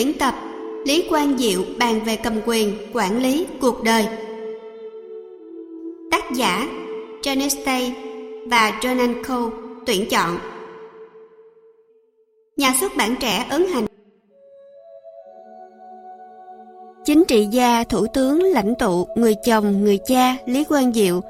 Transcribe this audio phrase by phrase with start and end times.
[0.00, 0.34] tuyển tập
[0.86, 4.06] Lý Quang Diệu bàn về cầm quyền, quản lý, cuộc đời.
[6.10, 6.68] Tác giả
[7.22, 7.90] Janet
[8.46, 9.56] và Jonan Cole
[9.86, 10.38] tuyển chọn.
[12.56, 13.86] Nhà xuất bản trẻ ấn hành.
[17.04, 21.20] Chính trị gia, thủ tướng, lãnh tụ, người chồng, người cha Lý Quang Diệu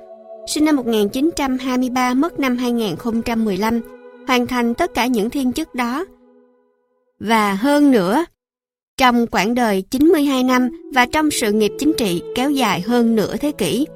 [0.47, 3.81] sinh năm 1923 mất năm 2015
[4.29, 6.05] hoàn thành tất cả những thiên chức đó.
[7.21, 8.25] Và hơn nữa
[9.01, 13.37] trong quãng đời 92 năm và trong sự nghiệp chính trị kéo dài hơn nửa
[13.37, 13.87] thế kỷ.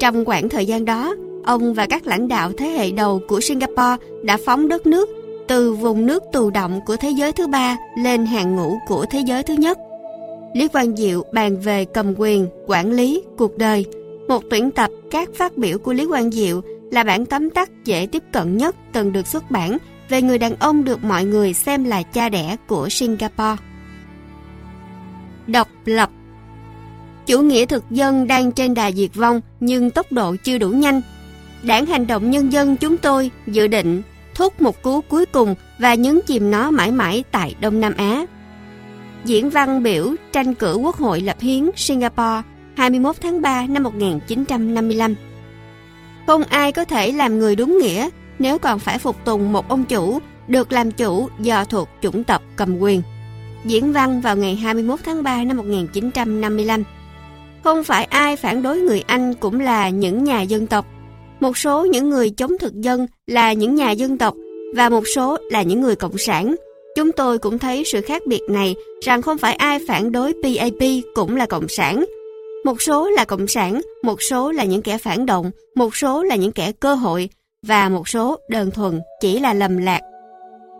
[0.00, 1.14] Trong quãng thời gian đó,
[1.44, 5.08] ông và các lãnh đạo thế hệ đầu của Singapore đã phóng đất nước
[5.48, 9.20] từ vùng nước tù động của thế giới thứ ba lên hàng ngũ của thế
[9.26, 9.78] giới thứ nhất.
[10.54, 13.84] Lý Quang Diệu bàn về cầm quyền, quản lý, cuộc đời.
[14.28, 18.06] Một tuyển tập các phát biểu của Lý Quang Diệu là bản tóm tắt dễ
[18.12, 21.84] tiếp cận nhất từng được xuất bản về người đàn ông được mọi người xem
[21.84, 23.71] là cha đẻ của Singapore.
[25.46, 26.10] Độc lập
[27.26, 31.00] Chủ nghĩa thực dân đang trên đà diệt vong, nhưng tốc độ chưa đủ nhanh.
[31.62, 34.02] Đảng Hành động Nhân dân chúng tôi dự định
[34.34, 38.26] thúc một cú cuối cùng và nhấn chìm nó mãi mãi tại Đông Nam Á.
[39.24, 42.42] Diễn văn biểu tranh cử Quốc hội lập hiến Singapore
[42.76, 45.14] 21 tháng 3 năm 1955
[46.26, 49.84] Không ai có thể làm người đúng nghĩa nếu còn phải phục tùng một ông
[49.84, 50.18] chủ
[50.48, 53.02] được làm chủ do thuộc chủng tộc cầm quyền.
[53.64, 56.84] Diễn văn vào ngày 21 tháng 3 năm 1955.
[57.64, 60.86] Không phải ai phản đối người Anh cũng là những nhà dân tộc.
[61.40, 64.34] Một số những người chống thực dân là những nhà dân tộc
[64.74, 66.54] và một số là những người cộng sản.
[66.96, 70.88] Chúng tôi cũng thấy sự khác biệt này rằng không phải ai phản đối PAP
[71.14, 72.04] cũng là cộng sản.
[72.64, 76.36] Một số là cộng sản, một số là những kẻ phản động, một số là
[76.36, 77.28] những kẻ cơ hội,
[77.66, 80.00] và một số đơn thuần chỉ là lầm lạc.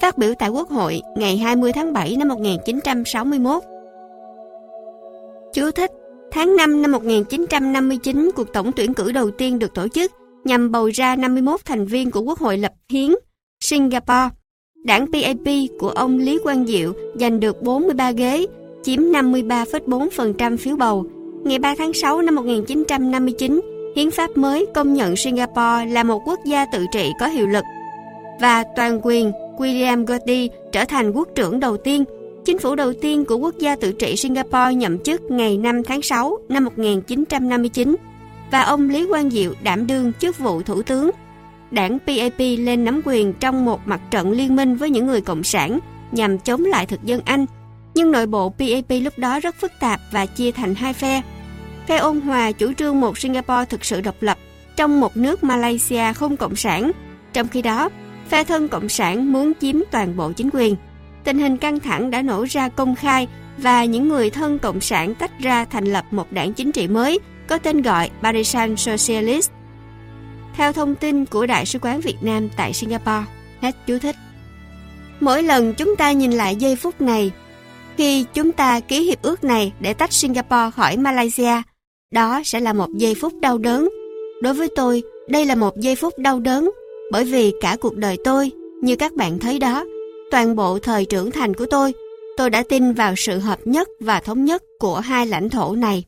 [0.03, 3.63] Phát biểu tại Quốc hội ngày 20 tháng 7 năm 1961.
[5.53, 5.91] Chú thích
[6.31, 10.13] Tháng 5 năm 1959, cuộc tổng tuyển cử đầu tiên được tổ chức
[10.45, 13.11] nhằm bầu ra 51 thành viên của Quốc hội lập hiến
[13.61, 14.29] Singapore.
[14.85, 15.49] Đảng PAP
[15.79, 18.47] của ông Lý Quang Diệu giành được 43 ghế,
[18.83, 21.07] chiếm 53,4% phiếu bầu.
[21.45, 23.61] Ngày 3 tháng 6 năm 1959,
[23.97, 27.65] hiến pháp mới công nhận Singapore là một quốc gia tự trị có hiệu lực
[28.41, 29.33] và toàn quyền
[29.63, 32.05] William Gotti trở thành quốc trưởng đầu tiên.
[32.45, 36.03] Chính phủ đầu tiên của quốc gia tự trị Singapore nhậm chức ngày 5 tháng
[36.03, 37.97] 6 năm 1959
[38.51, 41.11] và ông Lý Quang Diệu đảm đương chức vụ thủ tướng.
[41.71, 45.43] Đảng PAP lên nắm quyền trong một mặt trận liên minh với những người cộng
[45.43, 45.79] sản
[46.13, 47.47] nhằm chống lại thực dân Anh.
[47.95, 51.23] Nhưng nội bộ PAP lúc đó rất phức tạp và chia thành hai phe.
[51.87, 54.39] Phe ôn hòa chủ trương một Singapore thực sự độc lập
[54.77, 56.93] trong một nước Malaysia không cộng sản.
[57.33, 57.89] Trong khi đó,
[58.33, 60.77] phe thân cộng sản muốn chiếm toàn bộ chính quyền.
[61.25, 63.29] Tình hình căng thẳng đã nổ ra công khai
[63.59, 67.19] và những người thân cộng sản tách ra thành lập một đảng chính trị mới
[67.49, 69.51] có tên gọi Barisan Socialist.
[70.57, 73.25] Theo thông tin của Đại sứ quán Việt Nam tại Singapore,
[73.61, 74.17] hết chú thích.
[75.21, 77.31] Mỗi lần chúng ta nhìn lại giây phút này,
[77.97, 81.63] khi chúng ta ký hiệp ước này để tách Singapore khỏi Malaysia,
[82.11, 83.89] đó sẽ là một giây phút đau đớn.
[84.43, 86.71] Đối với tôi, đây là một giây phút đau đớn,
[87.13, 88.51] bởi vì cả cuộc đời tôi,
[88.83, 89.85] như các bạn thấy đó,
[90.31, 91.93] toàn bộ thời trưởng thành của tôi,
[92.37, 96.05] tôi đã tin vào sự hợp nhất và thống nhất của hai lãnh thổ này.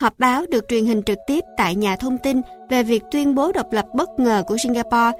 [0.00, 3.52] Họp báo được truyền hình trực tiếp tại nhà thông tin về việc tuyên bố
[3.52, 5.12] độc lập bất ngờ của Singapore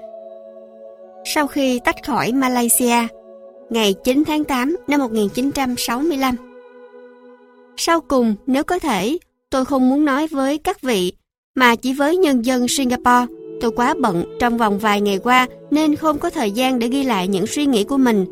[1.25, 3.07] sau khi tách khỏi Malaysia
[3.71, 6.35] ngày 9 tháng 8 năm 1965.
[7.77, 9.19] Sau cùng, nếu có thể,
[9.51, 11.13] Tôi không muốn nói với các vị,
[11.55, 13.27] mà chỉ với nhân dân Singapore.
[13.61, 17.03] Tôi quá bận trong vòng vài ngày qua nên không có thời gian để ghi
[17.03, 18.27] lại những suy nghĩ của mình.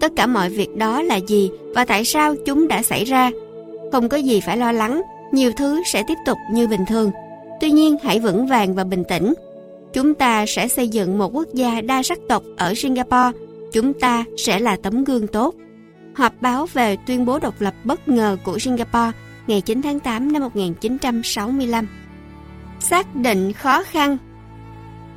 [0.00, 3.30] Tất cả mọi việc đó là gì và tại sao chúng đã xảy ra.
[3.92, 5.02] Không có gì phải lo lắng,
[5.32, 7.10] nhiều thứ sẽ tiếp tục như bình thường.
[7.60, 9.34] Tuy nhiên hãy vững vàng và bình tĩnh.
[9.92, 13.30] Chúng ta sẽ xây dựng một quốc gia đa sắc tộc ở Singapore.
[13.72, 15.54] Chúng ta sẽ là tấm gương tốt.
[16.14, 19.12] Họp báo về tuyên bố độc lập bất ngờ của Singapore
[19.46, 21.86] ngày 9 tháng 8 năm 1965.
[22.80, 24.16] Xác định khó khăn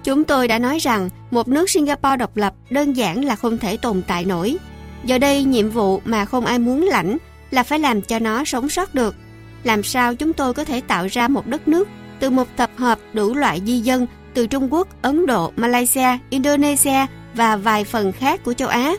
[0.04, 3.78] Chúng tôi đã nói rằng một nước Singapore độc lập đơn giản là không thể
[3.78, 4.58] tồn tại nổi.
[5.04, 7.18] Giờ đây nhiệm vụ mà không ai muốn lãnh
[7.52, 9.16] là phải làm cho nó sống sót được.
[9.64, 11.88] Làm sao chúng tôi có thể tạo ra một đất nước
[12.20, 17.06] từ một tập hợp đủ loại di dân từ Trung Quốc, Ấn Độ, Malaysia, Indonesia
[17.34, 18.94] và vài phần khác của châu Á.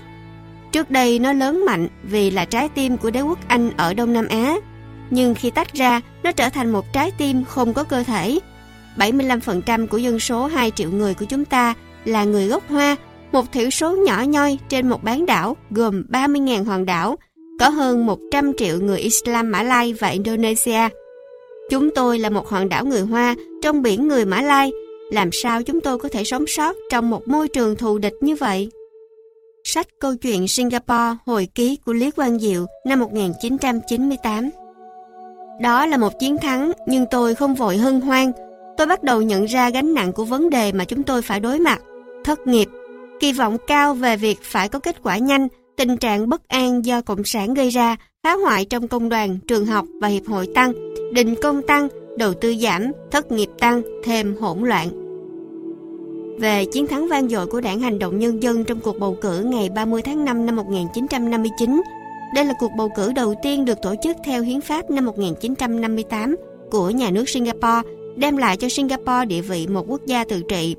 [0.73, 4.13] Trước đây nó lớn mạnh vì là trái tim của đế quốc Anh ở Đông
[4.13, 4.57] Nam Á
[5.11, 8.39] nhưng khi tách ra, nó trở thành một trái tim không có cơ thể.
[8.97, 11.75] 75% của dân số 2 triệu người của chúng ta
[12.05, 12.97] là người gốc Hoa,
[13.33, 17.17] một thiểu số nhỏ nhoi trên một bán đảo gồm 30.000 hòn đảo
[17.61, 20.89] có hơn 100 triệu người Islam Mã Lai và Indonesia.
[21.71, 24.73] Chúng tôi là một hòn đảo người Hoa trong biển người Mã Lai.
[25.11, 28.37] Làm sao chúng tôi có thể sống sót trong một môi trường thù địch như
[28.37, 28.71] vậy?
[29.65, 34.51] Sách Câu chuyện Singapore hồi ký của Lý Quang Diệu năm 1998
[35.63, 38.33] Đó là một chiến thắng nhưng tôi không vội hân hoan.
[38.77, 41.59] Tôi bắt đầu nhận ra gánh nặng của vấn đề mà chúng tôi phải đối
[41.59, 41.83] mặt.
[42.25, 42.69] Thất nghiệp,
[43.21, 47.01] kỳ vọng cao về việc phải có kết quả nhanh, tình trạng bất an do
[47.01, 50.73] Cộng sản gây ra, phá hoại trong công đoàn, trường học và hiệp hội tăng,
[51.13, 51.89] định công tăng,
[52.19, 54.89] đầu tư giảm, thất nghiệp tăng, thêm hỗn loạn.
[56.41, 59.43] Về chiến thắng vang dội của Đảng Hành động Nhân dân trong cuộc bầu cử
[59.43, 61.83] ngày 30 tháng 5 năm 1959,
[62.35, 66.37] đây là cuộc bầu cử đầu tiên được tổ chức theo hiến pháp năm 1958
[66.71, 67.83] của nhà nước Singapore,
[68.17, 70.77] đem lại cho Singapore địa vị một quốc gia tự trị.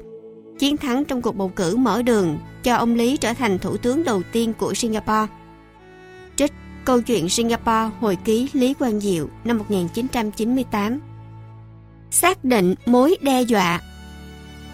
[0.59, 4.03] Chiến thắng trong cuộc bầu cử mở đường cho ông Lý trở thành thủ tướng
[4.03, 5.27] đầu tiên của Singapore.
[6.35, 6.51] Trích
[6.85, 10.99] Câu chuyện Singapore hồi ký Lý Quang Diệu năm 1998
[12.11, 13.81] Xác định mối đe dọa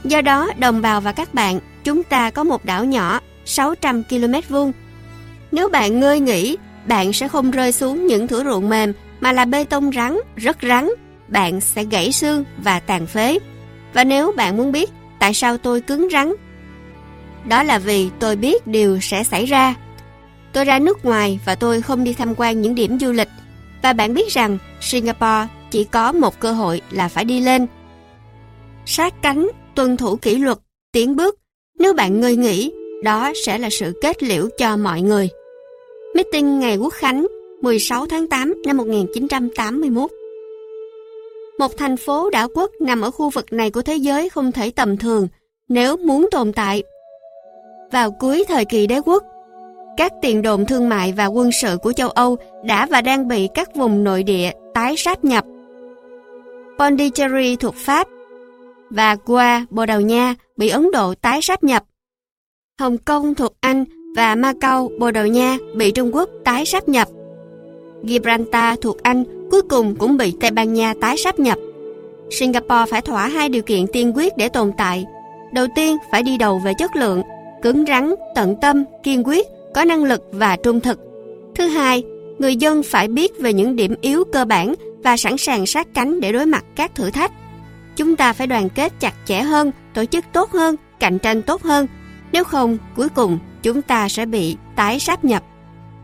[0.04, 4.34] Do đó, đồng bào và các bạn, chúng ta có một đảo nhỏ 600 km
[4.50, 4.72] vuông.
[5.52, 9.46] Nếu bạn ngơi nghỉ, bạn sẽ không rơi xuống những thửa ruộng mềm mà là
[9.46, 10.90] bê tông rắn, rất rắn.
[11.31, 13.39] Bạn sẽ gãy xương và tàn phế.
[13.94, 14.89] Và nếu bạn muốn biết
[15.19, 16.33] tại sao tôi cứng rắn,
[17.48, 19.75] đó là vì tôi biết điều sẽ xảy ra.
[20.54, 23.30] Tôi ra nước ngoài và tôi không đi tham quan những điểm du lịch.
[23.83, 27.68] Và bạn biết rằng Singapore chỉ có một cơ hội là phải đi lên.
[28.86, 30.57] Sát cánh tuân thủ kỷ luật,
[30.92, 31.39] tiến bước.
[31.80, 32.72] Nếu bạn ngơi nghỉ,
[33.04, 35.30] đó sẽ là sự kết liễu cho mọi người.
[36.16, 37.27] Meeting ngày Quốc Khánh
[37.62, 40.12] 16 tháng 8 năm 1981
[41.62, 44.72] một thành phố đảo quốc nằm ở khu vực này của thế giới không thể
[44.72, 45.28] tầm thường
[45.69, 46.84] nếu muốn tồn tại.
[47.92, 49.24] Vào cuối thời kỳ đế quốc,
[49.98, 53.50] các tiền đồn thương mại và quân sự của châu Âu đã và đang bị
[53.54, 55.46] các vùng nội địa tái sáp nhập.
[56.80, 58.08] Pondicherry thuộc Pháp
[58.90, 61.84] và Goa, Bồ Đào Nha bị Ấn Độ tái sáp nhập.
[62.80, 63.86] Hồng Kông thuộc Anh
[64.16, 67.08] và Macau, Bồ Đào Nha bị Trung Quốc tái sáp nhập.
[68.04, 71.57] Gibraltar thuộc Anh cuối cùng cũng bị Tây Ban Nha tái sáp nhập.
[72.31, 75.06] Singapore phải thỏa hai điều kiện tiên quyết để tồn tại.
[75.53, 77.21] Đầu tiên phải đi đầu về chất lượng,
[77.62, 81.00] cứng rắn, tận tâm, kiên quyết, có năng lực và trung thực.
[81.56, 82.03] Thứ hai,
[82.39, 86.21] người dân phải biết về những điểm yếu cơ bản và sẵn sàng sát cánh
[86.21, 87.31] để đối mặt các thử thách.
[87.95, 91.62] Chúng ta phải đoàn kết chặt chẽ hơn, tổ chức tốt hơn, cạnh tranh tốt
[91.63, 91.88] hơn.
[92.31, 95.44] Nếu không, cuối cùng chúng ta sẽ bị tái sáp nhập.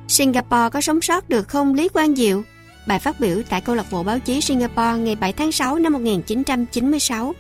[0.08, 2.44] Singapore có sống sót được không Lý Quang Diệu?
[2.88, 5.94] Bài phát biểu tại câu lạc bộ báo chí Singapore ngày 7 tháng 6 năm
[5.94, 7.34] 1996.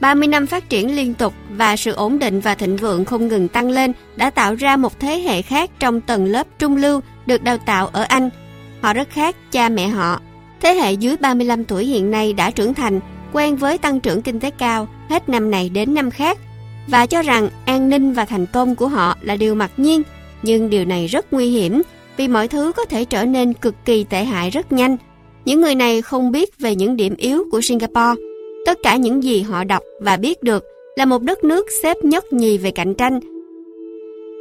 [0.00, 3.48] 30 năm phát triển liên tục và sự ổn định và thịnh vượng không ngừng
[3.48, 7.42] tăng lên đã tạo ra một thế hệ khác trong tầng lớp trung lưu được
[7.42, 8.30] đào tạo ở Anh.
[8.80, 10.20] Họ rất khác cha mẹ họ.
[10.60, 13.00] Thế hệ dưới 35 tuổi hiện nay đã trưởng thành
[13.32, 16.38] quen với tăng trưởng kinh tế cao hết năm này đến năm khác
[16.86, 20.02] và cho rằng an ninh và thành công của họ là điều mặc nhiên,
[20.42, 21.82] nhưng điều này rất nguy hiểm
[22.20, 24.96] vì mọi thứ có thể trở nên cực kỳ tệ hại rất nhanh.
[25.44, 28.22] Những người này không biết về những điểm yếu của Singapore.
[28.66, 30.64] Tất cả những gì họ đọc và biết được
[30.96, 33.20] là một đất nước xếp nhất nhì về cạnh tranh.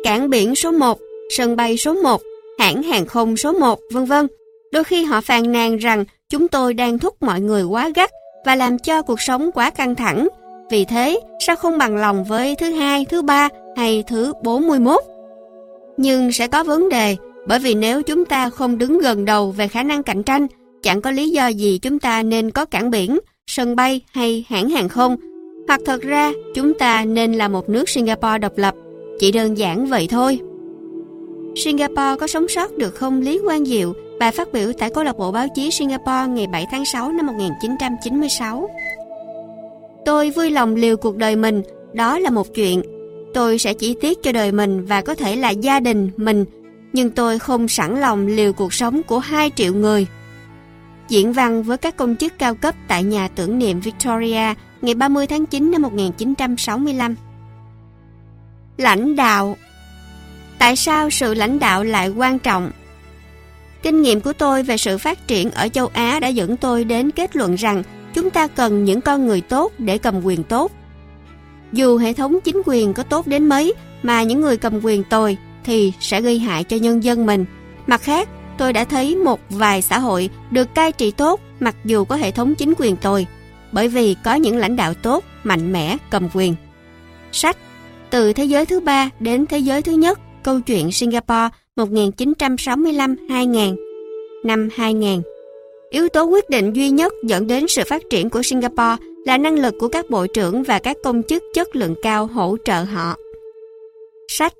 [0.04, 1.00] Cảng biển số 1,
[1.30, 2.22] sân bay số 1,
[2.60, 4.28] hãng hàng không số 1, vân vân.
[4.72, 8.12] Đôi khi họ phàn nàn rằng chúng tôi đang thúc mọi người quá gắt
[8.46, 10.28] và làm cho cuộc sống quá căng thẳng.
[10.72, 15.04] Vì thế, sao không bằng lòng với thứ hai, thứ ba hay thứ 41?
[15.98, 17.16] Nhưng sẽ có vấn đề,
[17.50, 20.48] bởi vì nếu chúng ta không đứng gần đầu về khả năng cạnh tranh,
[20.84, 24.70] chẳng có lý do gì chúng ta nên có cảng biển, sân bay hay hãng
[24.70, 25.18] hàng không.
[25.68, 28.76] Hoặc thật ra, chúng ta nên là một nước Singapore độc lập.
[29.20, 30.40] Chỉ đơn giản vậy thôi.
[31.56, 35.18] Singapore có sống sót được không Lý Quang Diệu Bài phát biểu tại câu lạc
[35.18, 38.70] bộ báo chí Singapore ngày 7 tháng 6 năm 1996.
[40.06, 41.62] Tôi vui lòng liều cuộc đời mình,
[41.94, 42.82] đó là một chuyện.
[43.34, 46.46] Tôi sẽ chỉ tiếc cho đời mình và có thể là gia đình mình,
[46.94, 50.08] nhưng tôi không sẵn lòng liều cuộc sống của 2 triệu người.
[51.10, 55.28] Diễn văn với các công chức cao cấp tại nhà tưởng niệm Victoria ngày 30
[55.28, 57.16] tháng 9 năm 1965.
[58.78, 59.58] Lãnh đạo
[60.60, 62.72] Tại sao sự lãnh đạo lại quan trọng?
[63.82, 67.12] Kinh nghiệm của tôi về sự phát triển ở châu Á đã dẫn tôi đến
[67.12, 70.72] kết luận rằng chúng ta cần những con người tốt để cầm quyền tốt.
[71.72, 75.38] Dù hệ thống chính quyền có tốt đến mấy, mà những người cầm quyền tồi
[75.70, 77.46] thì sẽ gây hại cho nhân dân mình.
[77.88, 82.06] Mặt khác, tôi đã thấy một vài xã hội được cai trị tốt mặc dù
[82.06, 83.28] có hệ thống chính quyền tồi,
[83.72, 86.56] bởi vì có những lãnh đạo tốt, mạnh mẽ, cầm quyền.
[87.32, 87.58] Sách
[88.10, 93.76] Từ thế giới thứ ba đến thế giới thứ nhất, câu chuyện Singapore 1965-2000
[94.44, 95.22] Năm 2000
[95.90, 98.96] Yếu tố quyết định duy nhất dẫn đến sự phát triển của Singapore
[99.26, 102.58] là năng lực của các bộ trưởng và các công chức chất lượng cao hỗ
[102.66, 103.16] trợ họ.
[104.28, 104.54] Sách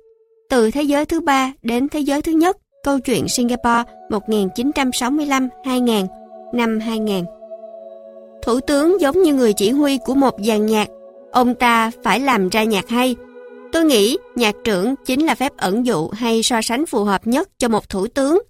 [0.50, 6.06] từ thế giới thứ ba đến thế giới thứ nhất Câu chuyện Singapore 1965-2000
[6.52, 7.24] Năm 2000
[8.42, 10.88] Thủ tướng giống như người chỉ huy của một dàn nhạc
[11.32, 13.16] Ông ta phải làm ra nhạc hay
[13.72, 17.48] Tôi nghĩ nhạc trưởng chính là phép ẩn dụ hay so sánh phù hợp nhất
[17.58, 18.42] cho một thủ tướng.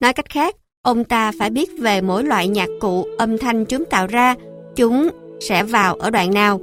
[0.00, 3.84] Nói cách khác, ông ta phải biết về mỗi loại nhạc cụ, âm thanh chúng
[3.84, 4.34] tạo ra,
[4.76, 5.08] chúng
[5.40, 6.60] sẽ vào ở đoạn nào.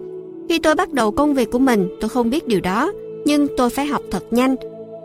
[0.49, 2.91] Khi tôi bắt đầu công việc của mình, tôi không biết điều đó,
[3.25, 4.55] nhưng tôi phải học thật nhanh.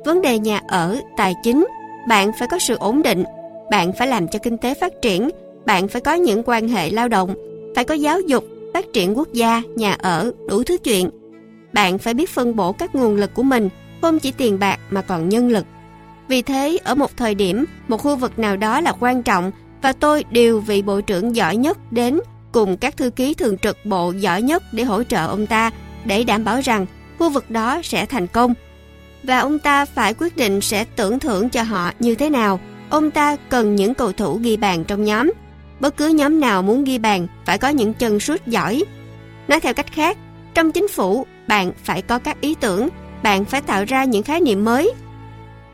[0.07, 1.67] Vấn đề nhà ở, tài chính,
[2.09, 3.25] bạn phải có sự ổn định,
[3.71, 5.31] bạn phải làm cho kinh tế phát triển,
[5.65, 7.35] bạn phải có những quan hệ lao động,
[7.75, 8.45] phải có giáo dục,
[8.75, 11.11] phát triển quốc gia, nhà ở, đủ thứ chuyện.
[11.73, 13.69] Bạn phải biết phân bổ các nguồn lực của mình,
[14.03, 15.67] không chỉ tiền bạc mà còn nhân lực.
[16.29, 19.51] Vì thế, ở một thời điểm, một khu vực nào đó là quan trọng
[19.83, 22.21] và tôi điều vị bộ trưởng giỏi nhất đến
[22.53, 25.71] cùng các thư ký thường trực bộ giỏi nhất để hỗ trợ ông ta
[26.05, 26.87] để đảm bảo rằng
[27.19, 28.55] khu vực đó sẽ thành công.
[29.27, 32.61] Và ông ta phải quyết định sẽ tưởng thưởng cho họ như thế nào.
[32.91, 35.33] Ông ta cần những cầu thủ ghi bàn trong nhóm.
[35.81, 38.85] Bất cứ nhóm nào muốn ghi bàn phải có những chân sút giỏi.
[39.49, 40.19] Nói theo cách khác,
[40.55, 42.89] trong chính phủ, bạn phải có các ý tưởng,
[43.23, 44.93] bạn phải tạo ra những khái niệm mới,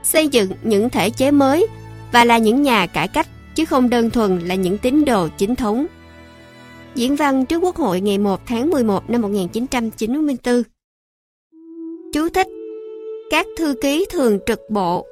[0.03, 1.67] xây dựng những thể chế mới
[2.13, 5.55] và là những nhà cải cách chứ không đơn thuần là những tín đồ chính
[5.55, 5.87] thống.
[6.95, 10.63] Diễn văn trước Quốc hội ngày 1 tháng 11 năm 1994
[12.13, 12.47] Chú thích
[13.33, 15.07] các thư ký thường trực bộ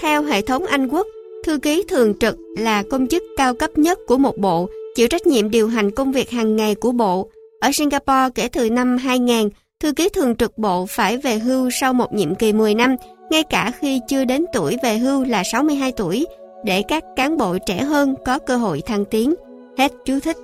[0.00, 1.06] Theo hệ thống Anh Quốc,
[1.44, 5.26] thư ký thường trực là công chức cao cấp nhất của một bộ, chịu trách
[5.26, 7.30] nhiệm điều hành công việc hàng ngày của bộ.
[7.60, 9.48] Ở Singapore kể từ năm 2000,
[9.80, 12.96] Thư ký thường trực bộ phải về hưu sau một nhiệm kỳ 10 năm,
[13.30, 16.26] ngay cả khi chưa đến tuổi về hưu là 62 tuổi,
[16.64, 19.34] để các cán bộ trẻ hơn có cơ hội thăng tiến.
[19.78, 20.36] Hết chú thích.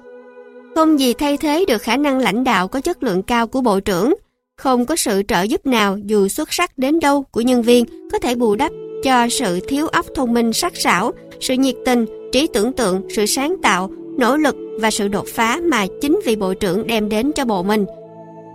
[0.75, 3.81] Không gì thay thế được khả năng lãnh đạo có chất lượng cao của bộ
[3.81, 4.15] trưởng.
[4.57, 8.19] Không có sự trợ giúp nào dù xuất sắc đến đâu của nhân viên có
[8.19, 8.73] thể bù đắp
[9.05, 13.27] cho sự thiếu óc thông minh sắc sảo, sự nhiệt tình, trí tưởng tượng, sự
[13.27, 17.33] sáng tạo, nỗ lực và sự đột phá mà chính vị bộ trưởng đem đến
[17.33, 17.87] cho bộ mình–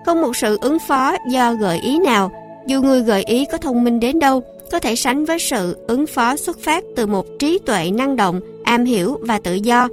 [0.09, 2.31] không một sự ứng phó do gợi ý nào,
[2.67, 6.07] dù người gợi ý có thông minh đến đâu, có thể sánh với sự ứng
[6.07, 9.87] phó xuất phát từ một trí tuệ năng động, am hiểu và tự do.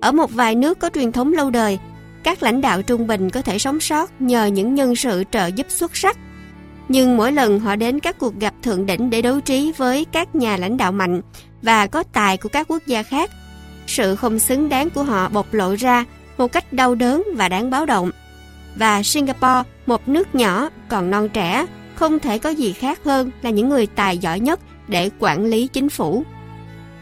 [0.00, 1.78] Ở một vài nước có truyền thống lâu đời,
[2.26, 5.66] các lãnh đạo trung bình có thể sống sót nhờ những nhân sự trợ giúp
[5.68, 6.18] xuất sắc.
[6.88, 10.34] Nhưng mỗi lần họ đến các cuộc gặp thượng đỉnh để đấu trí với các
[10.34, 11.22] nhà lãnh đạo mạnh
[11.62, 13.30] và có tài của các quốc gia khác,
[13.86, 16.04] sự không xứng đáng của họ bộc lộ ra
[16.38, 18.10] một cách đau đớn và đáng báo động
[18.76, 23.50] và Singapore, một nước nhỏ còn non trẻ, không thể có gì khác hơn là
[23.50, 26.24] những người tài giỏi nhất để quản lý chính phủ.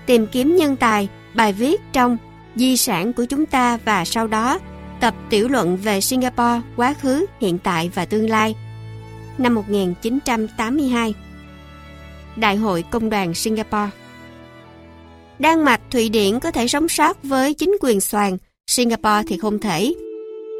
[0.06, 2.16] Tìm kiếm nhân tài, bài viết trong
[2.56, 4.58] Di sản của chúng ta và sau đó
[5.00, 8.54] tập tiểu luận về Singapore, quá khứ, hiện tại và tương lai.
[9.38, 11.14] Năm 1982
[12.36, 13.90] Đại hội Công đoàn Singapore
[15.38, 19.58] Đan Mạch, Thụy Điển có thể sống sót với chính quyền soàn, Singapore thì không
[19.58, 19.94] thể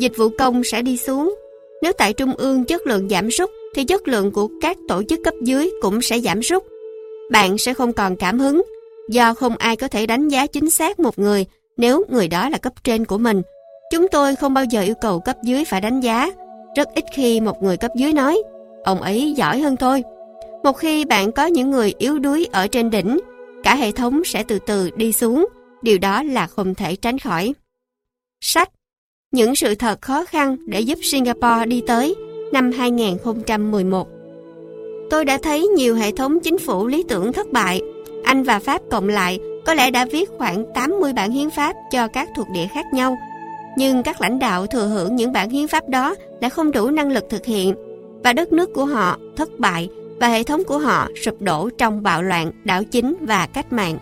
[0.01, 1.35] dịch vụ công sẽ đi xuống.
[1.83, 5.21] Nếu tại trung ương chất lượng giảm sút thì chất lượng của các tổ chức
[5.25, 6.63] cấp dưới cũng sẽ giảm sút.
[7.31, 8.63] Bạn sẽ không còn cảm hứng
[9.09, 12.59] do không ai có thể đánh giá chính xác một người nếu người đó là
[12.59, 13.43] cấp trên của mình.
[13.95, 16.31] Chúng tôi không bao giờ yêu cầu cấp dưới phải đánh giá.
[16.77, 18.43] Rất ít khi một người cấp dưới nói
[18.85, 20.03] ông ấy giỏi hơn tôi.
[20.63, 23.21] Một khi bạn có những người yếu đuối ở trên đỉnh,
[23.63, 25.47] cả hệ thống sẽ từ từ đi xuống.
[25.83, 27.55] Điều đó là không thể tránh khỏi.
[28.41, 28.71] Sách
[29.33, 32.15] những sự thật khó khăn để giúp Singapore đi tới
[32.53, 34.09] năm 2011.
[35.11, 37.81] Tôi đã thấy nhiều hệ thống chính phủ lý tưởng thất bại.
[38.25, 42.09] Anh và Pháp cộng lại có lẽ đã viết khoảng 80 bản hiến pháp cho
[42.09, 43.17] các thuộc địa khác nhau.
[43.77, 47.11] Nhưng các lãnh đạo thừa hưởng những bản hiến pháp đó lại không đủ năng
[47.11, 47.75] lực thực hiện
[48.25, 49.89] và đất nước của họ thất bại
[50.21, 53.99] và hệ thống của họ sụp đổ trong bạo loạn, đảo chính và cách mạng.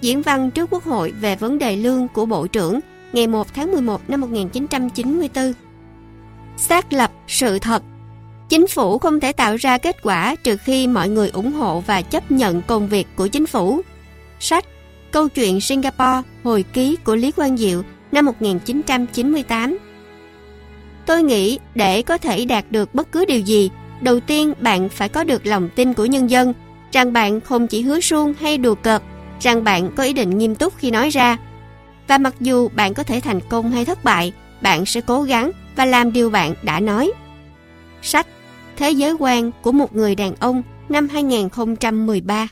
[0.00, 2.80] Diễn văn trước Quốc hội về vấn đề lương của Bộ trưởng
[3.12, 5.52] ngày 1 tháng 11 năm 1994.
[6.56, 7.82] Xác lập sự thật
[8.48, 12.02] Chính phủ không thể tạo ra kết quả trừ khi mọi người ủng hộ và
[12.02, 13.80] chấp nhận công việc của chính phủ.
[14.40, 14.64] Sách
[15.10, 17.82] Câu chuyện Singapore hồi ký của Lý Quang Diệu
[18.16, 19.78] năm 1998
[21.06, 23.70] Tôi nghĩ để có thể đạt được bất cứ điều gì,
[24.00, 26.52] đầu tiên bạn phải có được lòng tin của nhân dân,
[26.92, 29.02] rằng bạn không chỉ hứa suông hay đùa cợt,
[29.40, 31.36] rằng bạn có ý định nghiêm túc khi nói ra,
[32.08, 35.50] và mặc dù bạn có thể thành công hay thất bại, bạn sẽ cố gắng
[35.76, 37.12] và làm điều bạn đã nói.
[38.02, 38.26] Sách
[38.76, 42.48] Thế giới quan của một người đàn ông năm 2013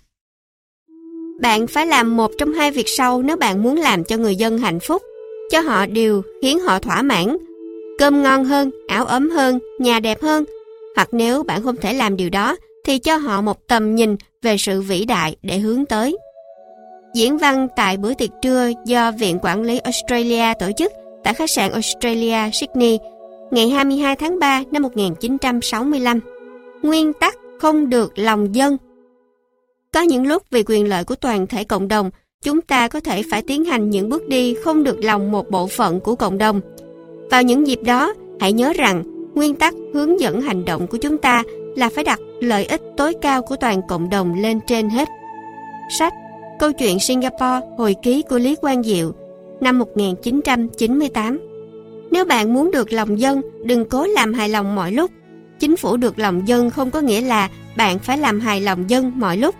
[1.40, 4.58] Bạn phải làm một trong hai việc sau nếu bạn muốn làm cho người dân
[4.58, 5.02] hạnh phúc,
[5.50, 7.36] cho họ điều khiến họ thỏa mãn.
[7.98, 10.44] Cơm ngon hơn, áo ấm hơn, nhà đẹp hơn.
[10.96, 14.56] Hoặc nếu bạn không thể làm điều đó, thì cho họ một tầm nhìn về
[14.58, 16.16] sự vĩ đại để hướng tới.
[17.14, 20.92] Diễn văn tại bữa tiệc trưa do Viện Quản lý Australia tổ chức
[21.24, 22.98] tại khách sạn Australia Sydney
[23.50, 26.20] ngày 22 tháng 3 năm 1965.
[26.82, 28.76] Nguyên tắc không được lòng dân.
[29.92, 32.10] Có những lúc vì quyền lợi của toàn thể cộng đồng,
[32.44, 35.66] chúng ta có thể phải tiến hành những bước đi không được lòng một bộ
[35.66, 36.60] phận của cộng đồng.
[37.30, 39.02] Vào những dịp đó, hãy nhớ rằng
[39.34, 41.42] nguyên tắc hướng dẫn hành động của chúng ta
[41.76, 45.08] là phải đặt lợi ích tối cao của toàn cộng đồng lên trên hết.
[45.98, 46.12] Sách
[46.58, 49.12] Câu chuyện Singapore hồi ký của Lý Quang Diệu
[49.60, 51.40] năm 1998
[52.10, 55.10] Nếu bạn muốn được lòng dân, đừng cố làm hài lòng mọi lúc.
[55.60, 59.12] Chính phủ được lòng dân không có nghĩa là bạn phải làm hài lòng dân
[59.14, 59.54] mọi lúc.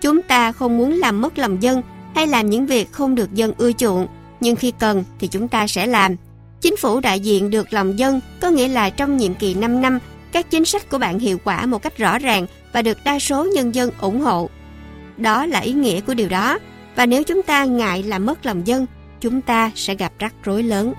[0.00, 1.82] Chúng ta không muốn làm mất lòng dân
[2.14, 4.06] hay làm những việc không được dân ưa chuộng,
[4.40, 6.16] nhưng khi cần thì chúng ta sẽ làm.
[6.60, 9.98] Chính phủ đại diện được lòng dân có nghĩa là trong nhiệm kỳ 5 năm,
[10.32, 13.44] các chính sách của bạn hiệu quả một cách rõ ràng và được đa số
[13.54, 14.50] nhân dân ủng hộ.
[15.16, 16.58] Đó là ý nghĩa của điều đó.
[16.96, 18.86] Và nếu chúng ta ngại làm mất lòng dân,
[19.20, 20.92] chúng ta sẽ gặp rắc rối lớn.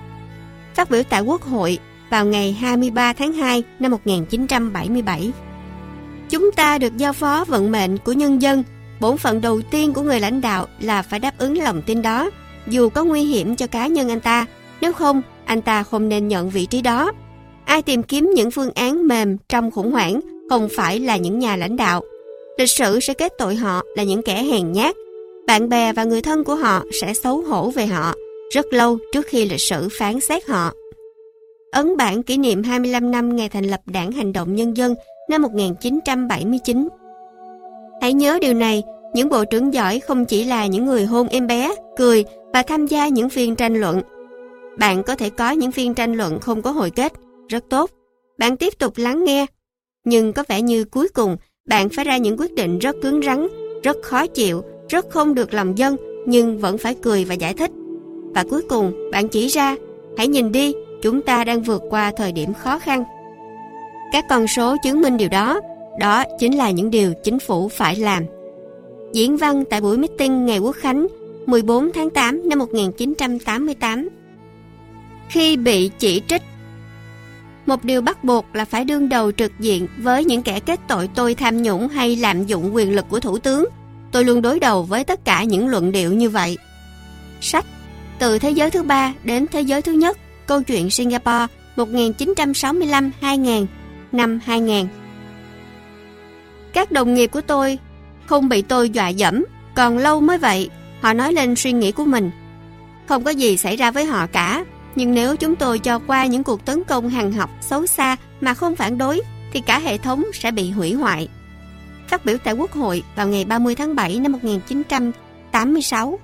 [0.74, 1.78] Phát biểu tại Quốc hội
[2.10, 5.32] vào ngày 23 tháng 2 năm 1977.
[6.30, 8.64] Chúng ta được giao phó vận mệnh của nhân dân.
[9.00, 12.30] Bổn phận đầu tiên của người lãnh đạo là phải đáp ứng lòng tin đó,
[12.66, 14.46] dù có nguy hiểm cho cá nhân anh ta.
[14.80, 17.12] Nếu không, anh ta không nên nhận vị trí đó.
[17.64, 20.20] Ai tìm kiếm những phương án mềm trong khủng hoảng
[20.50, 22.02] không phải là những nhà lãnh đạo.
[22.58, 24.96] Lịch sử sẽ kết tội họ là những kẻ hèn nhát.
[25.46, 28.14] Bạn bè và người thân của họ sẽ xấu hổ về họ
[28.50, 30.72] rất lâu trước khi lịch sử phán xét họ.
[31.72, 34.94] Ấn bản kỷ niệm 25 năm ngày thành lập Đảng Hành động Nhân dân
[35.30, 36.88] năm 1979.
[38.00, 38.82] Hãy nhớ điều này,
[39.14, 42.86] những bộ trưởng giỏi không chỉ là những người hôn em bé, cười và tham
[42.86, 44.00] gia những phiên tranh luận.
[44.78, 47.12] Bạn có thể có những phiên tranh luận không có hồi kết,
[47.48, 47.90] rất tốt.
[48.38, 49.46] Bạn tiếp tục lắng nghe.
[50.04, 51.36] Nhưng có vẻ như cuối cùng
[51.68, 53.48] bạn phải ra những quyết định rất cứng rắn,
[53.82, 57.70] rất khó chịu, rất không được lòng dân nhưng vẫn phải cười và giải thích.
[58.34, 59.76] Và cuối cùng bạn chỉ ra,
[60.16, 63.04] hãy nhìn đi, chúng ta đang vượt qua thời điểm khó khăn.
[64.12, 65.60] Các con số chứng minh điều đó,
[65.98, 68.24] đó chính là những điều chính phủ phải làm.
[69.12, 71.06] Diễn văn tại buổi meeting ngày Quốc Khánh
[71.46, 74.08] 14 tháng 8 năm 1988
[75.28, 76.42] Khi bị chỉ trích,
[77.66, 81.08] một điều bắt buộc là phải đương đầu trực diện với những kẻ kết tội
[81.14, 83.68] tôi tham nhũng hay lạm dụng quyền lực của thủ tướng.
[84.12, 86.58] Tôi luôn đối đầu với tất cả những luận điệu như vậy.
[87.40, 87.64] Sách
[88.18, 93.66] Từ thế giới thứ ba đến thế giới thứ nhất, Câu chuyện Singapore 1965-2000
[94.12, 94.86] Năm 2000
[96.74, 97.78] các đồng nghiệp của tôi
[98.26, 102.04] không bị tôi dọa dẫm Còn lâu mới vậy Họ nói lên suy nghĩ của
[102.04, 102.30] mình
[103.06, 104.64] Không có gì xảy ra với họ cả
[104.96, 108.54] nhưng nếu chúng tôi cho qua những cuộc tấn công hàng học xấu xa mà
[108.54, 109.20] không phản đối,
[109.52, 111.28] thì cả hệ thống sẽ bị hủy hoại.
[112.08, 116.18] Phát biểu tại Quốc hội vào ngày 30 tháng 7 năm 1986.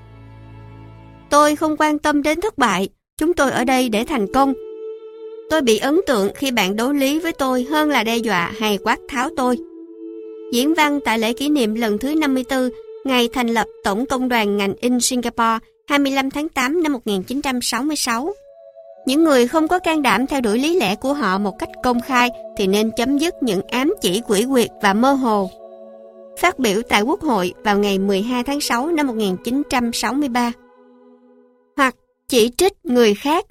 [1.30, 4.54] Tôi không quan tâm đến thất bại, chúng tôi ở đây để thành công.
[5.50, 8.78] Tôi bị ấn tượng khi bạn đối lý với tôi hơn là đe dọa hay
[8.84, 9.58] quát tháo tôi.
[10.50, 12.70] Diễn văn tại lễ kỷ niệm lần thứ 54
[13.04, 15.58] ngày thành lập Tổng Công đoàn ngành in Singapore
[15.88, 18.32] 25 tháng 8 năm 1966.
[19.06, 22.00] Những người không có can đảm theo đuổi lý lẽ của họ một cách công
[22.00, 25.50] khai thì nên chấm dứt những ám chỉ quỷ quyệt và mơ hồ.
[26.40, 30.52] Phát biểu tại Quốc hội vào ngày 12 tháng 6 năm 1963.
[31.76, 31.94] Hoặc
[32.28, 33.46] chỉ trích người khác.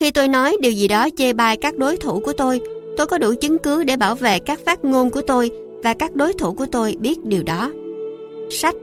[0.00, 2.60] Khi tôi nói điều gì đó chê bai các đối thủ của tôi,
[2.96, 5.50] tôi có đủ chứng cứ để bảo vệ các phát ngôn của tôi
[5.82, 7.72] và các đối thủ của tôi biết điều đó.
[8.50, 8.74] Sách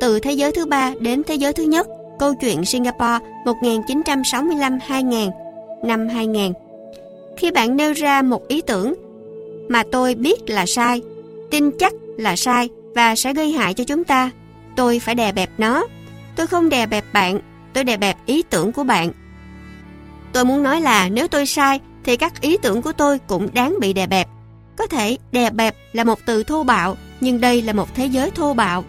[0.00, 1.86] Từ thế giới thứ ba đến thế giới thứ nhất
[2.18, 5.30] Câu chuyện Singapore 1965-2000
[5.82, 6.52] Năm 2000
[7.36, 8.94] Khi bạn nêu ra một ý tưởng
[9.68, 11.02] mà tôi biết là sai,
[11.50, 14.30] tin chắc là sai và sẽ gây hại cho chúng ta,
[14.76, 15.86] tôi phải đè bẹp nó.
[16.36, 17.40] Tôi không đè bẹp bạn,
[17.72, 19.10] tôi đè bẹp ý tưởng của bạn.
[20.32, 23.76] Tôi muốn nói là nếu tôi sai thì các ý tưởng của tôi cũng đáng
[23.80, 24.28] bị đè bẹp.
[24.78, 28.30] Có thể đè bẹp là một từ thô bạo, nhưng đây là một thế giới
[28.30, 28.84] thô bạo.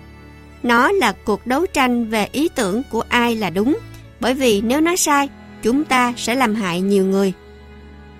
[0.63, 3.77] Nó là cuộc đấu tranh về ý tưởng của ai là đúng,
[4.19, 5.29] bởi vì nếu nói sai,
[5.63, 7.33] chúng ta sẽ làm hại nhiều người.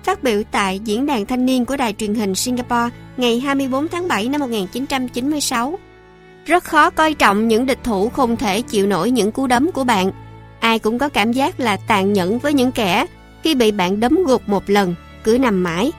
[0.04, 4.08] Phát biểu tại Diễn đàn Thanh niên của Đài truyền hình Singapore ngày 24 tháng
[4.08, 5.78] 7 năm 1996.
[6.46, 9.84] Rất khó coi trọng những địch thủ không thể chịu nổi những cú đấm của
[9.84, 10.10] bạn.
[10.60, 13.06] Ai cũng có cảm giác là tàn nhẫn với những kẻ
[13.42, 15.92] khi bị bạn đấm gục một lần, cứ nằm mãi.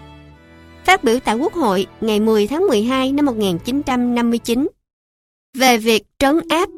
[0.86, 4.68] Phát biểu tại Quốc hội ngày 10 tháng 12 năm 1959
[5.58, 6.70] về việc trấn áp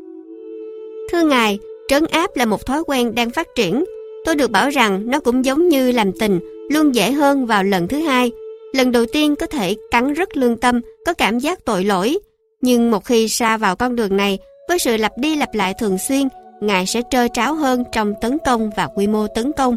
[1.11, 3.83] Thưa Ngài, trấn áp là một thói quen đang phát triển.
[4.25, 6.39] Tôi được bảo rằng nó cũng giống như làm tình,
[6.69, 8.31] luôn dễ hơn vào lần thứ hai.
[8.73, 12.17] Lần đầu tiên có thể cắn rất lương tâm, có cảm giác tội lỗi.
[12.61, 14.37] Nhưng một khi xa vào con đường này,
[14.67, 16.27] với sự lặp đi lặp lại thường xuyên,
[16.61, 19.75] Ngài sẽ trơ tráo hơn trong tấn công và quy mô tấn công.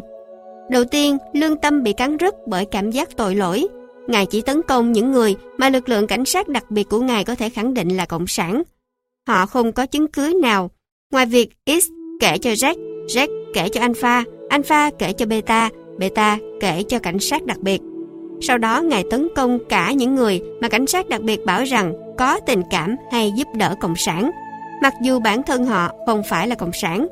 [0.69, 3.67] Đầu tiên, lương tâm bị cắn rứt bởi cảm giác tội lỗi.
[4.07, 7.23] Ngài chỉ tấn công những người mà lực lượng cảnh sát đặc biệt của Ngài
[7.23, 8.63] có thể khẳng định là Cộng sản.
[9.27, 10.71] Họ không có chứng cứ nào.
[11.11, 11.85] Ngoài việc X
[12.19, 17.19] kể cho Jack, Jack kể cho Alpha, Alpha kể cho Beta, Beta kể cho cảnh
[17.19, 17.81] sát đặc biệt.
[18.41, 21.93] Sau đó Ngài tấn công cả những người mà cảnh sát đặc biệt bảo rằng
[22.17, 24.31] có tình cảm hay giúp đỡ Cộng sản,
[24.81, 27.07] mặc dù bản thân họ không phải là Cộng sản.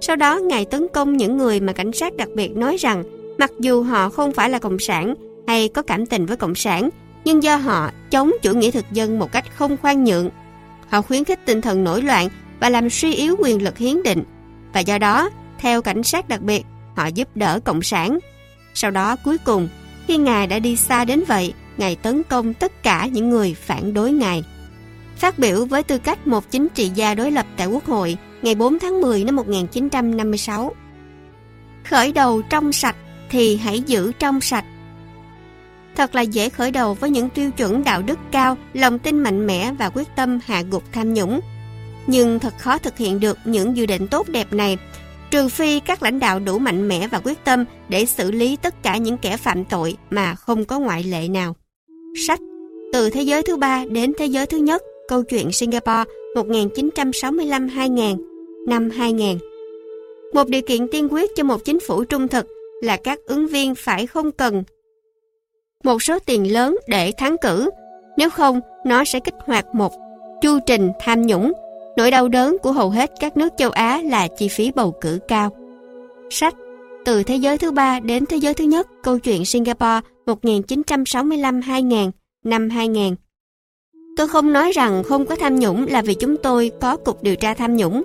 [0.00, 3.04] Sau đó Ngài tấn công những người mà cảnh sát đặc biệt nói rằng
[3.38, 5.14] mặc dù họ không phải là Cộng sản
[5.46, 6.90] hay có cảm tình với Cộng sản,
[7.24, 10.30] nhưng do họ chống chủ nghĩa thực dân một cách không khoan nhượng.
[10.88, 12.28] Họ khuyến khích tinh thần nổi loạn
[12.60, 14.24] và làm suy yếu quyền lực hiến định.
[14.72, 16.62] Và do đó, theo cảnh sát đặc biệt,
[16.96, 18.18] họ giúp đỡ Cộng sản.
[18.74, 19.68] Sau đó cuối cùng,
[20.06, 23.94] khi Ngài đã đi xa đến vậy, Ngài tấn công tất cả những người phản
[23.94, 24.44] đối Ngài.
[25.16, 28.54] Phát biểu với tư cách một chính trị gia đối lập tại Quốc hội ngày
[28.54, 30.74] 4 tháng 10 năm 1956.
[31.84, 32.96] Khởi đầu trong sạch
[33.30, 34.64] thì hãy giữ trong sạch.
[35.96, 39.46] Thật là dễ khởi đầu với những tiêu chuẩn đạo đức cao, lòng tin mạnh
[39.46, 41.40] mẽ và quyết tâm hạ gục tham nhũng.
[42.06, 44.78] Nhưng thật khó thực hiện được những dự định tốt đẹp này
[45.30, 48.82] trừ phi các lãnh đạo đủ mạnh mẽ và quyết tâm để xử lý tất
[48.82, 51.56] cả những kẻ phạm tội mà không có ngoại lệ nào.
[52.26, 52.40] Sách
[52.92, 56.04] Từ thế giới thứ ba đến thế giới thứ nhất Câu chuyện Singapore
[56.34, 58.16] 1965-2000
[58.66, 59.38] Năm 2000
[60.34, 62.46] Một điều kiện tiên quyết cho một chính phủ trung thực
[62.82, 64.64] là các ứng viên phải không cần
[65.86, 67.70] một số tiền lớn để thắng cử,
[68.16, 69.92] nếu không nó sẽ kích hoạt một
[70.42, 71.52] chu trình tham nhũng
[71.96, 75.18] Nỗi đau đớn của hầu hết các nước châu Á là chi phí bầu cử
[75.28, 75.50] cao.
[76.30, 76.54] Sách
[77.04, 82.10] Từ thế giới thứ ba đến thế giới thứ nhất, câu chuyện Singapore 1965-2000,
[82.44, 83.14] năm 2000.
[84.16, 87.36] Tôi không nói rằng không có tham nhũng là vì chúng tôi có cục điều
[87.36, 88.02] tra tham nhũng.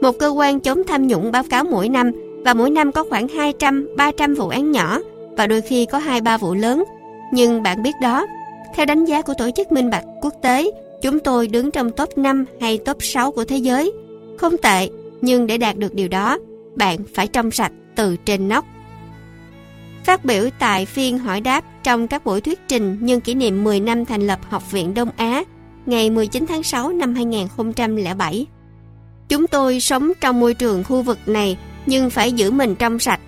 [0.00, 2.10] Một cơ quan chống tham nhũng báo cáo mỗi năm
[2.44, 5.00] và mỗi năm có khoảng 200-300 vụ án nhỏ
[5.36, 6.84] và đôi khi có 2-3 vụ lớn.
[7.32, 8.26] Nhưng bạn biết đó,
[8.74, 10.70] theo đánh giá của Tổ chức Minh Bạch Quốc tế,
[11.02, 13.92] Chúng tôi đứng trong top 5 hay top 6 của thế giới.
[14.38, 14.88] Không tệ,
[15.20, 16.38] nhưng để đạt được điều đó,
[16.76, 18.64] bạn phải trong sạch từ trên nóc.
[20.04, 23.80] Phát biểu tại phiên hỏi đáp trong các buổi thuyết trình nhân kỷ niệm 10
[23.80, 25.44] năm thành lập Học viện Đông Á
[25.86, 28.46] ngày 19 tháng 6 năm 2007.
[29.28, 33.20] Chúng tôi sống trong môi trường khu vực này nhưng phải giữ mình trong sạch.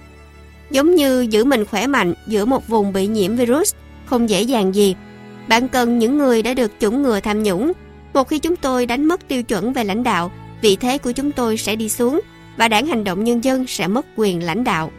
[0.71, 3.75] Giống như giữ mình khỏe mạnh giữa một vùng bị nhiễm virus,
[4.07, 4.95] không dễ dàng gì
[5.49, 7.73] bạn cần những người đã được chủng ngừa tham nhũng.
[8.15, 11.33] Một khi chúng tôi đánh mất tiêu chuẩn về lãnh đạo, vị thế của chúng
[11.33, 12.21] tôi sẽ đi xuống
[12.57, 14.91] và đảng hành động nhân dân sẽ mất quyền lãnh đạo.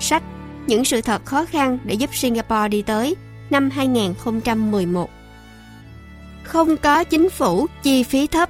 [0.00, 0.22] Sách
[0.66, 3.16] Những sự thật khó khăn để giúp Singapore đi tới
[3.50, 5.10] năm 2011
[6.42, 8.48] Không có chính phủ chi phí thấp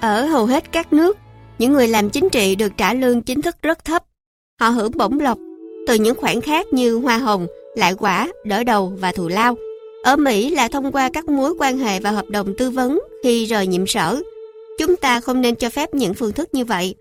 [0.00, 1.18] Ở hầu hết các nước,
[1.58, 4.04] những người làm chính trị được trả lương chính thức rất thấp.
[4.60, 5.38] Họ hưởng bổng lộc
[5.86, 9.54] từ những khoản khác như hoa hồng, lại quả, đỡ đầu và thù lao–
[10.02, 13.44] ở Mỹ là thông qua các mối quan hệ và hợp đồng tư vấn khi
[13.44, 14.22] rời nhiệm sở.
[14.78, 16.94] Chúng ta không nên cho phép những phương thức như vậy.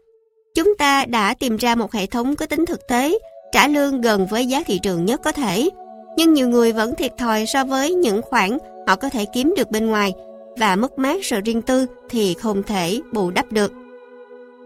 [0.56, 3.18] Chúng ta đã tìm ra một hệ thống có tính thực tế,
[3.52, 5.70] trả lương gần với giá thị trường nhất có thể.
[6.18, 8.58] Nhưng nhiều người vẫn thiệt thòi so với những khoản
[8.88, 10.14] họ có thể kiếm được bên ngoài
[10.58, 13.74] và mất mát sự riêng tư thì không thể bù đắp được.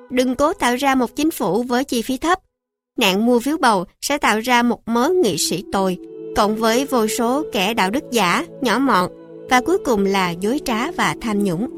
[0.10, 2.40] Đừng cố tạo ra một chính phủ với chi phí thấp.
[3.00, 5.98] Nạn mua phiếu bầu sẽ tạo ra một mớ nghị sĩ tồi,
[6.36, 9.12] cộng với vô số kẻ đạo đức giả, nhỏ mọn
[9.50, 11.70] và cuối cùng là dối trá và tham nhũng.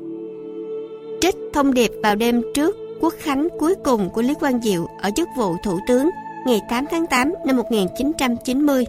[1.22, 5.12] Trích thông điệp vào đêm trước quốc khánh cuối cùng của Lý Quang Diệu ở
[5.16, 6.10] chức vụ Thủ tướng
[6.46, 8.86] ngày 8 tháng 8 năm 1990.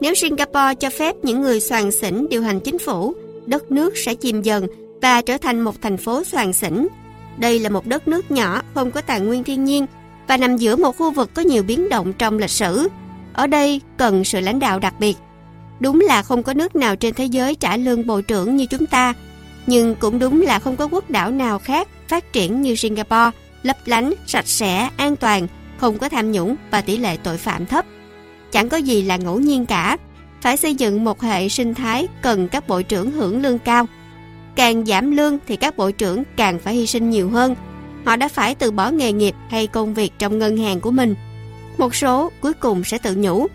[0.00, 3.14] Nếu Singapore cho phép những người soàn xỉn điều hành chính phủ,
[3.46, 4.66] đất nước sẽ chìm dần
[5.02, 6.86] và trở thành một thành phố soàn xỉn.
[7.38, 9.86] Đây là một đất nước nhỏ không có tài nguyên thiên nhiên
[10.30, 12.88] và nằm giữa một khu vực có nhiều biến động trong lịch sử
[13.32, 15.16] ở đây cần sự lãnh đạo đặc biệt.
[15.80, 18.86] Đúng là không có nước nào trên thế giới trả lương bộ trưởng như chúng
[18.86, 19.14] ta,
[19.66, 23.30] nhưng cũng đúng là không có quốc đảo nào khác phát triển như Singapore,
[23.62, 25.46] lấp lánh, sạch sẽ, an toàn,
[25.78, 27.84] không có tham nhũng và tỷ lệ tội phạm thấp.
[28.52, 29.96] Chẳng có gì là ngẫu nhiên cả.
[30.40, 33.86] Phải xây dựng một hệ sinh thái cần các bộ trưởng hưởng lương cao.
[34.56, 37.54] Càng giảm lương thì các bộ trưởng càng phải hy sinh nhiều hơn.
[38.04, 41.14] Họ đã phải từ bỏ nghề nghiệp hay công việc trong ngân hàng của mình
[41.80, 43.46] một số cuối cùng sẽ tự nhủ.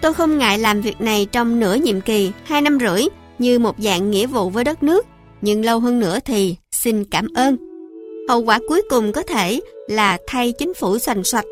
[0.00, 3.02] Tôi không ngại làm việc này trong nửa nhiệm kỳ, hai năm rưỡi,
[3.38, 5.06] như một dạng nghĩa vụ với đất nước,
[5.40, 7.56] nhưng lâu hơn nữa thì xin cảm ơn.
[8.28, 11.44] Hậu quả cuối cùng có thể là thay chính phủ xoành xoạch,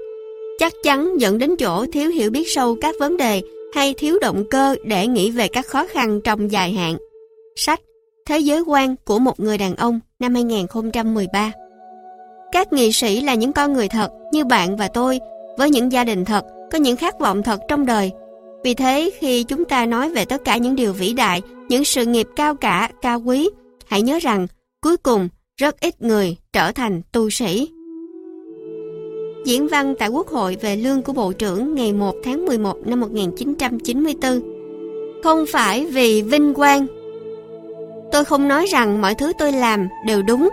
[0.58, 3.42] chắc chắn dẫn đến chỗ thiếu hiểu biết sâu các vấn đề
[3.74, 6.96] hay thiếu động cơ để nghĩ về các khó khăn trong dài hạn.
[7.56, 7.80] Sách
[8.26, 11.52] Thế giới quan của một người đàn ông năm 2013
[12.52, 15.20] các nghị sĩ là những con người thật như bạn và tôi,
[15.58, 18.12] với những gia đình thật, có những khát vọng thật trong đời.
[18.64, 22.06] Vì thế, khi chúng ta nói về tất cả những điều vĩ đại, những sự
[22.06, 23.48] nghiệp cao cả, cao quý,
[23.86, 24.46] hãy nhớ rằng,
[24.80, 25.28] cuối cùng,
[25.60, 27.68] rất ít người trở thành tu sĩ.
[29.44, 33.00] Diễn văn tại Quốc hội về lương của Bộ trưởng ngày 1 tháng 11 năm
[33.00, 34.40] 1994
[35.24, 36.86] Không phải vì vinh quang
[38.12, 40.48] Tôi không nói rằng mọi thứ tôi làm đều đúng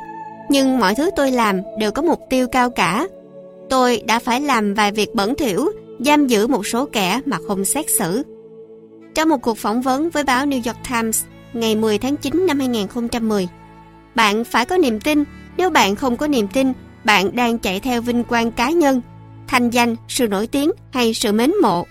[0.49, 3.07] nhưng mọi thứ tôi làm đều có mục tiêu cao cả
[3.69, 7.65] Tôi đã phải làm vài việc bẩn thỉu Giam giữ một số kẻ mà không
[7.65, 8.23] xét xử
[9.15, 12.59] Trong một cuộc phỏng vấn với báo New York Times Ngày 10 tháng 9 năm
[12.59, 13.47] 2010
[14.15, 15.23] Bạn phải có niềm tin
[15.57, 16.73] Nếu bạn không có niềm tin
[17.07, 19.01] bạn đang chạy theo vinh quang cá nhân,
[19.47, 21.85] thành danh, sự nổi tiếng hay sự mến mộ.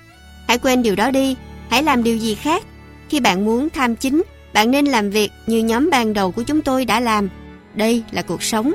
[0.48, 1.36] Hãy quên điều đó đi,
[1.68, 2.64] hãy làm điều gì khác.
[3.08, 4.22] Khi bạn muốn tham chính,
[4.54, 7.28] bạn nên làm việc như nhóm ban đầu của chúng tôi đã làm.
[7.76, 8.72] Đây là cuộc sống.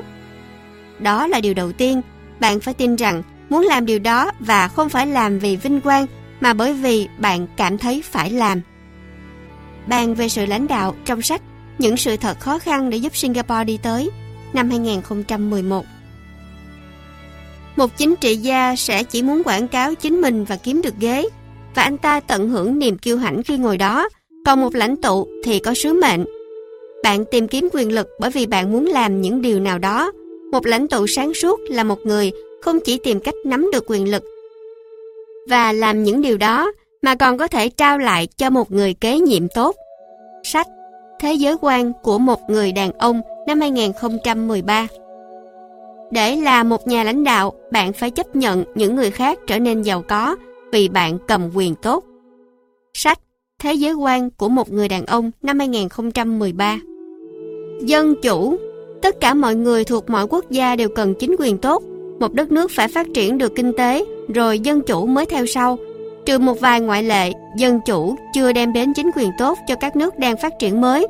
[0.98, 2.02] Đó là điều đầu tiên,
[2.40, 6.06] bạn phải tin rằng muốn làm điều đó và không phải làm vì vinh quang
[6.40, 8.60] mà bởi vì bạn cảm thấy phải làm.
[9.86, 11.42] Bàn về sự lãnh đạo trong sách
[11.78, 14.10] Những sự thật khó khăn để giúp Singapore đi tới
[14.52, 15.84] năm 2011.
[17.76, 21.28] Một chính trị gia sẽ chỉ muốn quảng cáo chính mình và kiếm được ghế,
[21.74, 24.08] và anh ta tận hưởng niềm kiêu hãnh khi ngồi đó,
[24.46, 26.24] còn một lãnh tụ thì có sứ mệnh.
[27.02, 30.12] Bạn tìm kiếm quyền lực bởi vì bạn muốn làm những điều nào đó.
[30.52, 34.10] Một lãnh tụ sáng suốt là một người không chỉ tìm cách nắm được quyền
[34.10, 34.22] lực
[35.48, 39.18] và làm những điều đó, mà còn có thể trao lại cho một người kế
[39.18, 39.76] nhiệm tốt.
[40.44, 40.66] Sách
[41.20, 44.86] Thế giới quan của một người đàn ông năm 2013
[46.10, 49.82] để là một nhà lãnh đạo, bạn phải chấp nhận những người khác trở nên
[49.82, 50.36] giàu có
[50.72, 52.04] vì bạn cầm quyền tốt.
[52.94, 53.18] Sách
[53.58, 56.78] Thế giới quan của một người đàn ông năm 2013
[57.82, 58.58] Dân chủ
[59.02, 61.82] Tất cả mọi người thuộc mọi quốc gia đều cần chính quyền tốt.
[62.20, 65.78] Một đất nước phải phát triển được kinh tế, rồi dân chủ mới theo sau.
[66.26, 69.96] Trừ một vài ngoại lệ, dân chủ chưa đem đến chính quyền tốt cho các
[69.96, 71.06] nước đang phát triển mới.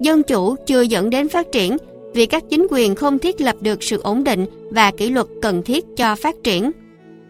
[0.00, 1.76] Dân chủ chưa dẫn đến phát triển
[2.14, 5.62] vì các chính quyền không thiết lập được sự ổn định và kỷ luật cần
[5.62, 6.70] thiết cho phát triển.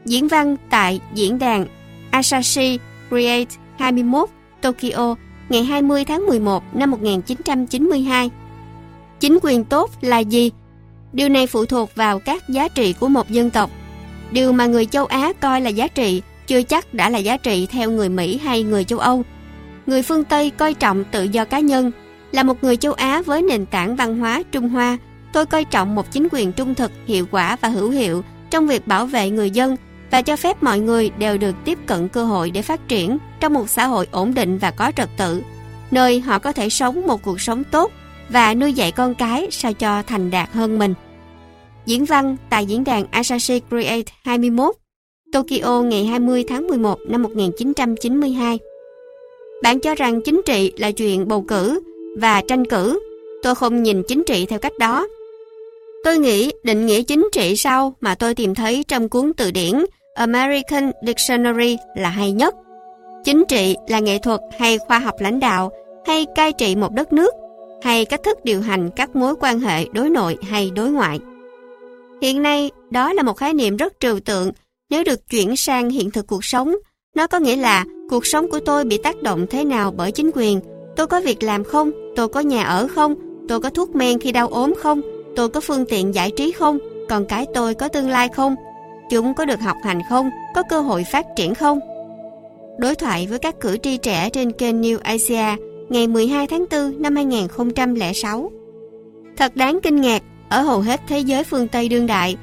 [0.05, 1.67] Diễn văn tại diễn đàn
[2.11, 4.29] Asahi Create 21
[4.63, 5.15] Tokyo
[5.49, 8.31] ngày 20 tháng 11 năm 1992.
[9.21, 10.51] Chính quyền tốt là gì?
[11.13, 13.71] Điều này phụ thuộc vào các giá trị của một dân tộc.
[14.31, 17.67] Điều mà người châu Á coi là giá trị chưa chắc đã là giá trị
[17.67, 19.23] theo người Mỹ hay người châu Âu.
[19.87, 21.93] Người phương Tây coi trọng tự do cá nhân,
[22.33, 24.99] là một người châu Á với nền tảng văn hóa Trung Hoa,
[25.33, 28.87] tôi coi trọng một chính quyền trung thực, hiệu quả và hữu hiệu trong việc
[28.87, 29.77] bảo vệ người dân
[30.11, 33.55] và cho phép mọi người đều được tiếp cận cơ hội để phát triển trong
[33.55, 35.43] một xã hội ổn định và có trật tự,
[35.91, 37.93] nơi họ có thể sống một cuộc sống tốt
[38.29, 40.95] và nuôi dạy con cái sao cho thành đạt hơn mình.
[41.87, 44.75] Diễn văn tại diễn đàn Asahi Create 21,
[45.33, 48.59] Tokyo ngày 20 tháng 11 năm 1992.
[49.63, 51.81] Bạn cho rằng chính trị là chuyện bầu cử
[52.19, 52.99] và tranh cử.
[53.43, 55.07] Tôi không nhìn chính trị theo cách đó.
[56.05, 59.75] Tôi nghĩ định nghĩa chính trị sau mà tôi tìm thấy trong cuốn từ điển
[60.15, 62.55] American Dictionary là hay nhất.
[63.25, 65.71] Chính trị là nghệ thuật hay khoa học lãnh đạo
[66.07, 67.35] hay cai trị một đất nước
[67.87, 71.21] hay cách thức điều hành các mối quan hệ đối nội hay đối ngoại.
[72.23, 74.51] Hiện nay, đó là một khái niệm rất trừu tượng.
[74.91, 76.75] Nếu được chuyển sang hiện thực cuộc sống.
[77.17, 80.31] Nó có nghĩa là cuộc sống của tôi bị tác động thế nào bởi chính
[80.35, 80.61] quyền,
[80.97, 83.15] tôi có việc làm không, tôi có nhà ở không,
[83.49, 85.01] tôi có thuốc men khi đau ốm không,
[85.37, 88.55] tôi có phương tiện giải trí không, còn cái tôi có tương lai không,
[89.11, 91.81] chúng có được học hành không, có cơ hội phát triển không.
[92.79, 95.57] Đối thoại với các cử tri trẻ trên kênh New Asia
[95.89, 98.51] ngày 12 tháng 4 năm 2006.
[99.37, 102.37] Thật đáng kinh ngạc, ở hầu hết thế giới phương Tây đương đại,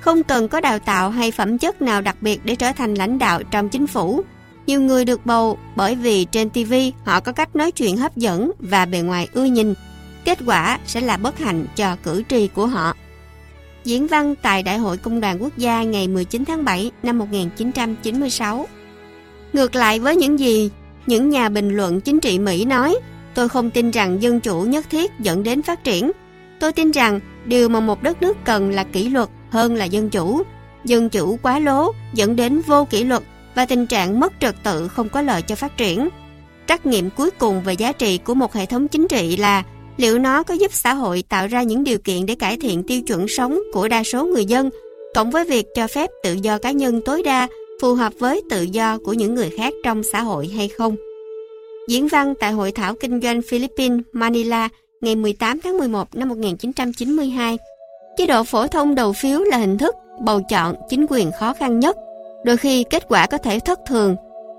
[0.00, 3.18] không cần có đào tạo hay phẩm chất nào đặc biệt để trở thành lãnh
[3.18, 4.22] đạo trong chính phủ,
[4.66, 8.50] nhiều người được bầu bởi vì trên TV họ có cách nói chuyện hấp dẫn
[8.58, 9.74] và bề ngoài ưa nhìn.
[10.24, 12.94] Kết quả sẽ là bất hạnh cho cử tri của họ.
[13.84, 18.66] Diễn văn tại Đại hội Công đoàn Quốc gia ngày 19 tháng 7 năm 1996
[19.52, 20.70] Ngược lại với những gì
[21.06, 22.96] những nhà bình luận chính trị Mỹ nói,
[23.34, 26.10] tôi không tin rằng dân chủ nhất thiết dẫn đến phát triển.
[26.60, 30.10] Tôi tin rằng điều mà một đất nước cần là kỷ luật hơn là dân
[30.10, 30.42] chủ.
[30.84, 33.22] Dân chủ quá lố dẫn đến vô kỷ luật
[33.54, 36.08] và tình trạng mất trật tự không có lợi cho phát triển.
[36.66, 39.62] Trắc nghiệm cuối cùng về giá trị của một hệ thống chính trị là
[40.00, 43.02] Liệu nó có giúp xã hội tạo ra những điều kiện để cải thiện tiêu
[43.02, 44.70] chuẩn sống của đa số người dân,
[45.14, 47.48] cộng với việc cho phép tự do cá nhân tối đa
[47.80, 50.96] phù hợp với tự do của những người khác trong xã hội hay không?
[51.88, 54.68] Diễn văn tại Hội thảo Kinh doanh Philippines, Manila,
[55.00, 57.58] ngày 18 tháng 11 năm 1992.
[58.16, 61.80] Chế độ phổ thông đầu phiếu là hình thức bầu chọn chính quyền khó khăn
[61.80, 61.96] nhất.
[62.44, 64.16] Đôi khi kết quả có thể thất thường.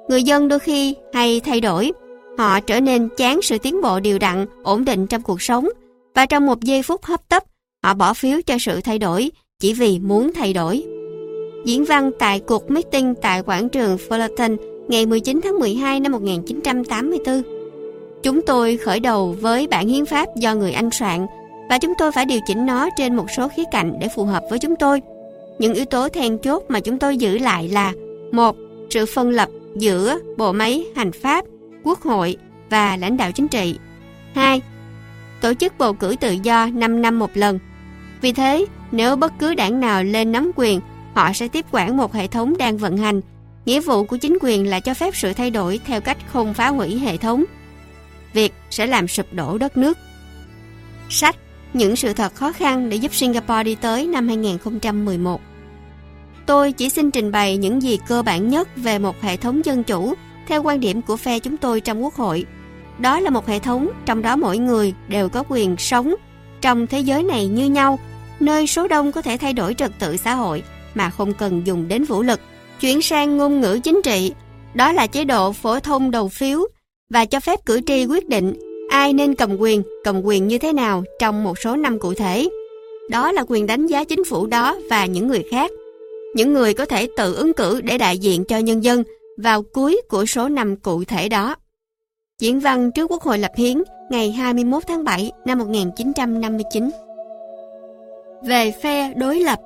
[0.10, 1.92] Người dân đôi khi hay thay đổi.
[2.38, 5.70] Họ trở nên chán sự tiến bộ đều đặn, ổn định trong cuộc sống.
[6.16, 7.44] Và trong một giây phút hấp tấp,
[7.84, 10.84] họ bỏ phiếu cho sự thay đổi chỉ vì muốn thay đổi.
[11.66, 17.42] Diễn văn tại cuộc meeting tại quảng trường Fullerton ngày 19 tháng 12 năm 1984.
[18.24, 21.26] Chúng tôi khởi đầu với bản hiến pháp do người Anh soạn
[21.70, 24.44] và chúng tôi phải điều chỉnh nó trên một số khía cạnh để phù hợp
[24.50, 25.02] với chúng tôi.
[25.60, 27.94] Những yếu tố then chốt mà chúng tôi giữ lại là
[28.32, 28.56] một
[28.92, 31.46] Sự phân lập giữa bộ máy hành pháp,
[31.84, 32.38] quốc hội
[32.70, 33.76] và lãnh đạo chính trị.
[34.34, 34.62] 2.
[35.42, 37.60] Tổ chức bầu cử tự do 5 năm một lần.
[38.22, 40.80] Vì thế, nếu bất cứ đảng nào lên nắm quyền,
[41.14, 43.22] họ sẽ tiếp quản một hệ thống đang vận hành.
[43.66, 46.68] Nghĩa vụ của chính quyền là cho phép sự thay đổi theo cách không phá
[46.68, 47.44] hủy hệ thống.
[48.34, 49.98] Việc sẽ làm sụp đổ đất nước.
[51.10, 51.36] Sách
[51.74, 55.42] Những sự thật khó khăn để giúp Singapore đi tới năm 2011
[56.46, 59.84] Tôi chỉ xin trình bày những gì cơ bản nhất về một hệ thống dân
[59.84, 60.14] chủ
[60.48, 62.46] theo quan điểm của phe chúng tôi trong Quốc hội.
[63.00, 66.16] Đó là một hệ thống trong đó mỗi người đều có quyền sống
[66.62, 68.00] trong thế giới này như nhau,
[68.40, 70.64] nơi số đông có thể thay đổi trật tự xã hội
[70.96, 72.40] mà không cần dùng đến vũ lực.
[72.80, 74.34] Chuyển sang ngôn ngữ chính trị,
[74.74, 76.60] đó là chế độ phổ thông đầu phiếu
[77.10, 78.54] và cho phép cử tri quyết định
[78.90, 82.50] ai nên cầm quyền, cầm quyền như thế nào trong một số năm cụ thể.
[83.10, 85.72] Đó là quyền đánh giá chính phủ đó và những người khác.
[86.36, 89.04] Những người có thể tự ứng cử để đại diện cho nhân dân
[89.38, 91.56] vào cuối của số năm cụ thể đó.
[92.40, 96.90] Diễn văn trước Quốc hội lập hiến ngày 21 tháng 7 năm 1959.
[98.44, 99.60] Về phe đối lập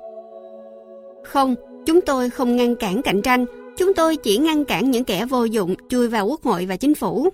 [1.26, 1.54] không,
[1.86, 3.44] chúng tôi không ngăn cản cạnh tranh,
[3.76, 6.94] chúng tôi chỉ ngăn cản những kẻ vô dụng chui vào Quốc hội và chính
[6.94, 7.28] phủ.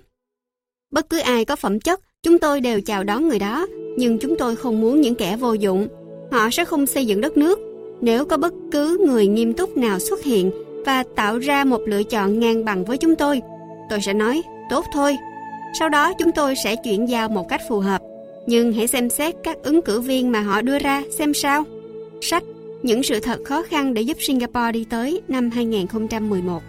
[0.91, 4.35] Bất cứ ai có phẩm chất, chúng tôi đều chào đón người đó, nhưng chúng
[4.37, 5.87] tôi không muốn những kẻ vô dụng.
[6.31, 7.59] Họ sẽ không xây dựng đất nước.
[8.01, 10.51] Nếu có bất cứ người nghiêm túc nào xuất hiện
[10.85, 13.41] và tạo ra một lựa chọn ngang bằng với chúng tôi,
[13.89, 15.17] tôi sẽ nói, tốt thôi.
[15.79, 18.01] Sau đó chúng tôi sẽ chuyển giao một cách phù hợp.
[18.45, 21.63] Nhưng hãy xem xét các ứng cử viên mà họ đưa ra xem sao.
[22.21, 22.43] Sách
[22.83, 26.63] những sự thật khó khăn để giúp Singapore đi tới năm 2011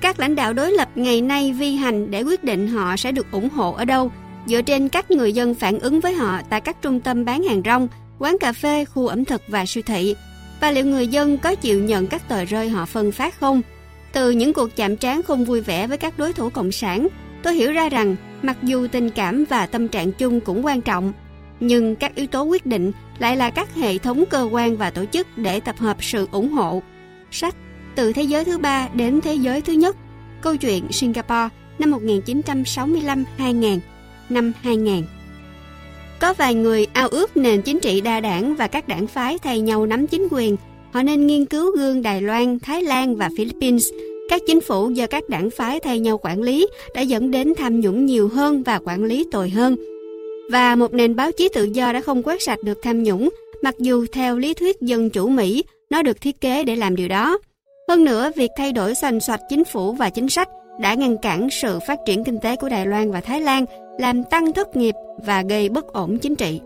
[0.00, 3.26] các lãnh đạo đối lập ngày nay vi hành để quyết định họ sẽ được
[3.32, 4.10] ủng hộ ở đâu,
[4.46, 7.62] dựa trên cách người dân phản ứng với họ tại các trung tâm bán hàng
[7.64, 10.16] rong, quán cà phê, khu ẩm thực và siêu thị.
[10.60, 13.62] Và liệu người dân có chịu nhận các tờ rơi họ phân phát không?
[14.12, 17.08] Từ những cuộc chạm trán không vui vẻ với các đối thủ cộng sản,
[17.42, 21.12] tôi hiểu ra rằng mặc dù tình cảm và tâm trạng chung cũng quan trọng,
[21.60, 25.04] nhưng các yếu tố quyết định lại là các hệ thống cơ quan và tổ
[25.04, 26.82] chức để tập hợp sự ủng hộ.
[27.30, 27.54] Sách
[27.94, 29.96] từ thế giới thứ ba đến thế giới thứ nhất.
[30.40, 33.78] Câu chuyện Singapore năm 1965-2000,
[34.28, 35.02] năm 2000.
[36.20, 39.60] Có vài người ao ước nền chính trị đa đảng và các đảng phái thay
[39.60, 40.56] nhau nắm chính quyền.
[40.92, 43.88] Họ nên nghiên cứu gương Đài Loan, Thái Lan và Philippines.
[44.30, 47.80] Các chính phủ do các đảng phái thay nhau quản lý đã dẫn đến tham
[47.80, 49.76] nhũng nhiều hơn và quản lý tồi hơn.
[50.50, 53.28] Và một nền báo chí tự do đã không quét sạch được tham nhũng,
[53.62, 57.08] mặc dù theo lý thuyết dân chủ Mỹ, nó được thiết kế để làm điều
[57.08, 57.38] đó.
[57.88, 60.48] Hơn nữa, việc thay đổi xoành xoạch chính phủ và chính sách
[60.80, 63.64] đã ngăn cản sự phát triển kinh tế của Đài Loan và Thái Lan,
[63.98, 64.94] làm tăng thất nghiệp
[65.26, 66.60] và gây bất ổn chính trị.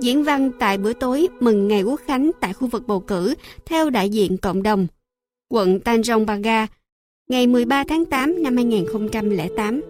[0.00, 3.34] Diễn văn tại bữa tối mừng ngày quốc khánh tại khu vực bầu cử
[3.66, 4.86] theo đại diện cộng đồng,
[5.50, 6.68] quận Tanjong Pagar,
[7.28, 9.80] ngày 13 tháng 8 năm 2008.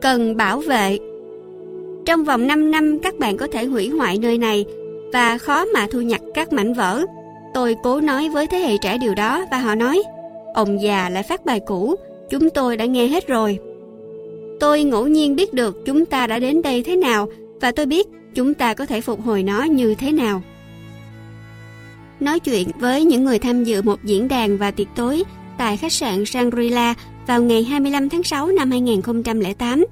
[0.00, 0.98] Cần bảo vệ
[2.08, 4.64] trong vòng 5 năm, các bạn có thể hủy hoại nơi này
[5.12, 7.04] và khó mà thu nhặt các mảnh vỡ.
[7.54, 10.02] Tôi cố nói với thế hệ trẻ điều đó và họ nói,
[10.54, 11.94] Ông già lại phát bài cũ,
[12.30, 13.58] Chúng tôi đã nghe hết rồi.
[14.60, 17.28] Tôi ngẫu nhiên biết được chúng ta đã đến đây thế nào
[17.60, 20.42] Và tôi biết chúng ta có thể phục hồi nó như thế nào.
[22.20, 25.24] Nói chuyện với những người tham dự một diễn đàn và tiệc tối
[25.58, 26.94] tại khách sạn Shangri-La
[27.26, 29.84] vào ngày 25 tháng 6 năm 2008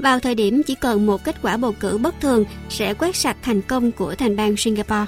[0.00, 3.36] vào thời điểm chỉ cần một kết quả bầu cử bất thường sẽ quét sạch
[3.42, 5.06] thành công của thành bang Singapore.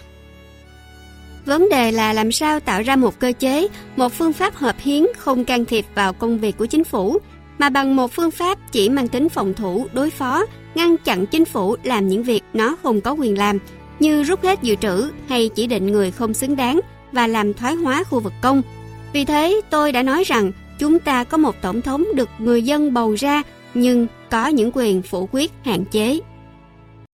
[1.46, 5.06] Vấn đề là làm sao tạo ra một cơ chế, một phương pháp hợp hiến
[5.18, 7.18] không can thiệp vào công việc của chính phủ,
[7.58, 11.44] mà bằng một phương pháp chỉ mang tính phòng thủ, đối phó, ngăn chặn chính
[11.44, 13.58] phủ làm những việc nó không có quyền làm,
[14.00, 16.80] như rút hết dự trữ hay chỉ định người không xứng đáng
[17.12, 18.62] và làm thoái hóa khu vực công.
[19.12, 22.94] Vì thế, tôi đã nói rằng chúng ta có một tổng thống được người dân
[22.94, 23.42] bầu ra
[23.74, 26.18] nhưng có những quyền phủ quyết hạn chế.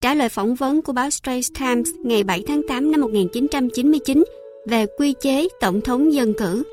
[0.01, 4.23] trả lời phỏng vấn của báo Straits Times ngày 7 tháng 8 năm 1999
[4.67, 6.63] về quy chế tổng thống dân cử.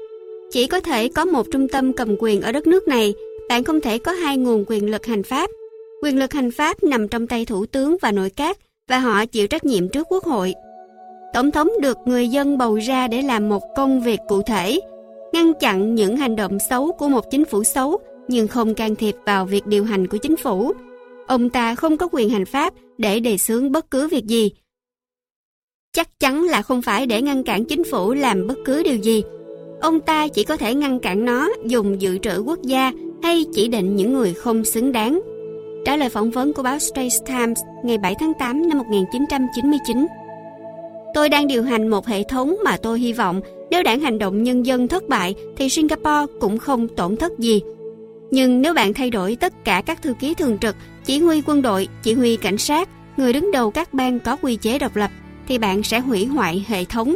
[0.51, 3.15] Chỉ có thể có một trung tâm cầm quyền ở đất nước này,
[3.49, 5.51] bạn không thể có hai nguồn quyền lực hành pháp.
[6.03, 9.47] Quyền lực hành pháp nằm trong tay thủ tướng và nội các và họ chịu
[9.47, 10.55] trách nhiệm trước quốc hội.
[11.35, 14.81] Tổng thống được người dân bầu ra để làm một công việc cụ thể,
[15.33, 19.15] ngăn chặn những hành động xấu của một chính phủ xấu nhưng không can thiệp
[19.27, 20.73] vào việc điều hành của chính phủ.
[21.27, 24.51] Ông ta không có quyền hành pháp để đề xướng bất cứ việc gì.
[25.93, 29.23] Chắc chắn là không phải để ngăn cản chính phủ làm bất cứ điều gì.
[29.81, 33.69] Ông ta chỉ có thể ngăn cản nó dùng dự trữ quốc gia hay chỉ
[33.69, 35.21] định những người không xứng đáng.
[35.85, 40.07] Trả lời phỏng vấn của báo Straits Times ngày 7 tháng 8 năm 1999.
[41.15, 44.43] Tôi đang điều hành một hệ thống mà tôi hy vọng nếu đảng hành động
[44.43, 47.63] nhân dân thất bại thì Singapore cũng không tổn thất gì.
[48.31, 51.63] Nhưng nếu bạn thay đổi tất cả các thư ký thường trực, chỉ huy quân
[51.63, 55.11] đội, chỉ huy cảnh sát, người đứng đầu các bang có quy chế độc lập,
[55.49, 57.15] thì bạn sẽ hủy hoại hệ thống.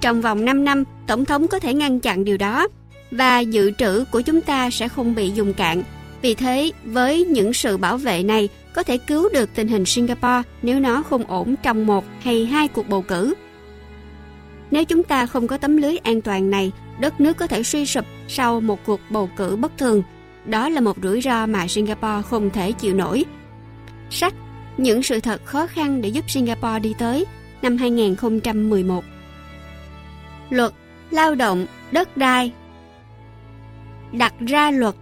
[0.00, 2.68] Trong vòng 5 năm, Tổng thống có thể ngăn chặn điều đó,
[3.10, 5.82] và dự trữ của chúng ta sẽ không bị dùng cạn.
[6.22, 10.42] Vì thế, với những sự bảo vệ này, có thể cứu được tình hình Singapore
[10.62, 13.34] nếu nó không ổn trong một hay hai cuộc bầu cử.
[14.70, 17.86] Nếu chúng ta không có tấm lưới an toàn này, đất nước có thể suy
[17.86, 20.02] sụp sau một cuộc bầu cử bất thường.
[20.44, 23.24] Đó là một rủi ro mà Singapore không thể chịu nổi.
[24.10, 24.34] Sách
[24.76, 27.26] Những sự thật khó khăn để giúp Singapore đi tới
[27.62, 29.04] năm 2011
[30.50, 30.72] Luật,
[31.10, 32.52] lao động, đất đai
[34.12, 34.94] Đặt ra luật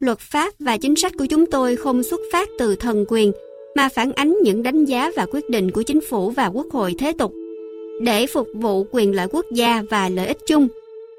[0.00, 3.32] Luật pháp và chính sách của chúng tôi không xuất phát từ thần quyền
[3.76, 6.94] mà phản ánh những đánh giá và quyết định của chính phủ và quốc hội
[6.98, 7.32] thế tục
[8.00, 10.68] để phục vụ quyền lợi quốc gia và lợi ích chung.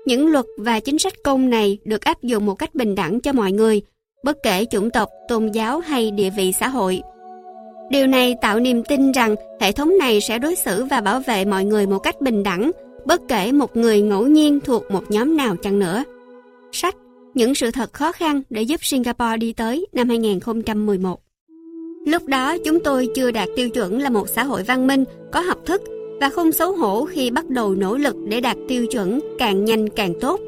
[0.05, 3.33] Những luật và chính sách công này được áp dụng một cách bình đẳng cho
[3.33, 3.81] mọi người,
[4.23, 7.01] bất kể chủng tộc, tôn giáo hay địa vị xã hội.
[7.89, 11.45] Điều này tạo niềm tin rằng hệ thống này sẽ đối xử và bảo vệ
[11.45, 12.71] mọi người một cách bình đẳng,
[13.05, 16.03] bất kể một người ngẫu nhiên thuộc một nhóm nào chăng nữa.
[16.71, 16.95] Sách
[17.33, 21.19] Những sự thật khó khăn để giúp Singapore đi tới năm 2011
[22.05, 25.41] Lúc đó chúng tôi chưa đạt tiêu chuẩn là một xã hội văn minh, có
[25.41, 25.81] học thức
[26.21, 29.89] và không xấu hổ khi bắt đầu nỗ lực để đạt tiêu chuẩn càng nhanh
[29.89, 30.39] càng tốt.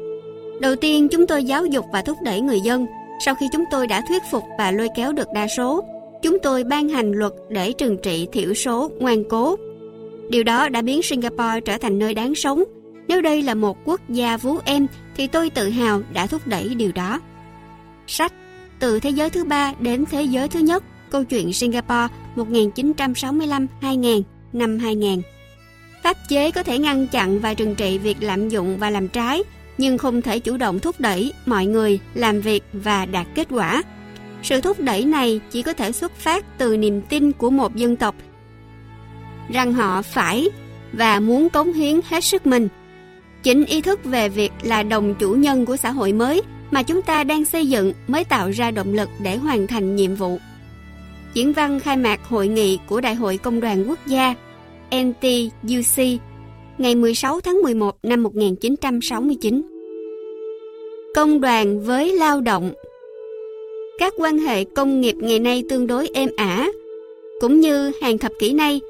[0.60, 2.86] Đầu tiên chúng tôi giáo dục và thúc đẩy người dân.
[3.24, 5.84] Sau khi chúng tôi đã thuyết phục và lôi kéo được đa số,
[6.22, 9.56] chúng tôi ban hành luật để trừng trị thiểu số ngoan cố.
[10.28, 12.62] Điều đó đã biến Singapore trở thành nơi đáng sống.
[13.08, 14.86] Nếu đây là một quốc gia vú em
[15.16, 17.20] thì tôi tự hào đã thúc đẩy điều đó.
[18.06, 18.32] Sách
[18.80, 24.78] Từ thế giới thứ ba đến thế giới thứ nhất Câu chuyện Singapore 1965-2000 năm
[24.78, 25.22] 2000
[26.06, 29.42] Pháp chế có thể ngăn chặn và trừng trị việc lạm dụng và làm trái,
[29.78, 33.82] nhưng không thể chủ động thúc đẩy mọi người làm việc và đạt kết quả.
[34.42, 37.96] Sự thúc đẩy này chỉ có thể xuất phát từ niềm tin của một dân
[37.96, 38.14] tộc
[39.52, 40.48] rằng họ phải
[40.92, 42.68] và muốn cống hiến hết sức mình.
[43.42, 47.02] Chính ý thức về việc là đồng chủ nhân của xã hội mới mà chúng
[47.02, 50.38] ta đang xây dựng mới tạo ra động lực để hoàn thành nhiệm vụ.
[51.34, 54.34] Diễn văn khai mạc hội nghị của Đại hội Công đoàn Quốc gia
[54.94, 56.20] NTUC
[56.78, 59.62] ngày 16 tháng 11 năm 1969.
[61.14, 62.72] Công đoàn với lao động
[63.98, 66.68] Các quan hệ công nghiệp ngày nay tương đối êm ả,
[67.40, 68.80] cũng như hàng thập kỷ nay,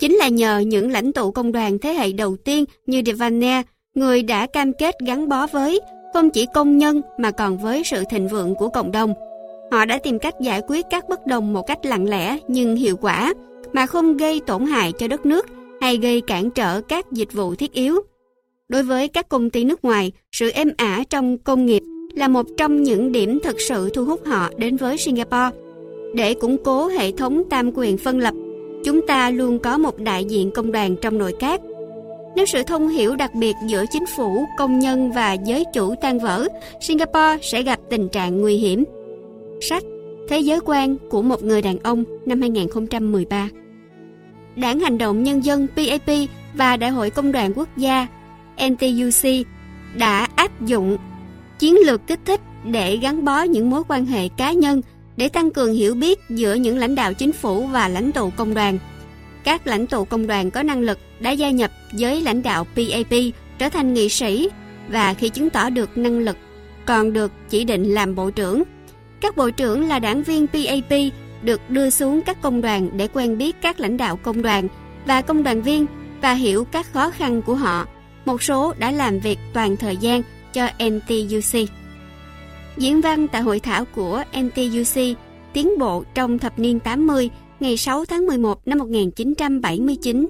[0.00, 3.62] chính là nhờ những lãnh tụ công đoàn thế hệ đầu tiên như Devane,
[3.94, 5.80] người đã cam kết gắn bó với
[6.14, 9.14] không chỉ công nhân mà còn với sự thịnh vượng của cộng đồng.
[9.72, 12.96] Họ đã tìm cách giải quyết các bất đồng một cách lặng lẽ nhưng hiệu
[12.96, 13.34] quả,
[13.74, 15.46] mà không gây tổn hại cho đất nước
[15.80, 18.00] hay gây cản trở các dịch vụ thiết yếu.
[18.68, 21.82] Đối với các công ty nước ngoài, sự êm ả trong công nghiệp
[22.14, 25.50] là một trong những điểm thực sự thu hút họ đến với Singapore.
[26.14, 28.34] Để củng cố hệ thống tam quyền phân lập,
[28.84, 31.60] chúng ta luôn có một đại diện công đoàn trong nội các.
[32.36, 36.18] Nếu sự thông hiểu đặc biệt giữa chính phủ, công nhân và giới chủ tan
[36.18, 36.48] vỡ,
[36.80, 38.84] Singapore sẽ gặp tình trạng nguy hiểm.
[39.60, 39.84] Sách
[40.28, 43.48] Thế giới quan của một người đàn ông năm 2013
[44.56, 46.10] Đảng Hành động Nhân dân PAP
[46.54, 48.06] và Đại hội Công đoàn Quốc gia
[48.68, 49.46] NTUC
[49.94, 50.98] đã áp dụng
[51.58, 54.82] chiến lược kích thích để gắn bó những mối quan hệ cá nhân
[55.16, 58.54] để tăng cường hiểu biết giữa những lãnh đạo chính phủ và lãnh tụ công
[58.54, 58.78] đoàn.
[59.44, 63.18] Các lãnh tụ công đoàn có năng lực đã gia nhập với lãnh đạo PAP
[63.58, 64.48] trở thành nghị sĩ
[64.88, 66.36] và khi chứng tỏ được năng lực
[66.86, 68.62] còn được chỉ định làm bộ trưởng.
[69.20, 70.92] Các bộ trưởng là đảng viên PAP
[71.44, 74.68] được đưa xuống các công đoàn để quen biết các lãnh đạo công đoàn
[75.06, 75.86] và công đoàn viên
[76.22, 77.86] và hiểu các khó khăn của họ.
[78.24, 80.22] Một số đã làm việc toàn thời gian
[80.52, 81.68] cho NTUC.
[82.76, 85.16] Diễn văn tại hội thảo của NTUC
[85.52, 87.30] tiến bộ trong thập niên 80
[87.60, 90.26] ngày 6 tháng 11 năm 1979.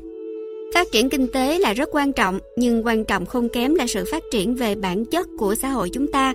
[0.75, 4.05] Phát triển kinh tế là rất quan trọng, nhưng quan trọng không kém là sự
[4.11, 6.33] phát triển về bản chất của xã hội chúng ta.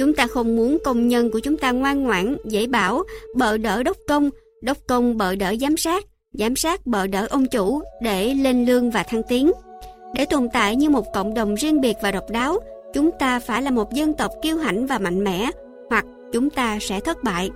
[0.00, 3.02] Chúng ta không muốn công nhân của chúng ta ngoan ngoãn, dễ bảo,
[3.36, 4.30] bợ đỡ đốc công,
[4.62, 8.90] đốc công bợ đỡ giám sát, giám sát bợ đỡ ông chủ để lên lương
[8.90, 9.50] và thăng tiến.
[10.14, 12.58] Để tồn tại như một cộng đồng riêng biệt và độc đáo,
[12.94, 15.50] chúng ta phải là một dân tộc kiêu hãnh và mạnh mẽ,
[15.90, 17.50] hoặc chúng ta sẽ thất bại.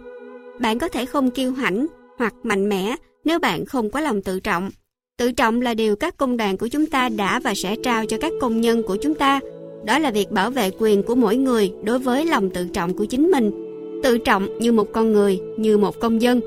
[0.61, 1.87] Bạn có thể không kiêu hãnh
[2.19, 4.71] hoặc mạnh mẽ nếu bạn không có lòng tự trọng.
[5.19, 8.17] Tự trọng là điều các công đoàn của chúng ta đã và sẽ trao cho
[8.21, 9.41] các công nhân của chúng ta.
[9.85, 13.05] Đó là việc bảo vệ quyền của mỗi người đối với lòng tự trọng của
[13.05, 13.51] chính mình.
[14.03, 16.41] Tự trọng như một con người, như một công dân.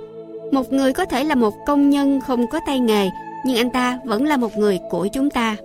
[0.51, 3.09] Một người có thể là một công nhân không có tay nghề,
[3.45, 5.55] nhưng anh ta vẫn là một người của chúng ta.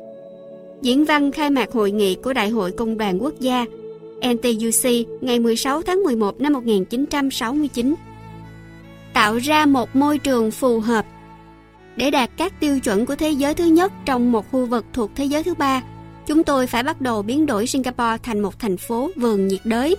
[0.83, 3.65] Diễn văn khai mạc hội nghị của Đại hội Công đoàn Quốc gia
[4.23, 7.95] NTUC ngày 16 tháng 11 năm 1969
[9.13, 11.07] tạo ra một môi trường phù hợp
[11.97, 15.11] để đạt các tiêu chuẩn của thế giới thứ nhất trong một khu vực thuộc
[15.15, 15.83] thế giới thứ ba
[16.27, 19.97] chúng tôi phải bắt đầu biến đổi Singapore thành một thành phố vườn nhiệt đới.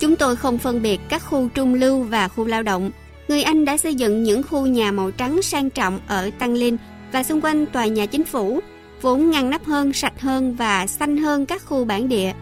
[0.00, 2.90] Chúng tôi không phân biệt các khu trung lưu và khu lao động.
[3.28, 6.76] Người Anh đã xây dựng những khu nhà màu trắng sang trọng ở Tăng Linh
[7.12, 8.60] và xung quanh tòa nhà chính phủ,
[9.02, 12.32] vốn ngăn nắp hơn, sạch hơn và xanh hơn các khu bản địa.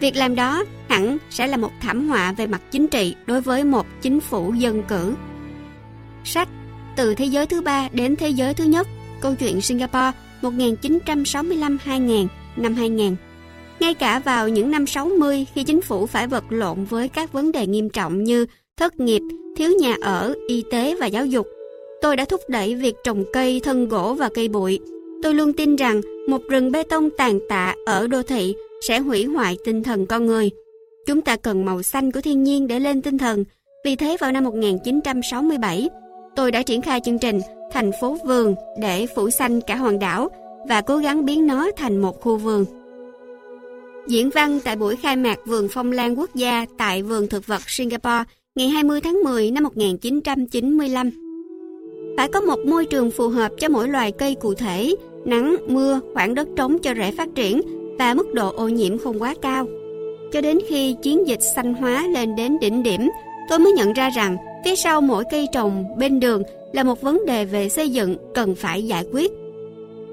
[0.00, 3.64] Việc làm đó hẳn sẽ là một thảm họa về mặt chính trị đối với
[3.64, 5.14] một chính phủ dân cử.
[6.24, 6.48] Sách
[6.96, 8.88] Từ thế giới thứ ba đến thế giới thứ nhất
[9.20, 10.12] Câu chuyện Singapore
[10.42, 12.26] 1965-2000
[12.56, 13.16] năm 2000
[13.80, 17.52] Ngay cả vào những năm 60 khi chính phủ phải vật lộn với các vấn
[17.52, 18.46] đề nghiêm trọng như
[18.76, 19.22] thất nghiệp,
[19.56, 21.46] thiếu nhà ở, y tế và giáo dục
[22.02, 24.80] Tôi đã thúc đẩy việc trồng cây, thân gỗ và cây bụi
[25.22, 29.24] Tôi luôn tin rằng một rừng bê tông tàn tạ ở đô thị sẽ hủy
[29.24, 30.50] hoại tinh thần con người.
[31.06, 33.44] Chúng ta cần màu xanh của thiên nhiên để lên tinh thần.
[33.84, 35.88] Vì thế vào năm 1967,
[36.36, 37.40] tôi đã triển khai chương trình
[37.72, 40.28] Thành phố Vườn để phủ xanh cả hòn đảo
[40.68, 42.64] và cố gắng biến nó thành một khu vườn.
[44.06, 47.62] Diễn văn tại buổi khai mạc Vườn Phong Lan Quốc gia tại Vườn Thực vật
[47.66, 51.10] Singapore ngày 20 tháng 10 năm 1995.
[52.16, 54.94] Phải có một môi trường phù hợp cho mỗi loài cây cụ thể,
[55.24, 57.60] nắng, mưa, khoảng đất trống cho rễ phát triển
[57.98, 59.66] và mức độ ô nhiễm không quá cao.
[60.32, 63.10] Cho đến khi chiến dịch xanh hóa lên đến đỉnh điểm,
[63.48, 66.42] tôi mới nhận ra rằng phía sau mỗi cây trồng bên đường
[66.72, 69.32] là một vấn đề về xây dựng cần phải giải quyết.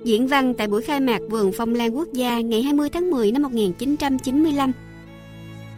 [0.03, 3.31] Diễn văn tại buổi khai mạc Vườn Phong Lan Quốc gia ngày 20 tháng 10
[3.31, 4.71] năm 1995.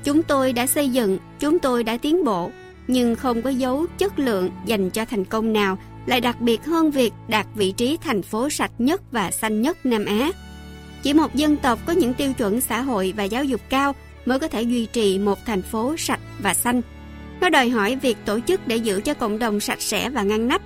[0.04, 2.52] Chúng tôi đã xây dựng, chúng tôi đã tiến bộ,
[2.88, 6.92] nhưng không có dấu chất lượng dành cho thành công nào lại đặc biệt hơn
[6.92, 10.32] việc đạt vị trí thành phố sạch nhất và xanh nhất Nam Á.
[11.04, 13.96] Chỉ một dân tộc có những tiêu chuẩn xã hội và giáo dục cao
[14.26, 16.82] mới có thể duy trì một thành phố sạch và xanh.
[17.42, 20.48] Nó đòi hỏi việc tổ chức để giữ cho cộng đồng sạch sẽ và ngăn
[20.48, 20.62] nắp,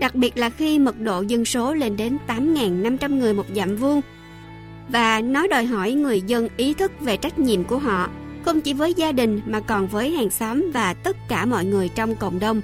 [0.00, 4.00] đặc biệt là khi mật độ dân số lên đến 8.500 người một dặm vuông.
[4.88, 8.10] Và nó đòi hỏi người dân ý thức về trách nhiệm của họ,
[8.44, 11.90] không chỉ với gia đình mà còn với hàng xóm và tất cả mọi người
[11.94, 12.60] trong cộng đồng.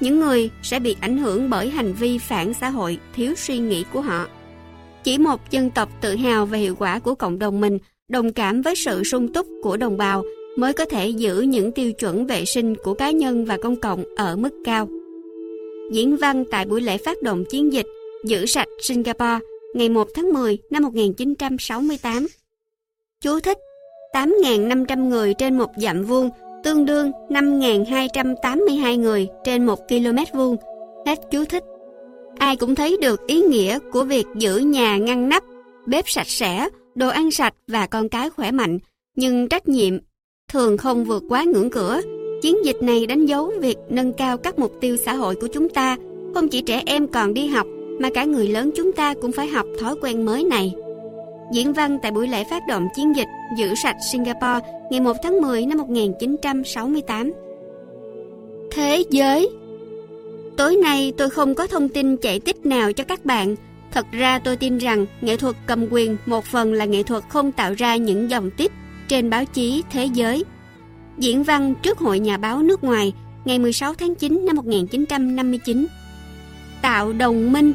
[0.00, 3.84] Những người sẽ bị ảnh hưởng bởi hành vi phản xã hội thiếu suy nghĩ
[3.92, 4.26] của họ.
[5.04, 7.78] Chỉ một dân tộc tự hào về hiệu quả của cộng đồng mình,
[8.08, 10.24] đồng cảm với sự sung túc của đồng bào
[10.56, 14.04] mới có thể giữ những tiêu chuẩn vệ sinh của cá nhân và công cộng
[14.16, 14.88] ở mức cao.
[15.92, 17.86] Diễn văn tại buổi lễ phát động chiến dịch
[18.24, 19.38] Giữ sạch Singapore
[19.74, 22.26] ngày 1 tháng 10 năm 1968.
[23.20, 23.58] Chú thích
[24.14, 26.30] 8.500 người trên một dặm vuông
[26.64, 30.56] tương đương 5.282 người trên một km vuông.
[31.06, 31.62] Hết chú thích.
[32.38, 35.44] Ai cũng thấy được ý nghĩa của việc giữ nhà ngăn nắp,
[35.86, 38.78] bếp sạch sẽ, đồ ăn sạch và con cái khỏe mạnh,
[39.16, 39.98] nhưng trách nhiệm
[40.48, 42.00] thường không vượt quá ngưỡng cửa.
[42.46, 45.68] Chiến dịch này đánh dấu việc nâng cao các mục tiêu xã hội của chúng
[45.68, 45.96] ta,
[46.34, 47.66] không chỉ trẻ em còn đi học
[48.00, 50.74] mà cả người lớn chúng ta cũng phải học thói quen mới này.
[51.52, 53.28] Diễn văn tại buổi lễ phát động chiến dịch
[53.58, 57.32] Giữ sạch Singapore ngày 1 tháng 10 năm 1968.
[58.70, 59.48] Thế giới
[60.56, 63.56] Tối nay tôi không có thông tin chạy tích nào cho các bạn.
[63.92, 67.52] Thật ra tôi tin rằng nghệ thuật cầm quyền một phần là nghệ thuật không
[67.52, 68.72] tạo ra những dòng tích
[69.08, 70.44] trên báo chí thế giới.
[71.18, 73.12] Diễn văn trước Hội Nhà báo nước ngoài
[73.44, 75.86] ngày 16 tháng 9 năm 1959.
[76.82, 77.72] Tạo đồng minh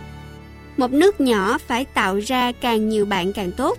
[0.77, 3.77] Một nước nhỏ phải tạo ra càng nhiều bạn càng tốt.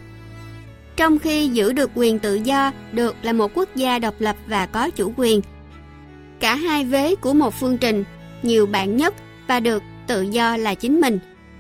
[0.97, 4.67] Trong khi giữ được quyền tự do, được là một quốc gia độc lập và
[4.67, 5.41] có chủ quyền.
[6.41, 8.05] Cả hai vế của một phương trình
[8.43, 9.15] nhiều bạn nhất
[9.47, 11.19] và được tự do là chính mình,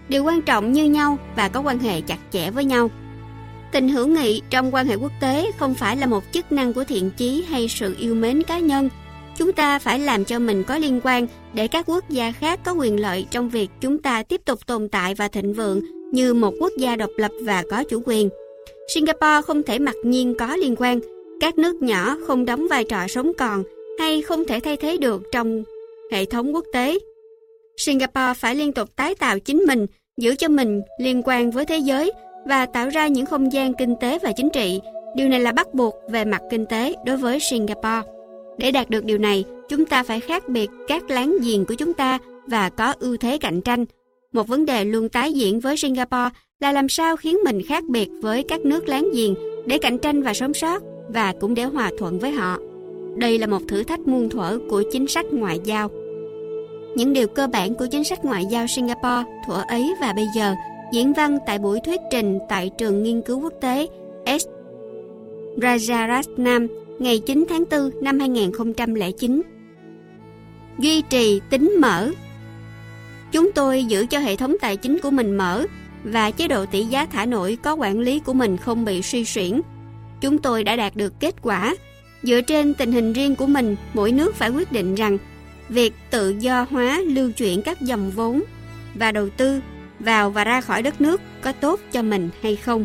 [0.09, 2.91] đều quan trọng như nhau và có quan hệ chặt chẽ với nhau.
[3.73, 6.85] Tình hữu nghị trong quan hệ quốc tế không phải là một chức năng của
[6.85, 8.89] thiện chí hay sự yêu mến cá nhân,
[9.37, 12.73] Chúng ta phải làm cho mình có liên quan để các quốc gia khác có
[12.73, 15.81] quyền lợi trong việc chúng ta tiếp tục tồn tại và thịnh vượng
[16.13, 18.29] như một quốc gia độc lập và có chủ quyền.
[18.95, 21.01] Singapore không thể mặc nhiên có liên quan,
[21.41, 23.63] các nước nhỏ không đóng vai trò sống còn
[23.99, 25.63] hay không thể thay thế được trong
[26.13, 26.99] hệ thống quốc tế.
[27.77, 31.79] Singapore phải liên tục tái tạo chính mình, giữ cho mình liên quan với thế
[31.79, 32.13] giới
[32.47, 34.81] và tạo ra những không gian kinh tế và chính trị.
[35.17, 38.03] Điều này là bắt buộc về mặt kinh tế đối với Singapore.
[38.59, 41.95] Để đạt được điều này, chúng ta phải khác biệt các láng giềng của chúng
[41.95, 43.85] ta và có ưu thế cạnh tranh.
[44.33, 46.29] Một vấn đề luôn tái diễn với Singapore
[46.61, 49.35] là làm sao khiến mình khác biệt với các nước láng giềng
[49.67, 52.59] để cạnh tranh và sống sót và cũng để hòa thuận với họ.
[53.17, 55.89] Đây là một thử thách muôn thuở của chính sách ngoại giao.
[56.97, 60.55] Những điều cơ bản của chính sách ngoại giao Singapore thuở ấy và bây giờ
[60.93, 63.87] diễn văn tại buổi thuyết trình tại trường nghiên cứu quốc tế
[64.27, 64.47] S.
[65.57, 66.69] Rajaratnam
[66.99, 69.43] ngày 9 tháng 4 năm 2009.
[70.79, 72.11] Duy trì tính mở
[73.33, 75.67] Chúng tôi giữ cho hệ thống tài chính của mình mở
[76.05, 79.25] và chế độ tỷ giá thả nổi có quản lý của mình không bị suy
[79.25, 79.61] xuyển.
[80.21, 81.77] Chúng tôi đã đạt được kết quả.
[82.23, 85.19] Dựa trên tình hình riêng của mình, mỗi nước phải quyết định rằng
[85.69, 88.43] việc tự do hóa lưu chuyển các dòng vốn
[88.95, 89.61] và đầu tư
[90.03, 92.85] vào và ra khỏi đất nước có tốt cho mình hay không.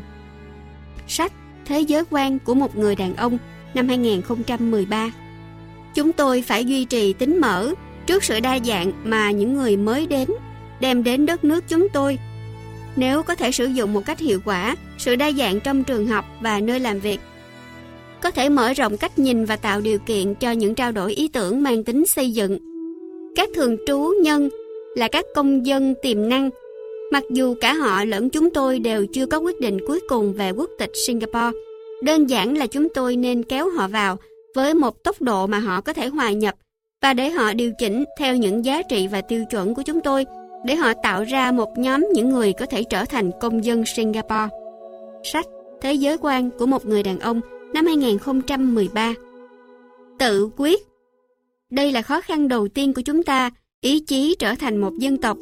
[1.07, 1.32] Sách
[1.65, 3.38] Thế giới quan của một người đàn ông
[3.74, 5.11] năm 2013
[5.95, 7.74] Chúng tôi phải duy trì tính mở
[8.05, 10.30] trước sự đa dạng mà những người mới đến
[10.80, 12.20] đem đến đất nước chúng tôi.
[12.95, 16.26] Nếu có thể sử dụng một cách hiệu quả, sự đa dạng trong trường học
[16.41, 17.20] và nơi làm việc
[18.22, 21.28] có thể mở rộng cách nhìn và tạo điều kiện cho những trao đổi ý
[21.28, 22.57] tưởng mang tính xây dựng.
[23.36, 24.49] Các thường trú nhân
[24.95, 26.49] là các công dân tiềm năng,
[27.12, 30.51] mặc dù cả họ lẫn chúng tôi đều chưa có quyết định cuối cùng về
[30.51, 31.58] quốc tịch Singapore.
[32.03, 34.18] Đơn giản là chúng tôi nên kéo họ vào
[34.55, 36.55] với một tốc độ mà họ có thể hòa nhập
[37.01, 40.26] và để họ điều chỉnh theo những giá trị và tiêu chuẩn của chúng tôi
[40.66, 44.47] để họ tạo ra một nhóm những người có thể trở thành công dân Singapore.
[45.24, 45.45] Sách
[45.82, 47.41] Thế giới quan của một người đàn ông
[47.74, 49.14] năm 2013
[50.20, 50.82] Tự quyết
[51.70, 53.51] Đây là khó khăn đầu tiên của chúng ta,
[53.82, 55.38] ý chí trở thành một dân tộc.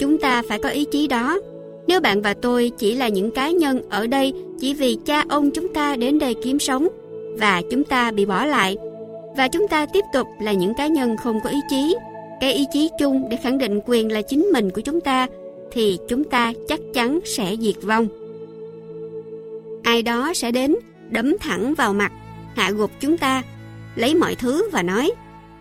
[0.00, 1.38] Chúng ta phải có ý chí đó.
[1.86, 5.50] Nếu bạn và tôi chỉ là những cá nhân ở đây chỉ vì cha ông
[5.50, 6.88] chúng ta đến đây kiếm sống
[7.38, 8.76] và chúng ta bị bỏ lại,
[9.36, 11.96] và chúng ta tiếp tục là những cá nhân không có ý chí,
[12.40, 15.26] cái ý chí chung để khẳng định quyền là chính mình của chúng ta,
[15.72, 18.08] thì chúng ta chắc chắn sẽ diệt vong
[19.82, 20.76] ai đó sẽ đến,
[21.10, 22.12] đấm thẳng vào mặt,
[22.56, 23.42] hạ gục chúng ta,
[23.96, 25.10] lấy mọi thứ và nói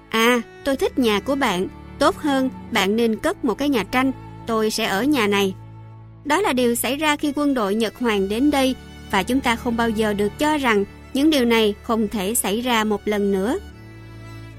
[0.10, 1.68] à tôi thích nhà của bạn,
[2.00, 4.12] tốt hơn bạn nên cất một cái nhà tranh
[4.48, 5.54] tôi sẽ ở nhà này
[6.26, 8.76] đó là điều xảy ra khi quân đội nhật hoàng đến đây
[9.12, 12.62] và chúng ta không bao giờ được cho rằng những điều này không thể xảy
[12.62, 13.60] ra một lần nữa.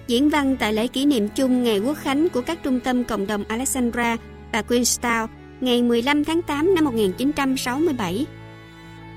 [0.06, 3.26] Diễn văn tại lễ kỷ niệm chung ngày quốc khánh của các trung tâm cộng
[3.26, 4.16] đồng Alexandra
[4.52, 5.26] và Queenstown
[5.60, 8.26] ngày 15 tháng 8 năm 1967.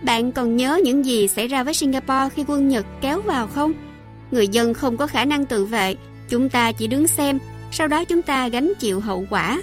[0.04, 3.74] Bạn còn nhớ những gì xảy ra với Singapore khi quân Nhật kéo vào không?
[4.32, 5.96] Người dân không có khả năng tự vệ,
[6.30, 7.40] chúng ta chỉ đứng xem,
[7.72, 9.62] sau đó chúng ta gánh chịu hậu quả.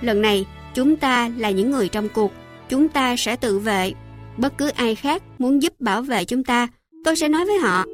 [0.00, 2.32] Lần này, chúng ta là những người trong cuộc,
[2.68, 3.92] chúng ta sẽ tự vệ.
[4.36, 6.68] Bất cứ ai khác muốn giúp bảo vệ chúng ta
[7.04, 7.84] Tôi sẽ nói với họ,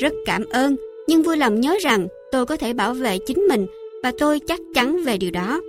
[0.00, 3.66] rất cảm ơn, nhưng vui lòng nhớ rằng tôi có thể bảo vệ chính mình
[4.02, 5.60] và tôi chắc chắn về điều đó.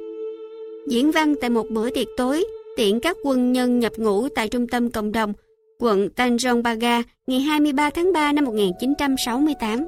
[0.88, 2.46] Diễn văn tại một bữa tiệc tối,
[2.78, 5.34] tiện các quân nhân nhập ngũ tại trung tâm cộng đồng,
[5.80, 9.88] quận Tanjong baga ngày 23 tháng 3 năm 1968.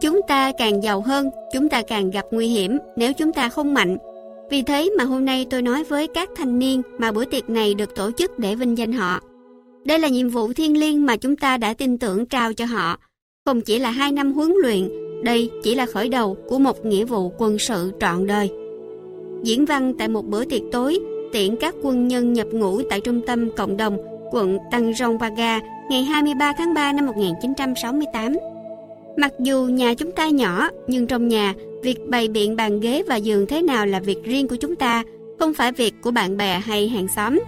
[0.00, 3.74] Chúng ta càng giàu hơn, chúng ta càng gặp nguy hiểm nếu chúng ta không
[3.74, 3.96] mạnh.
[4.50, 7.74] Vì thế mà hôm nay tôi nói với các thanh niên mà bữa tiệc này
[7.74, 9.20] được tổ chức để vinh danh họ.
[9.84, 12.98] Đây là nhiệm vụ thiêng liêng mà chúng ta đã tin tưởng trao cho họ.
[13.46, 14.88] Không chỉ là hai năm huấn luyện,
[15.24, 18.50] đây chỉ là khởi đầu của một nghĩa vụ quân sự trọn đời.
[19.42, 20.98] Diễn văn tại một bữa tiệc tối,
[21.32, 23.98] tiễn các quân nhân nhập ngũ tại trung tâm cộng đồng
[24.32, 28.32] quận Tăng Rong Vaga ngày 23 tháng 3 năm 1968.
[29.18, 33.16] Mặc dù nhà chúng ta nhỏ, nhưng trong nhà, việc bày biện bàn ghế và
[33.16, 35.04] giường thế nào là việc riêng của chúng ta,
[35.38, 37.40] không phải việc của bạn bè hay hàng xóm.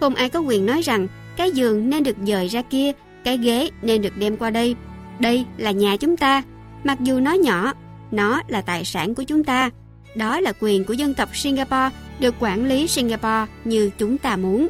[0.00, 2.92] Không ai có quyền nói rằng cái giường nên được dời ra kia,
[3.24, 4.76] cái ghế nên được đem qua đây.
[5.18, 6.42] Đây là nhà chúng ta.
[6.84, 7.72] Mặc dù nó nhỏ,
[8.10, 9.70] nó là tài sản của chúng ta.
[10.14, 14.68] Đó là quyền của dân tộc Singapore được quản lý Singapore như chúng ta muốn.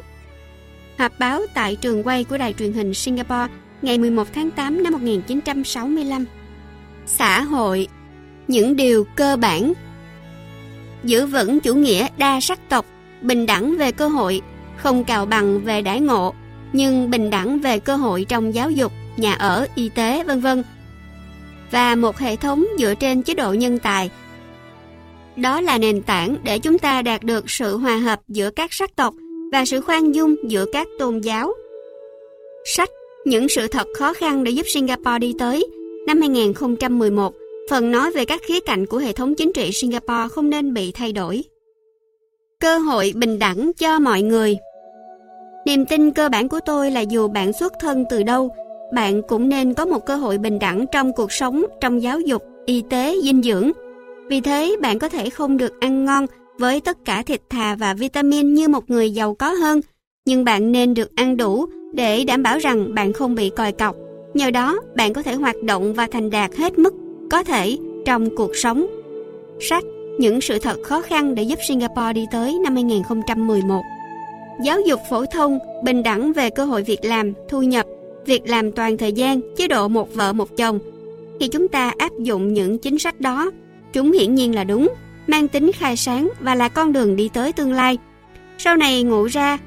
[0.97, 3.47] Họp báo tại trường quay của đài truyền hình Singapore
[3.81, 6.25] ngày 11 tháng 8 năm 1965.
[7.17, 7.87] Xã hội
[8.47, 9.73] Những điều cơ bản
[11.03, 12.85] Giữ vững chủ nghĩa đa sắc tộc,
[13.21, 14.41] bình đẳng về cơ hội,
[14.77, 16.33] không cào bằng về đãi ngộ,
[16.73, 20.63] nhưng bình đẳng về cơ hội trong giáo dục, nhà ở, y tế, vân vân.
[21.71, 24.09] và một hệ thống dựa trên chế độ nhân tài.
[25.35, 28.95] Đó là nền tảng để chúng ta đạt được sự hòa hợp giữa các sắc
[28.95, 29.13] tộc
[29.51, 31.53] và sự khoan dung giữa các tôn giáo.
[32.75, 32.89] Sách
[33.25, 35.67] Những sự thật khó khăn để giúp Singapore đi tới
[36.07, 37.33] năm 2011
[37.69, 40.91] phần nói về các khía cạnh của hệ thống chính trị Singapore không nên bị
[40.91, 41.43] thay đổi.
[42.59, 44.57] Cơ hội bình đẳng cho mọi người
[45.65, 48.49] Niềm tin cơ bản của tôi là dù bạn xuất thân từ đâu,
[48.93, 52.43] bạn cũng nên có một cơ hội bình đẳng trong cuộc sống, trong giáo dục,
[52.65, 53.71] y tế, dinh dưỡng.
[54.29, 56.25] Vì thế, bạn có thể không được ăn ngon
[56.57, 59.81] với tất cả thịt thà và vitamin như một người giàu có hơn,
[60.25, 63.95] nhưng bạn nên được ăn đủ để đảm bảo rằng bạn không bị còi cọc.
[64.33, 66.93] Nhờ đó, bạn có thể hoạt động và thành đạt hết mức
[67.31, 68.87] có thể trong cuộc sống.
[69.59, 69.83] Sách
[70.19, 73.81] Những sự thật khó khăn để giúp Singapore đi tới năm 2011
[74.63, 77.85] Giáo dục phổ thông, bình đẳng về cơ hội việc làm, thu nhập,
[78.25, 80.79] việc làm toàn thời gian, chế độ một vợ một chồng.
[81.39, 83.51] Khi chúng ta áp dụng những chính sách đó,
[83.93, 84.87] chúng hiển nhiên là đúng,
[85.27, 87.97] mang tính khai sáng và là con đường đi tới tương lai.
[88.57, 89.57] Sau này ngộ ra,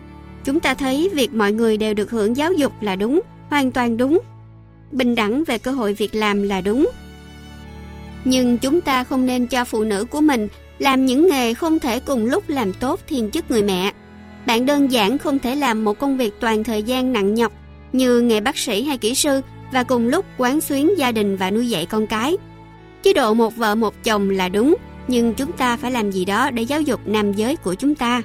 [0.44, 3.96] chúng ta thấy việc mọi người đều được hưởng giáo dục là đúng, hoàn toàn
[3.96, 4.18] đúng.
[4.92, 6.90] Bình đẳng về cơ hội việc làm là đúng.
[8.24, 12.00] Nhưng chúng ta không nên cho phụ nữ của mình làm những nghề không thể
[12.00, 13.92] cùng lúc làm tốt thiên chức người mẹ.
[14.46, 17.52] Bạn đơn giản không thể làm một công việc toàn thời gian nặng nhọc
[17.92, 19.40] như nghề bác sĩ hay kỹ sư
[19.72, 22.36] và cùng lúc quán xuyến gia đình và nuôi dạy con cái.
[23.02, 24.74] Chế độ một vợ một chồng là đúng,
[25.08, 28.22] nhưng chúng ta phải làm gì đó để giáo dục nam giới của chúng ta.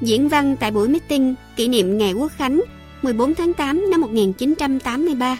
[0.00, 2.60] Diễn văn tại buổi meeting kỷ niệm Ngày Quốc Khánh
[3.02, 5.38] 14 tháng 8 năm 1983.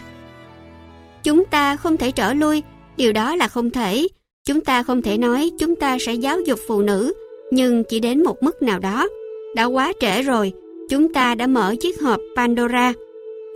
[1.23, 2.63] Chúng ta không thể trở lui,
[2.97, 4.07] điều đó là không thể.
[4.45, 7.13] Chúng ta không thể nói chúng ta sẽ giáo dục phụ nữ,
[7.51, 9.07] nhưng chỉ đến một mức nào đó.
[9.55, 10.53] Đã quá trễ rồi,
[10.89, 12.93] chúng ta đã mở chiếc hộp Pandora.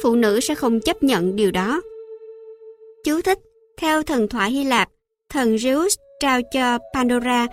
[0.04, 1.82] Phụ nữ sẽ không chấp nhận điều đó.
[3.04, 3.40] Chú thích,
[3.78, 4.90] theo thần thoại Hy Lạp,
[5.30, 5.90] thần Zeus
[6.20, 7.48] trao cho Pandora,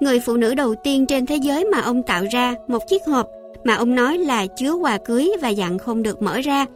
[0.00, 3.28] người phụ nữ đầu tiên trên thế giới mà ông tạo ra một chiếc hộp
[3.64, 6.66] mà ông nói là chứa quà cưới và dặn không được mở ra.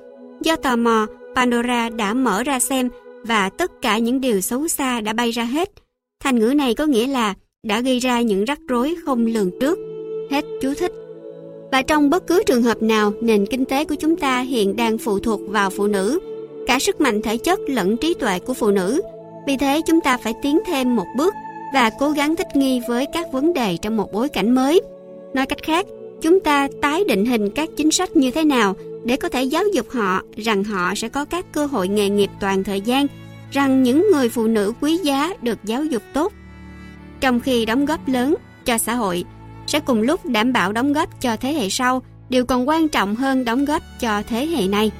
[0.41, 1.07] Do tò mò,
[1.37, 2.89] Pandora đã mở ra xem
[3.25, 5.71] và tất cả những điều xấu xa đã bay ra hết.
[6.21, 9.79] Thành ngữ này có nghĩa là đã gây ra những rắc rối không lường trước.
[10.31, 10.93] Hết chú thích.
[11.73, 14.99] Và trong bất cứ trường hợp nào, nền kinh tế của chúng ta hiện đang
[14.99, 16.19] phụ thuộc vào phụ nữ,
[16.67, 19.03] cả sức mạnh thể chất lẫn trí tuệ của phụ nữ.
[19.47, 21.35] Vì thế chúng ta phải tiến thêm một bước
[21.75, 24.81] và cố gắng thích nghi với các vấn đề trong một bối cảnh mới.
[25.35, 25.87] Nói cách khác,
[26.21, 29.65] chúng ta tái định hình các chính sách như thế nào để có thể giáo
[29.75, 33.07] dục họ rằng họ sẽ có các cơ hội nghề nghiệp toàn thời gian,
[33.51, 36.33] rằng những người phụ nữ quý giá được giáo dục tốt.
[37.21, 38.35] Trong khi đóng góp lớn
[38.65, 39.25] cho xã hội,
[39.67, 43.15] sẽ cùng lúc đảm bảo đóng góp cho thế hệ sau, điều còn quan trọng
[43.15, 44.91] hơn đóng góp cho thế hệ này.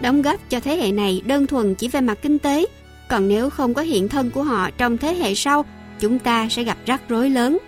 [0.00, 2.66] Đóng góp cho thế hệ này đơn thuần chỉ về mặt kinh tế,
[3.08, 5.64] còn nếu không có hiện thân của họ trong thế hệ sau,
[6.00, 7.58] chúng ta sẽ gặp rắc rối lớn.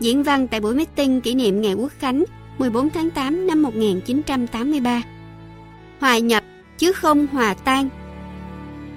[0.00, 2.24] Diễn văn tại buổi meeting kỷ niệm Ngày Quốc Khánh
[2.60, 5.02] 14 tháng 8 năm 1983
[6.00, 6.44] Hòa nhập
[6.78, 7.88] chứ không hòa tan.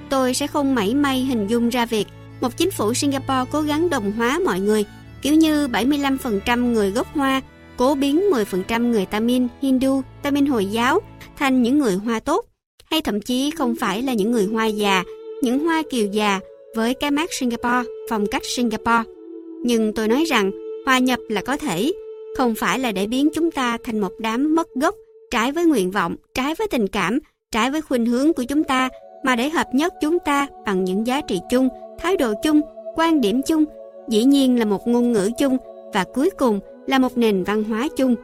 [0.09, 2.07] Tôi sẽ không mảy may hình dung ra việc
[2.41, 4.85] một chính phủ Singapore cố gắng đồng hóa mọi người
[5.21, 7.41] kiểu như 75% người gốc Hoa
[7.77, 10.99] cố biến 10% người Tamil, Hindu, Tamil Hồi giáo
[11.37, 12.45] thành những người Hoa tốt,
[12.85, 15.03] hay thậm chí không phải là những người Hoa già,
[15.41, 16.39] những Hoa kiều già
[16.75, 19.03] với cái mát Singapore, phong cách Singapore.
[19.63, 20.51] Nhưng tôi nói rằng
[20.85, 21.91] hòa nhập là có thể,
[22.37, 24.95] không phải là để biến chúng ta thành một đám mất gốc,
[25.31, 27.19] trái với nguyện vọng, trái với tình cảm,
[27.51, 28.89] trái với khuynh hướng của chúng ta,
[29.23, 31.69] mà để hợp nhất chúng ta bằng những giá trị chung,
[31.99, 32.61] thái độ chung,
[32.95, 33.65] quan điểm chung
[34.09, 35.57] dĩ nhiên là một ngôn ngữ chung
[35.93, 38.15] và cuối cùng là một nền văn hóa chung.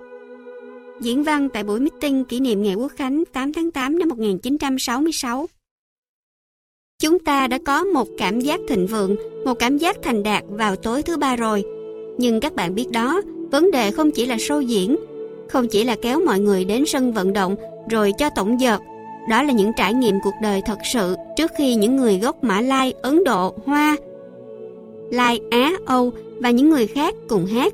[1.01, 5.47] Diễn văn tại buổi meeting kỷ niệm Ngày Quốc Khánh 8 tháng 8 năm 1966.
[7.01, 10.75] Chúng ta đã có một cảm giác thịnh vượng, một cảm giác thành đạt vào
[10.75, 11.63] tối thứ ba rồi.
[12.17, 13.21] Nhưng các bạn biết đó,
[13.51, 14.95] vấn đề không chỉ là show diễn,
[15.49, 17.55] không chỉ là kéo mọi người đến sân vận động
[17.89, 18.79] rồi cho tổng dợt.
[19.29, 22.61] Đó là những trải nghiệm cuộc đời thật sự trước khi những người gốc Mã
[22.61, 23.95] Lai, Ấn Độ, Hoa
[25.11, 27.73] Lai, Á, Âu và những người khác cùng hát.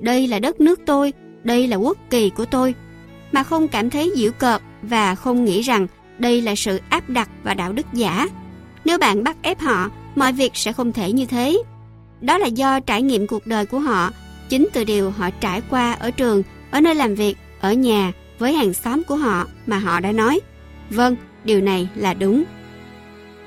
[0.00, 1.12] Đây là đất nước tôi,
[1.44, 2.74] đây là quốc kỳ của tôi.
[3.32, 5.86] Mà không cảm thấy giễu cợt và không nghĩ rằng
[6.18, 8.28] đây là sự áp đặt và đạo đức giả.
[8.84, 11.62] Nếu bạn bắt ép họ, mọi việc sẽ không thể như thế.
[12.20, 14.10] Đó là do trải nghiệm cuộc đời của họ,
[14.50, 18.52] chính từ điều họ trải qua ở trường, ở nơi làm việc, ở nhà, với
[18.52, 20.40] hàng xóm của họ mà họ đã nói.
[20.90, 22.44] Vâng, điều này là đúng.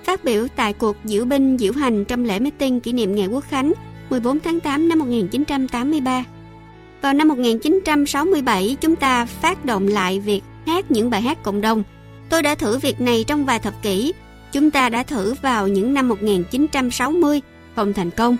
[0.04, 3.44] Phát biểu tại cuộc diễu binh diễu hành trong lễ meeting kỷ niệm Ngày Quốc
[3.50, 3.74] Khánh
[4.10, 6.24] 14 tháng 8 năm 1983.
[7.02, 11.84] Vào năm 1967, chúng ta phát động lại việc hát những bài hát cộng đồng.
[12.30, 14.14] Tôi đã thử việc này trong vài thập kỷ.
[14.52, 17.42] Chúng ta đã thử vào những năm 1960,
[17.76, 18.38] không thành công.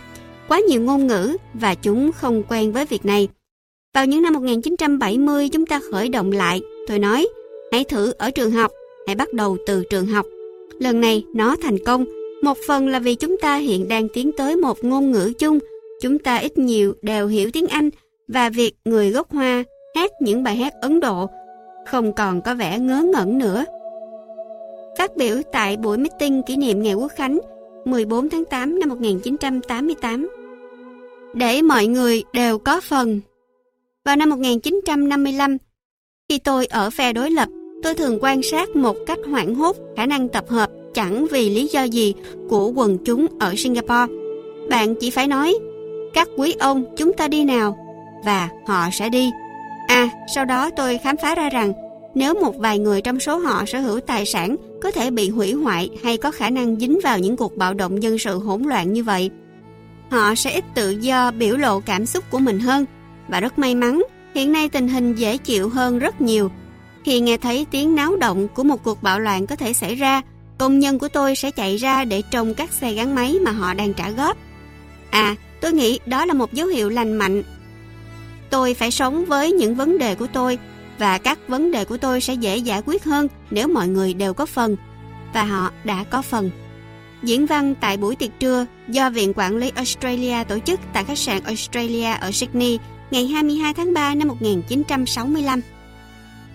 [0.48, 3.28] Quá nhiều ngôn ngữ và chúng không quen với việc này.
[3.94, 6.62] Vào những năm 1970 chúng ta khởi động lại.
[6.88, 7.28] Tôi nói,
[7.72, 8.72] hãy thử ở trường học,
[9.08, 10.26] hãy bắt đầu từ trường học.
[10.80, 12.06] Lần này nó thành công.
[12.44, 15.60] Một phần là vì chúng ta hiện đang tiến tới một ngôn ngữ chung.
[16.02, 17.90] Chúng ta ít nhiều đều hiểu tiếng Anh
[18.28, 19.64] và việc người gốc Hoa
[19.96, 21.30] hát những bài hát Ấn Độ
[21.86, 23.66] không còn có vẻ ngớ ngẩn nữa.
[24.98, 27.40] Phát biểu tại buổi meeting kỷ niệm Ngày Quốc Khánh
[27.86, 30.30] 14 tháng 8 năm 1988.
[31.34, 33.22] Để mọi người đều có phần.
[34.06, 35.58] Vào năm 1955,
[36.30, 37.50] khi tôi ở phe đối lập,
[37.84, 41.68] tôi thường quan sát một cách hoảng hốt khả năng tập hợp chẳng vì lý
[41.68, 42.14] do gì
[42.50, 44.14] của quần chúng ở Singapore.
[44.70, 45.56] Bạn chỉ phải nói,
[46.14, 47.78] các quý ông chúng ta đi nào,
[48.26, 49.30] và họ sẽ đi.
[49.88, 51.74] À, sau đó tôi khám phá ra rằng
[52.16, 55.54] nếu một vài người trong số họ sở hữu tài sản có thể bị hủy
[55.54, 58.94] hoại hay có khả năng dính vào những cuộc bạo động dân sự hỗn loạn
[58.94, 59.32] như vậy,
[60.14, 62.86] họ sẽ ít tự do biểu lộ cảm xúc của mình hơn.
[63.28, 64.04] Và rất may mắn,
[64.36, 66.52] hiện nay tình hình dễ chịu hơn rất nhiều.
[67.04, 70.22] Khi nghe thấy tiếng náo động của một cuộc bạo loạn có thể xảy ra,
[70.58, 73.74] công nhân của tôi sẽ chạy ra để trông các xe gắn máy mà họ
[73.74, 74.38] đang trả góp.
[75.10, 77.44] À, tôi nghĩ đó là một dấu hiệu lành mạnh.
[78.50, 80.58] Tôi phải sống với những vấn đề của tôi
[80.98, 84.34] và các vấn đề của tôi sẽ dễ giải quyết hơn nếu mọi người đều
[84.34, 84.76] có phần
[85.34, 86.52] và họ đã có phần.
[87.24, 91.18] Diễn văn tại buổi tiệc trưa do Viện Quản lý Australia tổ chức tại khách
[91.18, 92.80] sạn Australia ở Sydney
[93.12, 95.62] ngày 22 tháng 3 năm 1965.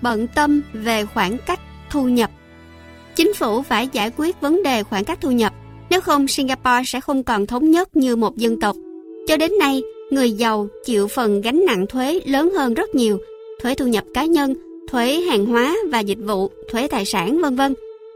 [0.03, 1.61] Bận tâm về khoảng cách
[1.91, 2.31] thu nhập
[3.17, 5.53] Chính phủ phải giải quyết vấn đề khoảng cách thu nhập,
[5.91, 8.77] nếu không Singapore sẽ không còn thống nhất như một dân tộc.
[9.29, 13.19] Cho đến nay, người giàu chịu phần gánh nặng thuế lớn hơn rất nhiều
[13.63, 14.55] thuế thu nhập cá nhân,
[14.91, 17.75] thuế hàng hóa và dịch vụ, thuế tài sản vân vân,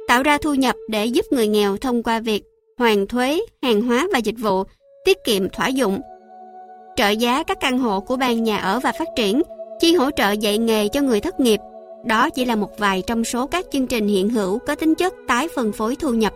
[0.09, 2.43] tạo ra thu nhập để giúp người nghèo thông qua việc
[2.78, 4.64] hoàn thuế, hàng hóa và dịch vụ,
[5.05, 6.01] tiết kiệm thỏa dụng,
[6.97, 9.43] trợ giá các căn hộ của ban nhà ở và phát triển,
[9.80, 11.61] chi hỗ trợ dạy nghề cho người thất nghiệp.
[12.07, 15.14] Đó chỉ là một vài trong số các chương trình hiện hữu có tính chất
[15.28, 16.32] tái phân phối thu nhập.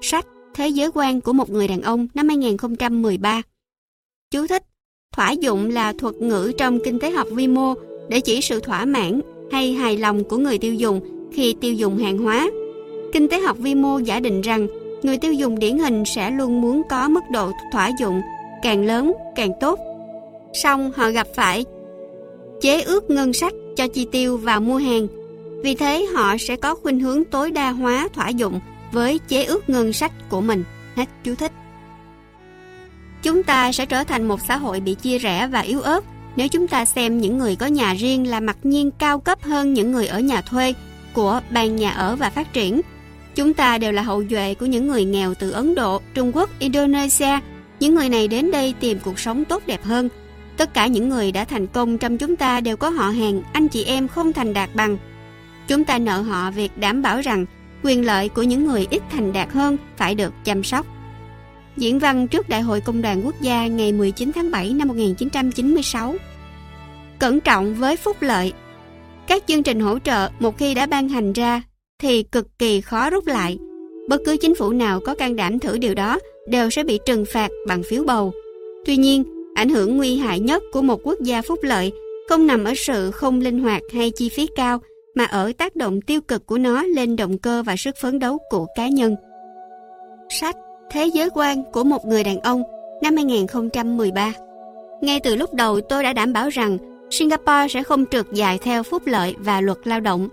[0.00, 3.42] Sách Thế giới quan của một người đàn ông năm 2013
[4.30, 4.62] Chú thích
[5.12, 7.74] Thỏa dụng là thuật ngữ trong kinh tế học vi mô
[8.12, 9.20] để chỉ sự thỏa mãn
[9.52, 11.00] hay hài lòng của người tiêu dùng
[11.32, 12.50] khi tiêu dùng hàng hóa.
[13.12, 14.66] Kinh tế học vi mô giả định rằng,
[15.02, 18.20] người tiêu dùng điển hình sẽ luôn muốn có mức độ thỏa dụng
[18.62, 19.78] càng lớn, càng tốt.
[20.54, 21.64] Song họ gặp phải
[22.60, 25.06] chế ước ngân sách cho chi tiêu và mua hàng.
[25.62, 28.60] Vì thế, họ sẽ có khuynh hướng tối đa hóa thỏa dụng
[28.92, 30.64] với chế ước ngân sách của mình.
[30.96, 31.52] Hết chú thích.
[33.22, 36.04] Chúng ta sẽ trở thành một xã hội bị chia rẽ và yếu ớt
[36.36, 39.74] nếu chúng ta xem những người có nhà riêng là mặc nhiên cao cấp hơn
[39.74, 40.74] những người ở nhà thuê
[41.12, 42.80] của ban nhà ở và phát triển,
[43.34, 46.50] chúng ta đều là hậu duệ của những người nghèo từ Ấn Độ, Trung Quốc,
[46.58, 47.38] Indonesia.
[47.80, 50.08] Những người này đến đây tìm cuộc sống tốt đẹp hơn.
[50.56, 53.68] Tất cả những người đã thành công trong chúng ta đều có họ hàng, anh
[53.68, 54.96] chị em không thành đạt bằng.
[55.68, 57.46] Chúng ta nợ họ việc đảm bảo rằng
[57.82, 60.86] quyền lợi của những người ít thành đạt hơn phải được chăm sóc.
[61.76, 66.14] Diễn văn trước Đại hội Công đoàn Quốc gia ngày 19 tháng 7 năm 1996.
[67.18, 68.52] Cẩn trọng với phúc lợi.
[69.26, 71.62] Các chương trình hỗ trợ một khi đã ban hành ra
[71.98, 73.58] thì cực kỳ khó rút lại.
[74.08, 76.18] Bất cứ chính phủ nào có can đảm thử điều đó
[76.48, 78.32] đều sẽ bị trừng phạt bằng phiếu bầu.
[78.84, 81.92] Tuy nhiên, ảnh hưởng nguy hại nhất của một quốc gia phúc lợi
[82.28, 84.78] không nằm ở sự không linh hoạt hay chi phí cao
[85.14, 88.38] mà ở tác động tiêu cực của nó lên động cơ và sức phấn đấu
[88.50, 89.16] của cá nhân.
[90.28, 90.56] Sách
[90.92, 92.62] Thế giới quan của một người đàn ông
[93.02, 94.32] năm 2013.
[95.00, 96.78] Ngay từ lúc đầu tôi đã đảm bảo rằng
[97.10, 100.28] Singapore sẽ không trượt dài theo phúc lợi và luật lao động.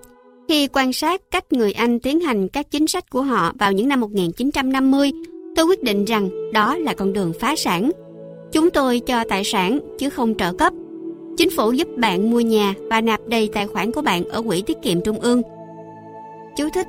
[0.47, 3.87] Khi quan sát cách người Anh tiến hành các chính sách của họ vào những
[3.87, 5.11] năm 1950,
[5.55, 7.91] tôi quyết định rằng đó là con đường phá sản.
[8.51, 10.73] Chúng tôi cho tài sản chứ không trợ cấp.
[11.37, 14.61] Chính phủ giúp bạn mua nhà và nạp đầy tài khoản của bạn ở quỹ
[14.61, 15.41] tiết kiệm trung ương.
[16.57, 16.87] Chú thích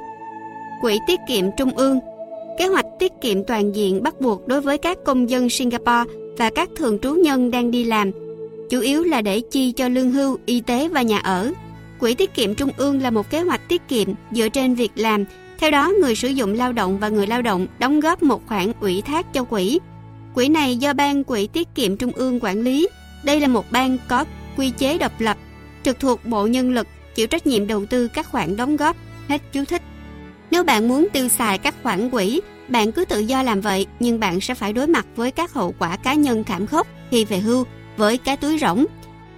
[0.80, 2.00] Quỹ tiết kiệm trung ương
[2.60, 6.04] Kế hoạch tiết kiệm toàn diện bắt buộc đối với các công dân Singapore
[6.38, 8.10] và các thường trú nhân đang đi làm,
[8.70, 11.52] chủ yếu là để chi cho lương hưu, y tế và nhà ở.
[12.00, 15.24] Quỹ tiết kiệm trung ương là một kế hoạch tiết kiệm dựa trên việc làm.
[15.58, 18.72] Theo đó, người sử dụng lao động và người lao động đóng góp một khoản
[18.80, 19.80] ủy thác cho quỹ.
[20.34, 22.88] Quỹ này do Ban Quỹ tiết kiệm trung ương quản lý.
[23.24, 24.24] Đây là một ban có
[24.56, 25.36] quy chế độc lập,
[25.82, 28.96] trực thuộc Bộ Nhân lực, chịu trách nhiệm đầu tư các khoản đóng góp.
[29.28, 29.82] Hết chú thích.
[30.50, 34.20] Nếu bạn muốn tiêu xài các khoản quỹ, bạn cứ tự do làm vậy, nhưng
[34.20, 37.38] bạn sẽ phải đối mặt với các hậu quả cá nhân thảm khốc khi về
[37.38, 37.64] hưu
[37.96, 38.86] với cái túi rỗng.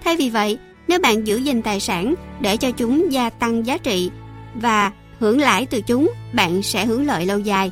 [0.03, 0.57] Thay vì vậy,
[0.87, 4.11] nếu bạn giữ gìn tài sản để cho chúng gia tăng giá trị
[4.55, 7.71] và hưởng lãi từ chúng, bạn sẽ hưởng lợi lâu dài.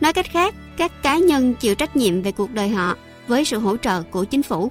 [0.00, 3.58] Nói cách khác, các cá nhân chịu trách nhiệm về cuộc đời họ với sự
[3.58, 4.70] hỗ trợ của chính phủ.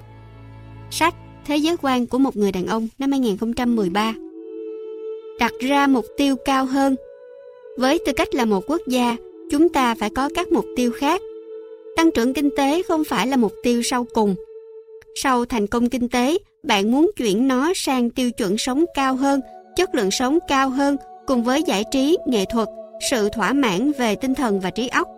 [0.90, 1.14] Sách
[1.46, 4.14] Thế giới quan của một người đàn ông năm 2013
[5.38, 6.96] Đặt ra mục tiêu cao hơn
[7.76, 9.16] với tư cách là một quốc gia,
[9.50, 11.20] chúng ta phải có các mục tiêu khác.
[11.96, 14.34] Tăng trưởng kinh tế không phải là mục tiêu sau cùng.
[15.14, 19.40] Sau thành công kinh tế, bạn muốn chuyển nó sang tiêu chuẩn sống cao hơn,
[19.76, 20.96] chất lượng sống cao hơn
[21.26, 22.68] cùng với giải trí, nghệ thuật,
[23.10, 25.08] sự thỏa mãn về tinh thần và trí óc.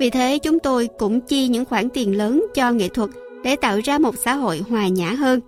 [0.00, 3.10] Vì thế chúng tôi cũng chi những khoản tiền lớn cho nghệ thuật
[3.44, 5.40] để tạo ra một xã hội hòa nhã hơn.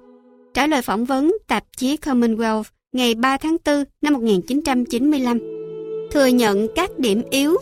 [0.54, 5.61] Trả lời phỏng vấn tạp chí Commonwealth ngày 3 tháng 4 năm 1995,
[6.12, 7.56] thừa nhận các điểm yếu,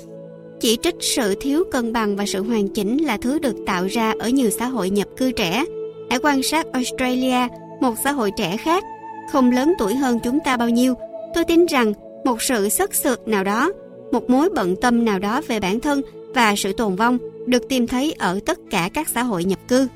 [0.60, 4.14] chỉ trích sự thiếu cân bằng và sự hoàn chỉnh là thứ được tạo ra
[4.18, 5.64] ở nhiều xã hội nhập cư trẻ.
[6.10, 7.48] Hãy quan sát Australia,
[7.80, 8.84] một xã hội trẻ khác,
[9.32, 10.94] không lớn tuổi hơn chúng ta bao nhiêu.
[11.34, 11.92] Tôi tin rằng
[12.24, 13.72] một sự sức sượt nào đó,
[14.12, 16.02] một mối bận tâm nào đó về bản thân
[16.34, 19.88] và sự tồn vong được tìm thấy ở tất cả các xã hội nhập cư.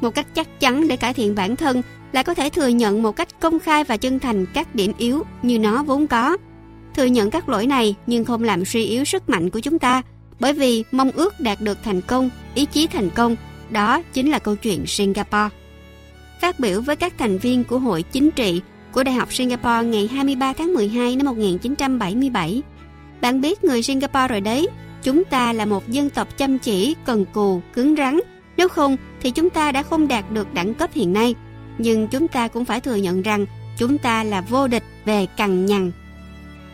[0.00, 1.82] Một cách chắc chắn để cải thiện bản thân
[2.12, 5.22] là có thể thừa nhận một cách công khai và chân thành các điểm yếu
[5.42, 6.36] như nó vốn có.
[6.98, 10.02] Thừa nhận các lỗi này nhưng không làm suy yếu sức mạnh của chúng ta,
[10.40, 13.36] bởi vì mong ước đạt được thành công, ý chí thành công,
[13.70, 15.48] đó chính là câu chuyện Singapore.
[16.40, 18.60] Phát biểu với các thành viên của Hội Chính trị
[18.92, 22.62] của Đại học Singapore ngày 23 tháng 12 năm 1977.
[23.20, 24.68] Bạn biết người Singapore rồi đấy,
[25.02, 28.20] chúng ta là một dân tộc chăm chỉ, cần cù, cứng rắn.
[28.56, 31.34] Nếu không thì chúng ta đã không đạt được đẳng cấp hiện nay
[31.78, 33.46] nhưng chúng ta cũng phải thừa nhận rằng
[33.78, 35.92] chúng ta là vô địch về cằn nhằn.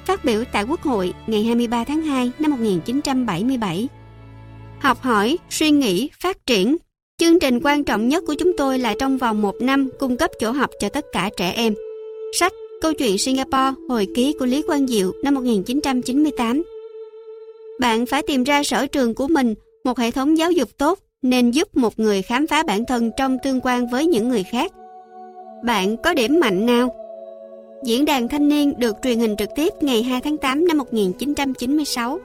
[0.07, 3.89] Phát biểu tại Quốc hội ngày 23 tháng 2 năm 1977.
[4.81, 6.77] Học hỏi, suy nghĩ, phát triển.
[7.19, 10.31] Chương trình quan trọng nhất của chúng tôi là trong vòng một năm cung cấp
[10.41, 11.75] chỗ học cho tất cả trẻ em.
[12.39, 16.63] Sách Câu chuyện Singapore, hồi ký của Lý Quang Diệu năm 1998.
[17.81, 21.51] Bạn phải tìm ra sở trường của mình, một hệ thống giáo dục tốt nên
[21.51, 24.73] giúp một người khám phá bản thân trong tương quan với những người khác–
[25.65, 26.95] bạn có điểm mạnh nào?
[27.85, 32.19] Diễn đàn thanh niên được truyền hình trực tiếp ngày 2 tháng 8 năm 1996.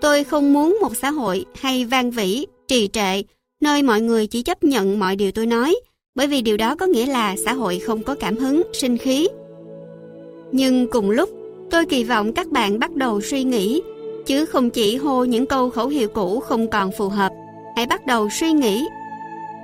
[0.00, 3.22] Tôi không muốn một xã hội hay vang vĩ, trì trệ,
[3.60, 5.76] nơi mọi người chỉ chấp nhận mọi điều tôi nói,
[6.14, 9.28] bởi vì điều đó có nghĩa là xã hội không có cảm hứng, sinh khí.
[10.52, 11.30] Nhưng cùng lúc,
[11.70, 13.82] tôi kỳ vọng các bạn bắt đầu suy nghĩ,
[14.26, 17.32] chứ không chỉ hô những câu khẩu hiệu cũ không còn phù hợp.
[17.76, 18.84] Hãy bắt đầu suy nghĩ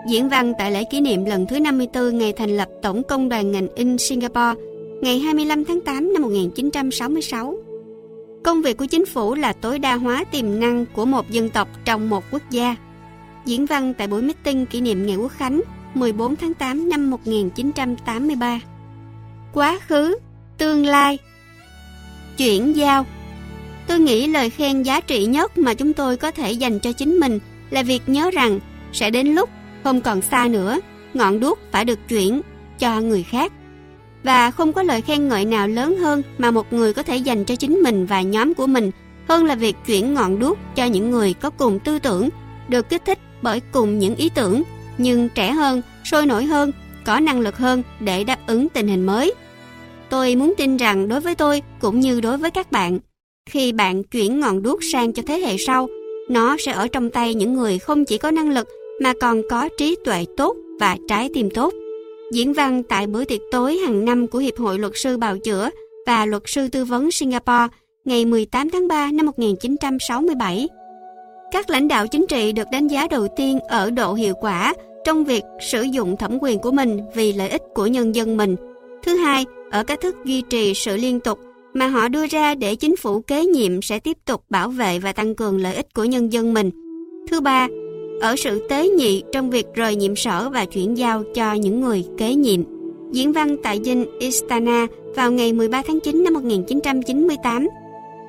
[0.06, 3.52] Diễn văn tại lễ kỷ niệm lần thứ 54 ngày thành lập Tổng công đoàn
[3.52, 4.54] ngành in Singapore
[5.02, 7.56] ngày 25 tháng 8 năm 1966.
[8.44, 11.68] Công việc của chính phủ là tối đa hóa tiềm năng của một dân tộc
[11.84, 12.76] trong một quốc gia.
[13.44, 15.60] Diễn văn tại buổi meeting kỷ niệm ngày Quốc khánh
[15.94, 18.60] 14 tháng 8 năm 1983.
[19.52, 20.18] Quá khứ,
[20.58, 21.18] tương lai,
[22.36, 23.06] chuyển giao.
[23.86, 27.20] Tôi nghĩ lời khen giá trị nhất mà chúng tôi có thể dành cho chính
[27.20, 27.38] mình
[27.70, 28.60] là việc nhớ rằng
[28.92, 29.50] sẽ đến lúc
[29.84, 30.78] không còn xa nữa,
[31.14, 32.40] ngọn đuốc phải được chuyển
[32.78, 33.52] cho người khác.
[34.22, 37.44] Và không có lời khen ngợi nào lớn hơn mà một người có thể dành
[37.44, 38.90] cho chính mình và nhóm của mình
[39.28, 42.28] hơn là việc chuyển ngọn đuốc cho những người có cùng tư tưởng,
[42.68, 44.62] được kích thích bởi cùng những ý tưởng,
[44.98, 46.72] nhưng trẻ hơn, sôi nổi hơn,
[47.04, 49.34] có năng lực hơn để đáp ứng tình hình mới.
[50.10, 52.98] Tôi muốn tin rằng đối với tôi cũng như đối với các bạn,
[53.50, 55.88] khi bạn chuyển ngọn đuốc sang cho thế hệ sau,
[56.28, 58.68] nó sẽ ở trong tay những người không chỉ có năng lực
[59.00, 61.74] mà còn có trí tuệ tốt và trái tim tốt.
[62.32, 65.70] Diễn văn tại bữa tiệc tối hàng năm của Hiệp hội Luật sư Bào chữa
[66.06, 67.66] và Luật sư Tư vấn Singapore
[68.04, 70.68] ngày 18 tháng 3 năm 1967.
[71.50, 74.74] Các lãnh đạo chính trị được đánh giá đầu tiên ở độ hiệu quả
[75.04, 78.56] trong việc sử dụng thẩm quyền của mình vì lợi ích của nhân dân mình.
[79.02, 81.38] Thứ hai, ở cách thức duy trì sự liên tục
[81.74, 85.12] mà họ đưa ra để chính phủ kế nhiệm sẽ tiếp tục bảo vệ và
[85.12, 86.70] tăng cường lợi ích của nhân dân mình.
[87.30, 87.68] Thứ ba,
[88.22, 92.04] ở sự tế nhị trong việc rời nhiệm sở và chuyển giao cho những người
[92.18, 92.60] kế nhiệm.
[93.12, 97.68] Diễn văn tại dinh Istana vào ngày 13 tháng 9 năm 1998.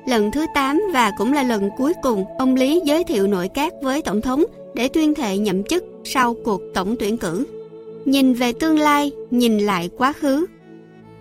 [0.06, 3.72] Lần thứ 8 và cũng là lần cuối cùng ông Lý giới thiệu nội các
[3.82, 7.46] với Tổng thống để tuyên thệ nhậm chức sau cuộc tổng tuyển cử.
[8.04, 10.46] Nhìn về tương lai, nhìn lại quá khứ.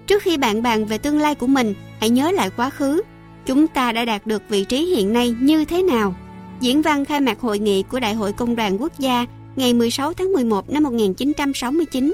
[0.08, 3.02] Trước khi bạn bàn về tương lai của mình, hãy nhớ lại quá khứ.
[3.46, 6.16] Chúng ta đã đạt được vị trí hiện nay như thế nào?
[6.64, 10.14] Diễn văn khai mạc hội nghị của Đại hội Công đoàn Quốc gia ngày 16
[10.14, 12.14] tháng 11 năm 1969.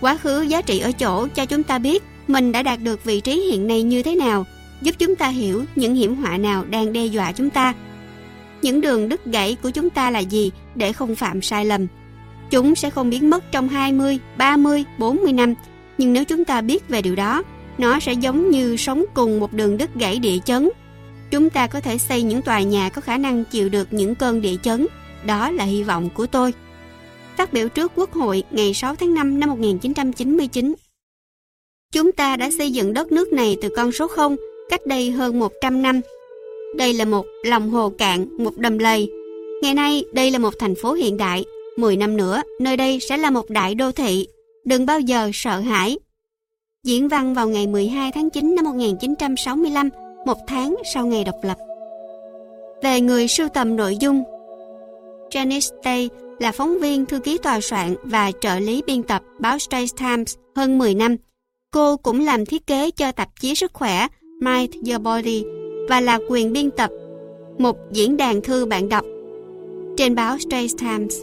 [0.00, 3.20] Quá khứ giá trị ở chỗ cho chúng ta biết mình đã đạt được vị
[3.20, 4.46] trí hiện nay như thế nào,
[4.82, 7.74] giúp chúng ta hiểu những hiểm họa nào đang đe dọa chúng ta.
[8.62, 11.86] Những đường đứt gãy của chúng ta là gì để không phạm sai lầm.
[12.50, 15.54] Chúng sẽ không biến mất trong 20, 30, 40 năm,
[15.98, 17.42] nhưng nếu chúng ta biết về điều đó,
[17.78, 20.68] nó sẽ giống như sống cùng một đường đứt gãy địa chấn
[21.32, 24.40] Chúng ta có thể xây những tòa nhà có khả năng chịu được những cơn
[24.40, 24.86] địa chấn.
[25.26, 26.54] Đó là hy vọng của tôi.
[27.36, 30.74] Phát biểu trước Quốc hội ngày 6 tháng 5 năm 1999.
[31.92, 34.36] Chúng ta đã xây dựng đất nước này từ con số 0
[34.70, 36.00] cách đây hơn 100 năm.
[36.76, 39.10] Đây là một lòng hồ cạn, một đầm lầy.
[39.62, 41.44] Ngày nay, đây là một thành phố hiện đại.
[41.76, 44.26] 10 năm nữa, nơi đây sẽ là một đại đô thị.
[44.64, 45.98] Đừng bao giờ sợ hãi.
[46.84, 49.88] Diễn văn vào ngày 12 tháng 9 năm 1965,
[50.26, 51.58] một tháng sau ngày độc lập.
[52.82, 54.22] Về người sưu tầm nội dung,
[55.30, 59.58] Janice Day là phóng viên, thư ký tòa soạn và trợ lý biên tập báo
[59.58, 61.16] Straits Times hơn 10 năm.
[61.70, 64.06] Cô cũng làm thiết kế cho tạp chí sức khỏe
[64.40, 65.44] Mind Your Body
[65.88, 66.90] và là quyền biên tập
[67.58, 69.04] một diễn đàn thư bạn đọc
[69.96, 71.14] trên báo Straits Times.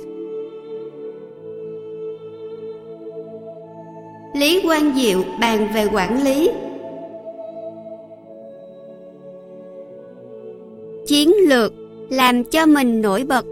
[4.36, 6.50] Lý Quang Diệu bàn về quản lý
[11.10, 11.74] Chiến lược
[12.10, 13.46] làm cho mình nổi bật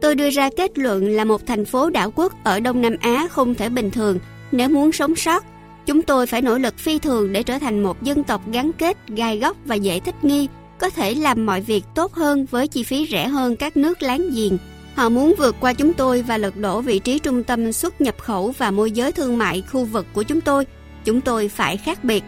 [0.00, 3.26] Tôi đưa ra kết luận là một thành phố đảo quốc ở Đông Nam Á
[3.30, 4.18] không thể bình thường
[4.52, 5.44] nếu muốn sống sót.
[5.86, 8.96] Chúng tôi phải nỗ lực phi thường để trở thành một dân tộc gắn kết,
[9.08, 10.48] gai góc và dễ thích nghi,
[10.78, 14.30] có thể làm mọi việc tốt hơn với chi phí rẻ hơn các nước láng
[14.30, 14.58] giềng.
[14.94, 18.14] Họ muốn vượt qua chúng tôi và lật đổ vị trí trung tâm xuất nhập
[18.18, 20.66] khẩu và môi giới thương mại khu vực của chúng tôi.
[21.04, 22.24] Chúng tôi phải khác biệt.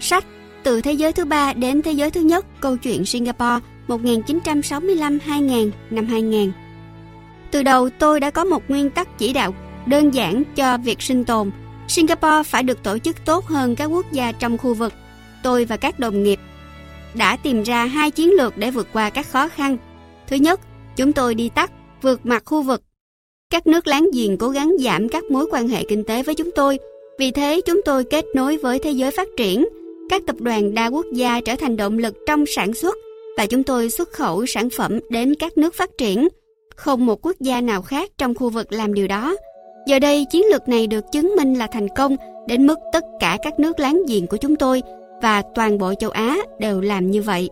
[0.00, 0.24] Sách
[0.62, 3.60] Từ thế giới thứ ba đến thế giới thứ nhất, câu chuyện Singapore
[3.90, 6.52] 1965-2000 năm 2000
[7.50, 9.54] từ đầu tôi đã có một nguyên tắc chỉ đạo
[9.86, 11.50] đơn giản cho việc sinh tồn.
[11.88, 14.92] Singapore phải được tổ chức tốt hơn các quốc gia trong khu vực.
[15.42, 16.38] Tôi và các đồng nghiệp
[17.14, 19.76] đã tìm ra hai chiến lược để vượt qua các khó khăn.
[20.28, 20.60] Thứ nhất,
[20.96, 21.72] chúng tôi đi tắt,
[22.02, 22.82] vượt mặt khu vực.
[23.50, 26.50] Các nước láng giềng cố gắng giảm các mối quan hệ kinh tế với chúng
[26.54, 26.78] tôi.
[27.18, 29.68] Vì thế, chúng tôi kết nối với thế giới phát triển.
[30.10, 32.96] Các tập đoàn đa quốc gia trở thành động lực trong sản xuất
[33.36, 36.28] và chúng tôi xuất khẩu sản phẩm đến các nước phát triển
[36.76, 39.36] không một quốc gia nào khác trong khu vực làm điều đó.
[39.86, 42.16] Giờ đây chiến lược này được chứng minh là thành công
[42.48, 44.82] đến mức tất cả các nước láng giềng của chúng tôi
[45.22, 47.48] và toàn bộ châu Á đều làm như vậy.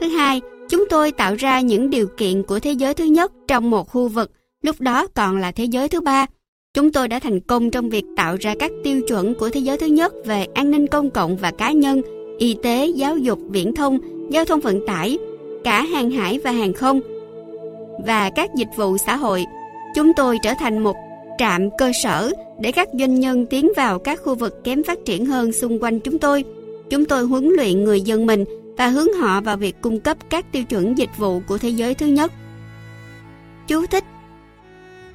[0.00, 3.70] Thứ hai, chúng tôi tạo ra những điều kiện của thế giới thứ nhất trong
[3.70, 4.30] một khu vực,
[4.62, 6.26] lúc đó còn là thế giới thứ ba.
[6.74, 9.78] Chúng tôi đã thành công trong việc tạo ra các tiêu chuẩn của thế giới
[9.78, 12.02] thứ nhất về an ninh công cộng và cá nhân,
[12.38, 13.98] y tế, giáo dục, viễn thông,
[14.30, 15.18] giao thông vận tải,
[15.64, 17.00] cả hàng hải và hàng không–
[17.98, 19.46] và các dịch vụ xã hội.
[19.94, 20.96] Chúng tôi trở thành một
[21.38, 25.26] trạm cơ sở để các doanh nhân tiến vào các khu vực kém phát triển
[25.26, 26.44] hơn xung quanh chúng tôi.
[26.90, 28.44] Chúng tôi huấn luyện người dân mình
[28.76, 31.94] và hướng họ vào việc cung cấp các tiêu chuẩn dịch vụ của thế giới
[31.94, 32.32] thứ nhất.
[33.66, 34.04] Chú thích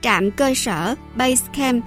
[0.01, 1.83] Trạm cơ sở Basecamp.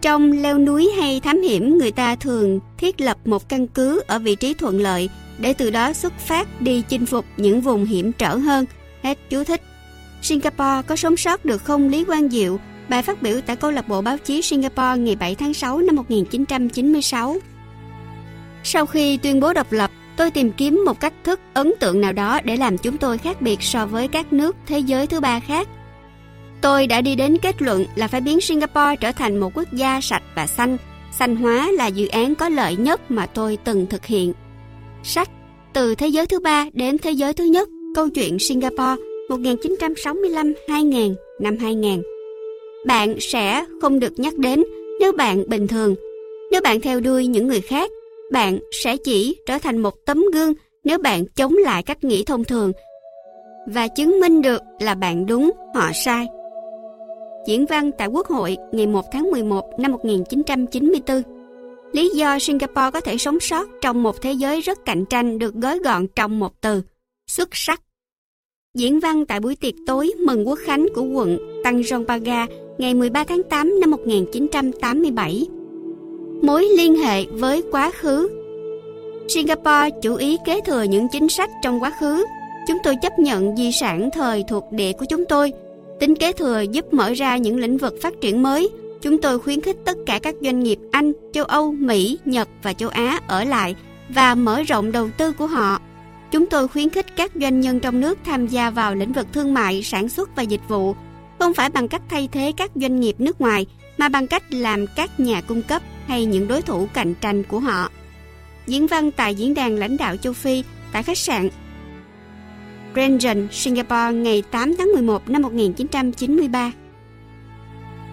[0.00, 4.18] Trong leo núi hay thám hiểm, người ta thường thiết lập một căn cứ ở
[4.18, 8.12] vị trí thuận lợi để từ đó xuất phát đi chinh phục những vùng hiểm
[8.12, 8.64] trở hơn.
[9.02, 9.62] Hết chú thích.
[10.22, 12.58] Singapore có sống sót được không Lý Quang Diệu?
[12.88, 15.96] Bài phát biểu tại câu lạc bộ báo chí Singapore ngày 7 tháng 6 năm
[15.96, 17.36] 1996.
[18.64, 22.12] Sau khi tuyên bố độc lập, tôi tìm kiếm một cách thức ấn tượng nào
[22.12, 25.40] đó để làm chúng tôi khác biệt so với các nước thế giới thứ ba
[25.40, 25.68] khác.
[26.60, 30.00] Tôi đã đi đến kết luận là phải biến Singapore trở thành một quốc gia
[30.00, 30.76] sạch và xanh.
[31.18, 34.32] Xanh hóa là dự án có lợi nhất mà tôi từng thực hiện.
[35.02, 35.30] Sách
[35.72, 41.56] Từ thế giới thứ ba đến thế giới thứ nhất, câu chuyện Singapore 1965-2000 năm
[41.60, 42.02] 2000.
[42.86, 44.64] Bạn sẽ không được nhắc đến
[45.00, 45.94] nếu bạn bình thường.
[46.50, 47.90] Nếu bạn theo đuôi những người khác,
[48.32, 50.52] bạn sẽ chỉ trở thành một tấm gương
[50.84, 52.72] nếu bạn chống lại cách nghĩ thông thường
[53.66, 56.26] và chứng minh được là bạn đúng, họ sai.
[57.46, 61.22] Diễn văn tại Quốc hội ngày 1 tháng 11 năm 1994
[61.92, 65.54] Lý do Singapore có thể sống sót trong một thế giới rất cạnh tranh được
[65.54, 66.82] gói gọn trong một từ,
[67.26, 67.82] xuất sắc.
[68.74, 73.24] Diễn văn tại buổi tiệc tối mừng quốc khánh của quận Tanjong Pagar ngày 13
[73.24, 75.46] tháng 8 năm 1987.
[76.42, 78.28] Mối liên hệ với quá khứ
[79.28, 82.24] Singapore chủ ý kế thừa những chính sách trong quá khứ.
[82.68, 85.52] Chúng tôi chấp nhận di sản thời thuộc địa của chúng tôi.
[86.00, 88.68] Tính kế thừa giúp mở ra những lĩnh vực phát triển mới.
[89.02, 92.72] Chúng tôi khuyến khích tất cả các doanh nghiệp Anh, châu Âu, Mỹ, Nhật và
[92.72, 93.76] châu Á ở lại
[94.08, 95.80] và mở rộng đầu tư của họ
[96.30, 99.54] Chúng tôi khuyến khích các doanh nhân trong nước tham gia vào lĩnh vực thương
[99.54, 100.94] mại, sản xuất và dịch vụ,
[101.38, 103.66] không phải bằng cách thay thế các doanh nghiệp nước ngoài,
[103.98, 107.60] mà bằng cách làm các nhà cung cấp hay những đối thủ cạnh tranh của
[107.60, 107.90] họ.
[108.66, 111.48] Diễn văn tại diễn đàn lãnh đạo châu Phi tại khách sạn
[112.96, 116.72] Rengen, Singapore ngày 8 tháng 11 năm 1993.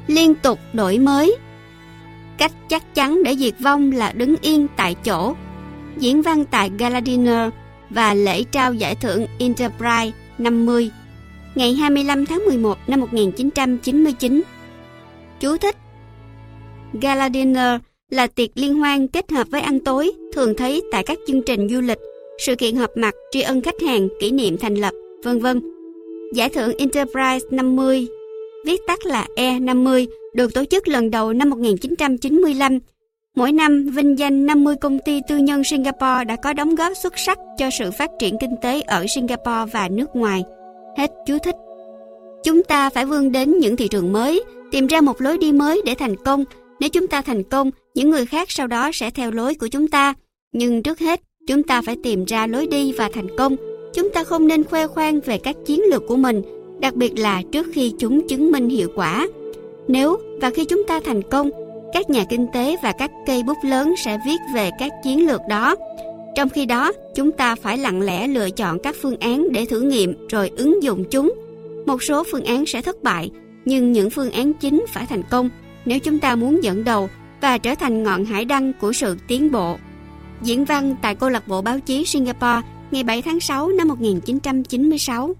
[0.07, 1.37] Liên tục đổi mới
[2.37, 5.35] Cách chắc chắn để diệt vong là đứng yên tại chỗ.
[5.97, 7.49] Diễn văn tại Gala Dinner
[7.89, 10.91] và lễ trao giải thưởng Enterprise 50
[11.55, 14.43] ngày 25 tháng 11 năm 1999.
[15.39, 15.75] Chú thích
[17.01, 21.17] Gala Dinner là tiệc liên hoan kết hợp với ăn tối thường thấy tại các
[21.27, 21.99] chương trình du lịch,
[22.37, 24.93] sự kiện họp mặt tri ân khách hàng, kỷ niệm thành lập,
[25.23, 25.61] vân vân.
[26.33, 28.07] Giải thưởng Enterprise 50,
[28.65, 32.79] viết tắt là E50, được tổ chức lần đầu năm 1995.
[33.35, 37.13] Mỗi năm, vinh danh 50 công ty tư nhân Singapore đã có đóng góp xuất
[37.19, 40.43] sắc cho sự phát triển kinh tế ở Singapore và nước ngoài.
[40.97, 41.55] Hết chú thích.
[42.43, 45.81] Chúng ta phải vươn đến những thị trường mới, tìm ra một lối đi mới
[45.85, 46.43] để thành công.
[46.79, 49.87] Nếu chúng ta thành công, những người khác sau đó sẽ theo lối của chúng
[49.87, 50.13] ta.
[50.51, 53.55] Nhưng trước hết, chúng ta phải tìm ra lối đi và thành công.
[53.93, 56.41] Chúng ta không nên khoe khoang về các chiến lược của mình,
[56.79, 59.27] đặc biệt là trước khi chúng chứng minh hiệu quả.
[59.87, 61.49] Nếu và khi chúng ta thành công,
[61.93, 65.41] các nhà kinh tế và các cây bút lớn sẽ viết về các chiến lược
[65.49, 65.75] đó.
[66.35, 69.81] Trong khi đó, chúng ta phải lặng lẽ lựa chọn các phương án để thử
[69.81, 71.33] nghiệm rồi ứng dụng chúng.
[71.85, 73.31] Một số phương án sẽ thất bại,
[73.65, 75.49] nhưng những phương án chính phải thành công
[75.85, 77.09] nếu chúng ta muốn dẫn đầu
[77.41, 79.77] và trở thành ngọn hải đăng của sự tiến bộ.
[80.41, 85.35] Diễn văn tại câu lạc bộ báo chí Singapore ngày 7 tháng 6 năm 1996.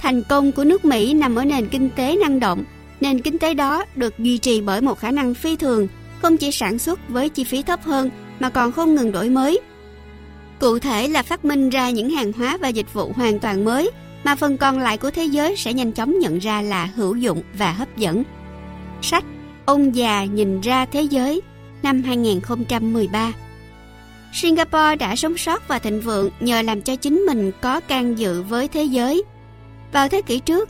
[0.00, 2.64] Thành công của nước Mỹ nằm ở nền kinh tế năng động.
[3.00, 5.88] Nền kinh tế đó được duy trì bởi một khả năng phi thường,
[6.22, 9.60] không chỉ sản xuất với chi phí thấp hơn mà còn không ngừng đổi mới.
[10.60, 13.90] Cụ thể là phát minh ra những hàng hóa và dịch vụ hoàn toàn mới
[14.24, 17.42] mà phần còn lại của thế giới sẽ nhanh chóng nhận ra là hữu dụng
[17.58, 18.22] và hấp dẫn.
[19.02, 19.24] Sách
[19.66, 21.42] Ông già nhìn ra thế giới
[21.82, 23.32] năm 2013
[24.34, 28.42] Singapore đã sống sót và thịnh vượng nhờ làm cho chính mình có can dự
[28.42, 29.22] với thế giới.
[29.92, 30.68] Vào thế kỷ trước,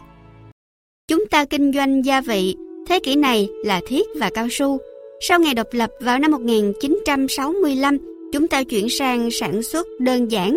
[1.08, 2.56] chúng ta kinh doanh gia vị,
[2.88, 4.78] thế kỷ này là thiết và cao su.
[5.20, 7.98] Sau ngày độc lập vào năm 1965,
[8.32, 10.56] chúng ta chuyển sang sản xuất đơn giản.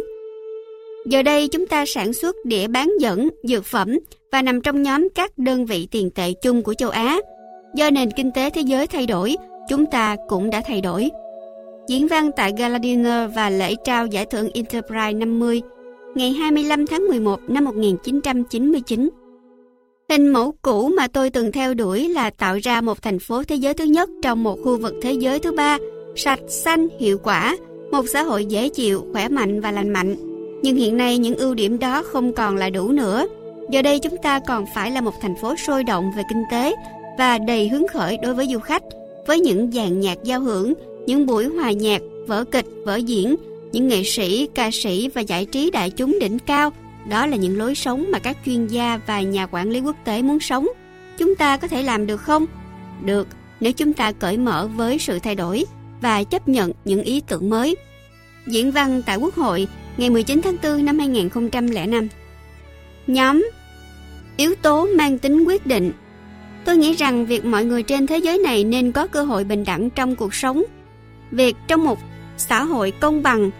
[1.05, 3.97] Giờ đây chúng ta sản xuất đĩa bán dẫn, dược phẩm
[4.31, 7.17] và nằm trong nhóm các đơn vị tiền tệ chung của châu Á.
[7.75, 9.35] Do nền kinh tế thế giới thay đổi,
[9.69, 11.09] chúng ta cũng đã thay đổi.
[11.87, 15.61] Diễn văn tại Gala Dinner và lễ trao giải thưởng Enterprise 50
[16.15, 19.09] ngày 25 tháng 11 năm 1999.
[20.09, 23.55] Hình mẫu cũ mà tôi từng theo đuổi là tạo ra một thành phố thế
[23.55, 25.77] giới thứ nhất trong một khu vực thế giới thứ ba,
[26.15, 27.57] sạch, xanh, hiệu quả,
[27.91, 30.15] một xã hội dễ chịu, khỏe mạnh và lành mạnh.
[30.61, 33.27] Nhưng hiện nay những ưu điểm đó không còn là đủ nữa.
[33.69, 36.75] Giờ đây chúng ta còn phải là một thành phố sôi động về kinh tế
[37.17, 38.83] và đầy hứng khởi đối với du khách,
[39.27, 40.73] với những dàn nhạc giao hưởng,
[41.07, 43.35] những buổi hòa nhạc, vở kịch, vở diễn,
[43.71, 46.71] những nghệ sĩ, ca sĩ và giải trí đại chúng đỉnh cao.
[47.09, 50.21] Đó là những lối sống mà các chuyên gia và nhà quản lý quốc tế
[50.21, 50.67] muốn sống.
[51.17, 52.45] Chúng ta có thể làm được không?
[53.05, 53.27] Được,
[53.59, 55.65] nếu chúng ta cởi mở với sự thay đổi
[56.01, 57.75] và chấp nhận những ý tưởng mới.
[58.47, 59.67] Diễn văn tại Quốc hội
[59.97, 62.07] ngày 19 tháng 4 năm 2005
[63.07, 63.49] Nhóm
[64.37, 65.91] Yếu tố mang tính quyết định
[66.65, 69.63] Tôi nghĩ rằng việc mọi người trên thế giới này nên có cơ hội bình
[69.63, 70.63] đẳng trong cuộc sống.
[71.31, 71.99] Việc trong một
[72.37, 73.51] xã hội công bằng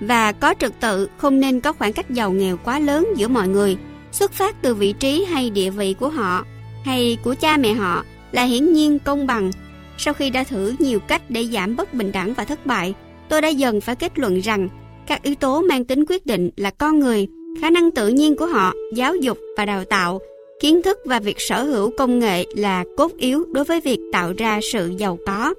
[0.00, 3.48] và có trật tự không nên có khoảng cách giàu nghèo quá lớn giữa mọi
[3.48, 3.76] người,
[4.12, 6.44] xuất phát từ vị trí hay địa vị của họ
[6.84, 9.50] hay của cha mẹ họ là hiển nhiên công bằng.
[9.98, 12.94] Sau khi đã thử nhiều cách để giảm bất bình đẳng và thất bại,
[13.28, 14.68] tôi đã dần phải kết luận rằng
[15.06, 17.28] các yếu tố mang tính quyết định là con người,
[17.60, 20.20] khả năng tự nhiên của họ, giáo dục và đào tạo
[20.60, 24.32] Kiến thức và việc sở hữu công nghệ là cốt yếu đối với việc tạo
[24.38, 25.54] ra sự giàu có.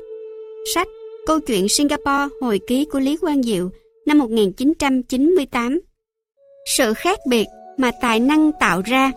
[0.74, 0.88] Sách
[1.30, 3.70] Câu chuyện Singapore hồi ký của Lý Quang Diệu
[4.06, 5.80] năm 1998
[6.78, 7.46] Sự khác biệt
[7.78, 9.12] mà tài năng tạo ra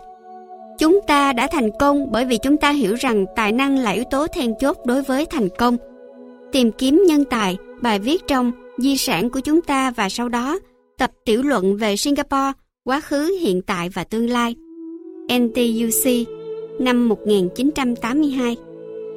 [0.79, 4.03] Chúng ta đã thành công bởi vì chúng ta hiểu rằng tài năng là yếu
[4.11, 5.77] tố then chốt đối với thành công.
[6.51, 10.59] Tìm kiếm nhân tài, bài viết trong Di sản của chúng ta và sau đó
[10.97, 12.51] tập tiểu luận về Singapore,
[12.83, 14.55] quá khứ, hiện tại và tương lai.
[15.33, 16.27] NTUC
[16.79, 18.57] năm 1982.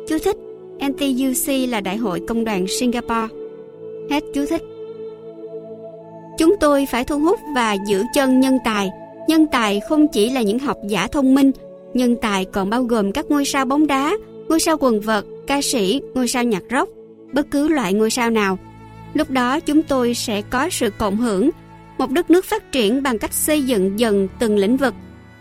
[0.09, 0.37] Chú thích
[0.81, 3.35] NTUC là Đại hội Công đoàn Singapore.
[4.11, 4.63] Hết chú thích.
[6.39, 8.91] Chúng tôi phải thu hút và giữ chân nhân tài.
[9.29, 11.51] Nhân tài không chỉ là những học giả thông minh,
[11.95, 14.17] nhân tài còn bao gồm các ngôi sao bóng đá,
[14.49, 16.91] ngôi sao quần vợt, ca sĩ, ngôi sao nhạc rock,
[17.33, 18.59] bất cứ loại ngôi sao nào.
[19.15, 21.51] Lúc đó chúng tôi sẽ có sự cộng hưởng,
[21.99, 24.95] một đất nước phát triển bằng cách xây dựng dần từng lĩnh vực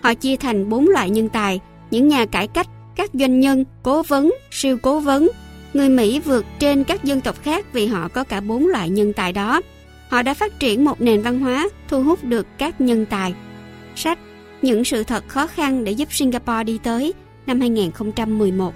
[0.06, 1.60] Họ chia thành bốn loại nhân tài,
[1.92, 5.30] những nhà cải cách, các doanh nhân, cố vấn, siêu cố vấn.
[5.74, 9.14] Người Mỹ vượt trên các dân tộc khác vì họ có cả bốn loại nhân
[9.14, 9.62] tài đó.
[10.10, 13.34] Họ đã phát triển một nền văn hóa thu hút được các nhân tài.
[13.96, 14.20] Sách
[14.62, 17.14] Những sự thật khó khăn để giúp Singapore đi tới
[17.48, 18.74] năm 2011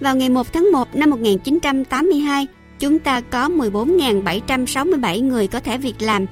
[0.00, 2.46] Vào ngày 1 tháng 1 năm 1982,
[2.78, 6.26] chúng ta có 14.767 người có thể việc làm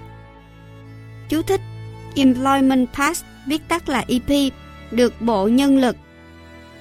[1.29, 1.61] Chú thích
[2.15, 4.53] Employment Pass, viết tắt là EP,
[4.91, 5.97] được Bộ Nhân lực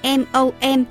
[0.02, 0.84] MOM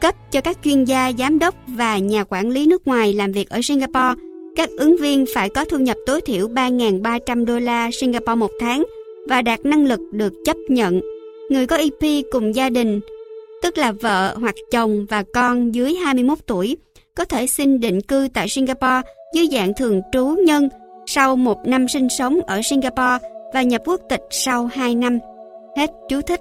[0.00, 3.50] cấp cho các chuyên gia, giám đốc và nhà quản lý nước ngoài làm việc
[3.50, 4.22] ở Singapore.
[4.56, 8.84] Các ứng viên phải có thu nhập tối thiểu 3.300 đô la Singapore một tháng
[9.28, 11.00] và đạt năng lực được chấp nhận.
[11.50, 13.00] Người có EP cùng gia đình,
[13.62, 16.76] tức là vợ hoặc chồng và con dưới 21 tuổi,
[17.14, 19.00] có thể xin định cư tại Singapore
[19.34, 20.68] dưới dạng thường trú nhân
[21.06, 23.18] sau một năm sinh sống ở Singapore
[23.54, 25.18] và nhập quốc tịch sau 2 năm.
[25.76, 26.40] Hết chú thích.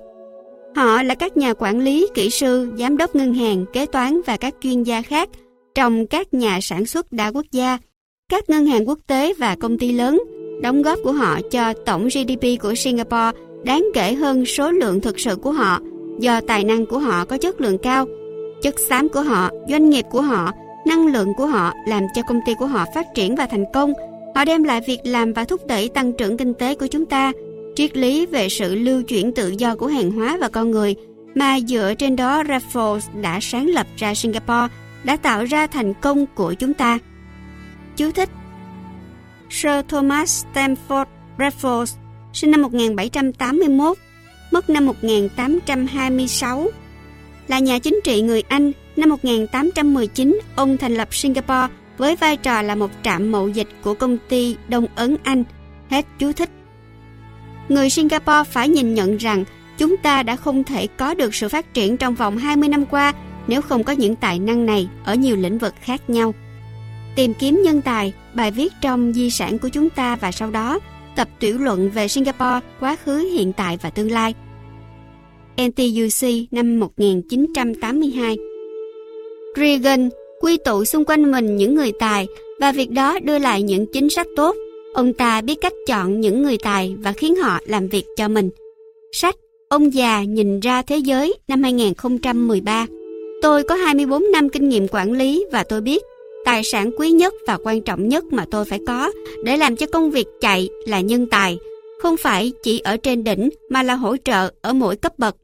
[0.76, 4.38] Họ là các nhà quản lý, kỹ sư, giám đốc ngân hàng, kế toán và
[4.38, 5.30] các chuyên gia khác
[5.76, 7.78] trong các nhà sản xuất đa quốc gia,
[8.30, 10.24] các ngân hàng quốc tế và công ty lớn.
[10.62, 13.32] Đóng góp của họ cho tổng GDP của Singapore
[13.64, 15.80] đáng kể hơn số lượng thực sự của họ
[16.20, 18.06] do tài năng của họ có chất lượng cao.
[18.62, 20.52] Chất xám của họ, doanh nghiệp của họ,
[20.88, 23.94] năng lượng của họ làm cho công ty của họ phát triển và thành công.
[24.36, 27.32] Họ đem lại việc làm và thúc đẩy tăng trưởng kinh tế của chúng ta
[27.76, 30.96] triết lý về sự lưu chuyển tự do của hàng hóa và con người
[31.36, 34.68] mà dựa trên đó Raffles đã sáng lập ra Singapore
[35.04, 37.00] đã tạo ra thành công của chúng ta.
[37.96, 38.30] Chú thích
[39.50, 41.06] Sir Thomas Stamford
[41.38, 41.96] Raffles
[42.34, 43.98] sinh năm 1781,
[44.52, 46.68] mất năm 1826,
[47.48, 48.72] là nhà chính trị người Anh.
[48.96, 51.68] Năm 1819, ông thành lập Singapore
[51.98, 55.44] với vai trò là một trạm mậu dịch của công ty Đông Ấn Anh.
[55.90, 56.50] Hết chú thích
[57.70, 59.44] người Singapore phải nhìn nhận rằng
[59.78, 63.14] chúng ta đã không thể có được sự phát triển trong vòng 20 năm qua
[63.48, 66.34] nếu không có những tài năng này ở nhiều lĩnh vực khác nhau.
[67.16, 70.80] Tìm kiếm nhân tài, bài viết trong di sản của chúng ta và sau đó
[71.16, 74.34] tập tiểu luận về Singapore, quá khứ, hiện tại và tương lai.
[75.62, 78.38] NTUC năm 1982
[79.56, 80.10] Reagan
[80.42, 82.28] quy tụ xung quanh mình những người tài
[82.60, 84.56] và việc đó đưa lại những chính sách tốt
[84.94, 88.50] Ông ta biết cách chọn những người tài và khiến họ làm việc cho mình.
[89.12, 89.36] Sách
[89.70, 92.88] Ông già nhìn ra thế giới năm 2013
[93.42, 96.04] Tôi có 24 năm kinh nghiệm quản lý và tôi biết
[96.46, 99.12] tài sản quý nhất và quan trọng nhất mà tôi phải có
[99.44, 101.58] để làm cho công việc chạy là nhân tài,
[102.02, 105.36] không phải chỉ ở trên đỉnh mà là hỗ trợ ở mỗi cấp bậc.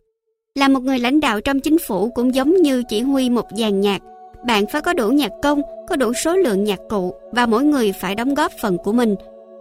[0.55, 3.81] Là một người lãnh đạo trong chính phủ cũng giống như chỉ huy một dàn
[3.81, 4.01] nhạc,
[4.47, 7.91] bạn phải có đủ nhạc công, có đủ số lượng nhạc cụ và mỗi người
[8.01, 9.15] phải đóng góp phần của mình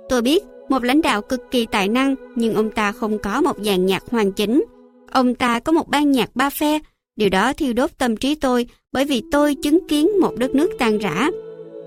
[0.09, 3.57] Tôi biết một lãnh đạo cực kỳ tài năng nhưng ông ta không có một
[3.65, 4.65] dàn nhạc hoàn chỉnh.
[5.11, 6.79] Ông ta có một ban nhạc ba phe.
[7.17, 10.71] Điều đó thiêu đốt tâm trí tôi bởi vì tôi chứng kiến một đất nước
[10.79, 11.31] tan rã.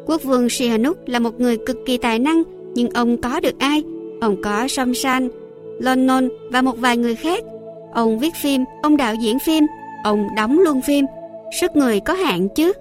[0.05, 2.43] Quốc vương Sihanouk là một người cực kỳ tài năng
[2.75, 3.83] nhưng ông có được ai?
[4.21, 5.29] Ông có Somsan,
[5.79, 7.43] lonnon và một vài người khác.
[7.93, 9.63] Ông viết phim, ông đạo diễn phim,
[10.03, 11.05] ông đóng luôn phim.
[11.61, 12.73] Sức người có hạn chứ.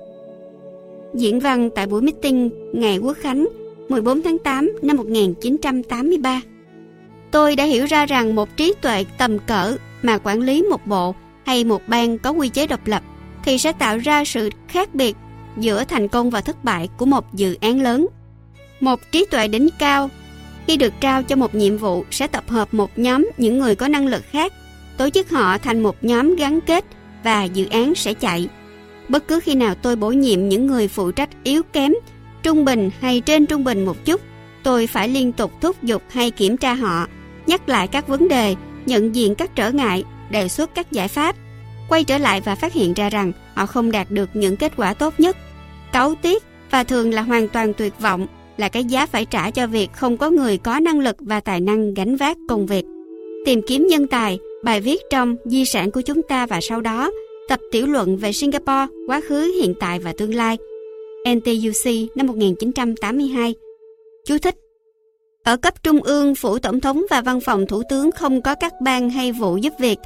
[1.14, 3.46] Diễn văn tại buổi meeting ngày Quốc Khánh
[3.90, 6.40] 14 tháng 8 năm 1983.
[7.30, 11.14] Tôi đã hiểu ra rằng một trí tuệ tầm cỡ mà quản lý một bộ
[11.46, 13.02] hay một bang có quy chế độc lập
[13.44, 15.16] thì sẽ tạo ra sự khác biệt
[15.56, 18.06] giữa thành công và thất bại của một dự án lớn.
[18.80, 20.10] Một trí tuệ đỉnh cao
[20.66, 23.88] khi được trao cho một nhiệm vụ sẽ tập hợp một nhóm những người có
[23.88, 24.52] năng lực khác,
[24.96, 26.84] tổ chức họ thành một nhóm gắn kết
[27.24, 28.48] và dự án sẽ chạy.
[29.08, 31.92] Bất cứ khi nào tôi bổ nhiệm những người phụ trách yếu kém
[32.42, 34.20] trung bình hay trên trung bình một chút,
[34.62, 37.06] tôi phải liên tục thúc giục hay kiểm tra họ,
[37.46, 38.54] nhắc lại các vấn đề,
[38.86, 41.36] nhận diện các trở ngại, đề xuất các giải pháp,
[41.88, 44.94] quay trở lại và phát hiện ra rằng họ không đạt được những kết quả
[44.94, 45.36] tốt nhất.
[45.92, 48.26] Cáu tiếc và thường là hoàn toàn tuyệt vọng
[48.56, 51.60] là cái giá phải trả cho việc không có người có năng lực và tài
[51.60, 52.84] năng gánh vác công việc.
[53.46, 57.10] Tìm kiếm nhân tài, bài viết trong Di sản của chúng ta và sau đó,
[57.48, 60.58] tập tiểu luận về Singapore, quá khứ, hiện tại và tương lai–
[61.28, 63.54] NTUC năm 1982.
[64.26, 64.56] Chú thích
[65.44, 68.72] Ở cấp trung ương, phủ tổng thống và văn phòng thủ tướng không có các
[68.82, 69.98] ban hay vụ giúp việc,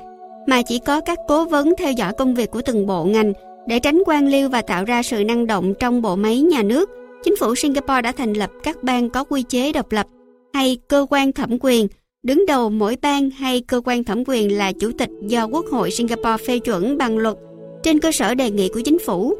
[0.46, 3.32] mà chỉ có các cố vấn theo dõi công việc của từng bộ ngành
[3.66, 6.90] để tránh quan liêu và tạo ra sự năng động trong bộ máy nhà nước.
[7.24, 10.06] Chính phủ Singapore đã thành lập các ban có quy chế độc lập
[10.54, 11.88] hay cơ quan thẩm quyền.
[12.22, 15.90] Đứng đầu mỗi bang hay cơ quan thẩm quyền là chủ tịch do Quốc hội
[15.90, 17.36] Singapore phê chuẩn bằng luật
[17.82, 19.34] trên cơ sở đề nghị của chính phủ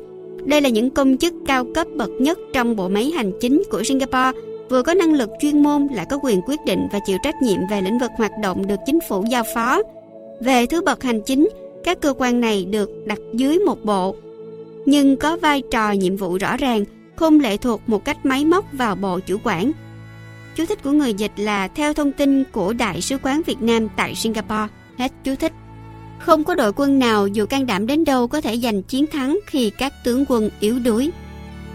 [0.44, 3.82] đây là những công chức cao cấp bậc nhất trong bộ máy hành chính của
[3.82, 7.42] Singapore, vừa có năng lực chuyên môn lại có quyền quyết định và chịu trách
[7.42, 9.82] nhiệm về lĩnh vực hoạt động được chính phủ giao phó.
[10.40, 11.48] Về thứ bậc hành chính,
[11.84, 14.16] các cơ quan này được đặt dưới một bộ,
[14.86, 16.84] nhưng có vai trò nhiệm vụ rõ ràng,
[17.16, 19.72] không lệ thuộc một cách máy móc vào bộ chủ quản.
[20.54, 23.88] Chú thích của người dịch là theo thông tin của Đại sứ quán Việt Nam
[23.96, 24.68] tại Singapore.
[24.98, 25.52] Hết chú thích.
[26.24, 29.38] Không có đội quân nào dù can đảm đến đâu có thể giành chiến thắng
[29.46, 31.10] khi các tướng quân yếu đuối.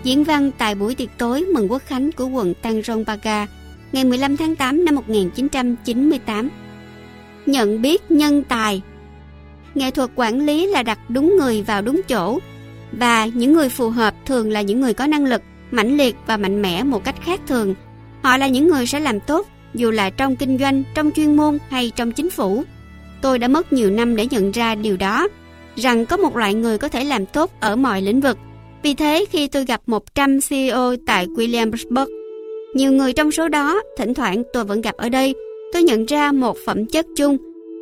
[0.03, 3.47] Diễn văn tại buổi tiệc tối mừng quốc khánh của quận Tăng Rông Baga
[3.91, 6.49] ngày 15 tháng 8 năm 1998.
[7.45, 8.81] Nhận biết nhân tài
[9.75, 12.39] Nghệ thuật quản lý là đặt đúng người vào đúng chỗ
[12.91, 16.37] và những người phù hợp thường là những người có năng lực, mãnh liệt và
[16.37, 17.75] mạnh mẽ một cách khác thường.
[18.23, 21.57] Họ là những người sẽ làm tốt dù là trong kinh doanh, trong chuyên môn
[21.69, 22.63] hay trong chính phủ.
[23.21, 25.27] Tôi đã mất nhiều năm để nhận ra điều đó,
[25.75, 28.37] rằng có một loại người có thể làm tốt ở mọi lĩnh vực.
[28.83, 32.07] Vì thế khi tôi gặp 100 CEO tại Williamsburg,
[32.73, 35.35] nhiều người trong số đó, thỉnh thoảng tôi vẫn gặp ở đây,
[35.73, 37.37] tôi nhận ra một phẩm chất chung,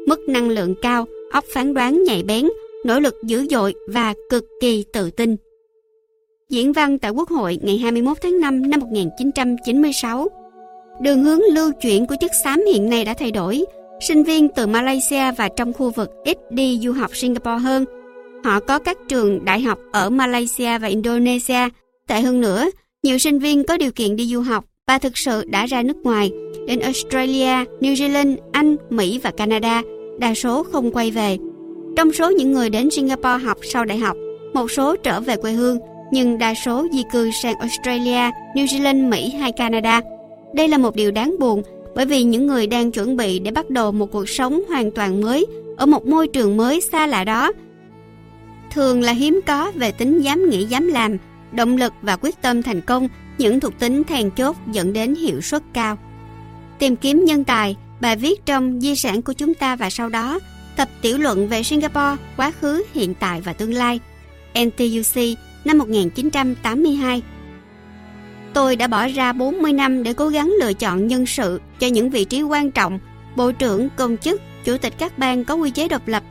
[0.07, 2.47] mức năng lượng cao, óc phán đoán nhạy bén,
[2.85, 5.35] nỗ lực dữ dội và cực kỳ tự tin.
[6.49, 10.27] Diễn văn tại Quốc hội ngày 21 tháng 5 năm 1996
[11.01, 13.65] Đường hướng lưu chuyển của chất xám hiện nay đã thay đổi.
[13.99, 17.85] Sinh viên từ Malaysia và trong khu vực ít đi du học Singapore hơn.
[18.43, 21.69] Họ có các trường đại học ở Malaysia và Indonesia.
[22.07, 22.65] Tệ hơn nữa,
[23.03, 25.97] nhiều sinh viên có điều kiện đi du học và thực sự đã ra nước
[26.03, 26.31] ngoài,
[26.67, 29.81] đến Australia, New Zealand, Anh, Mỹ và Canada.
[30.19, 31.37] Đa số không quay về.
[31.95, 34.17] Trong số những người đến Singapore học sau đại học,
[34.53, 35.79] một số trở về quê hương,
[36.11, 40.01] nhưng đa số di cư sang Australia, New Zealand, Mỹ hay Canada–
[40.53, 41.61] đây là một điều đáng buồn
[41.97, 45.21] bởi vì những người đang chuẩn bị để bắt đầu một cuộc sống hoàn toàn
[45.21, 45.45] mới
[45.77, 47.51] ở một môi trường mới xa lạ đó
[48.71, 51.17] thường là hiếm có về tính dám nghĩ dám làm,
[51.51, 53.07] động lực và quyết tâm thành công,
[53.37, 55.97] những thuộc tính then chốt dẫn đến hiệu suất cao.
[56.79, 60.39] Tìm kiếm nhân tài, bài viết trong Di sản của chúng ta và sau đó,
[60.75, 63.99] tập tiểu luận về Singapore, quá khứ, hiện tại và tương lai.
[64.59, 67.21] NTUC năm 1982
[68.57, 72.09] Tôi đã bỏ ra 40 năm để cố gắng lựa chọn nhân sự cho những
[72.09, 72.99] vị trí quan trọng,
[73.35, 76.23] bộ trưởng, công chức, chủ tịch các bang có quy chế độc lập.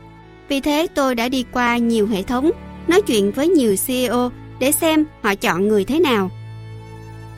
[0.49, 2.51] Vì thế tôi đã đi qua nhiều hệ thống,
[2.87, 6.31] nói chuyện với nhiều CEO để xem họ chọn người thế nào.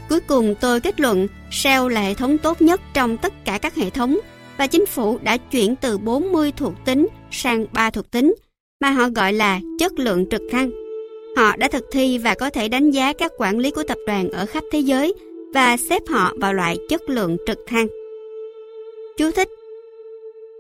[0.10, 3.76] Cuối cùng tôi kết luận Shell là hệ thống tốt nhất trong tất cả các
[3.76, 4.20] hệ thống
[4.58, 8.36] và chính phủ đã chuyển từ 40 thuộc tính sang 3 thuộc tính
[8.82, 10.89] mà họ gọi là chất lượng trực thăng.
[11.40, 14.30] Họ đã thực thi và có thể đánh giá các quản lý của tập đoàn
[14.30, 15.14] ở khắp thế giới
[15.54, 17.88] và xếp họ vào loại chất lượng trực thăng.
[19.18, 19.50] Chú thích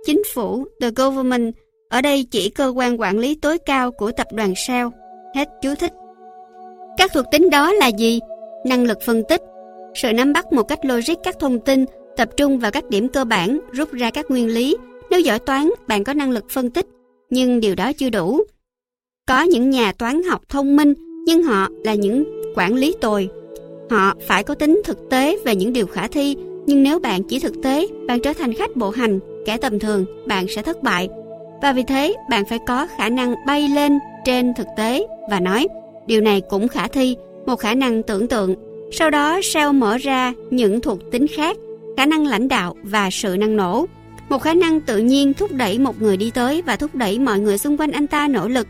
[0.05, 1.53] Chính phủ, the government,
[1.89, 4.87] ở đây chỉ cơ quan quản lý tối cao của tập đoàn Shell.
[5.35, 5.93] Hết chú thích.
[6.97, 8.19] Các thuộc tính đó là gì?
[8.65, 9.41] Năng lực phân tích,
[9.95, 11.85] sự nắm bắt một cách logic các thông tin,
[12.17, 14.77] tập trung vào các điểm cơ bản, rút ra các nguyên lý.
[15.09, 16.85] Nếu giỏi toán, bạn có năng lực phân tích,
[17.29, 18.41] nhưng điều đó chưa đủ.
[19.29, 20.93] Có những nhà toán học thông minh,
[21.25, 23.29] nhưng họ là những quản lý tồi.
[23.89, 26.35] Họ phải có tính thực tế về những điều khả thi,
[26.65, 30.05] nhưng nếu bạn chỉ thực tế, bạn trở thành khách bộ hành, kẻ tầm thường,
[30.27, 31.09] bạn sẽ thất bại.
[31.61, 35.67] Và vì thế, bạn phải có khả năng bay lên trên thực tế và nói,
[36.07, 37.15] điều này cũng khả thi,
[37.45, 38.55] một khả năng tưởng tượng.
[38.91, 41.57] Sau đó, sao mở ra những thuộc tính khác,
[41.97, 43.85] khả năng lãnh đạo và sự năng nổ.
[44.29, 47.39] Một khả năng tự nhiên thúc đẩy một người đi tới và thúc đẩy mọi
[47.39, 48.67] người xung quanh anh ta nỗ lực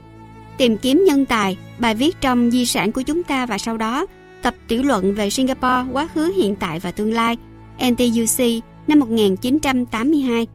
[0.58, 4.06] Tìm kiếm nhân tài, bài viết trong di sản của chúng ta và sau đó
[4.42, 7.38] tập tiểu luận về Singapore quá khứ hiện tại và tương lai
[7.90, 10.48] NTUC năm 1982.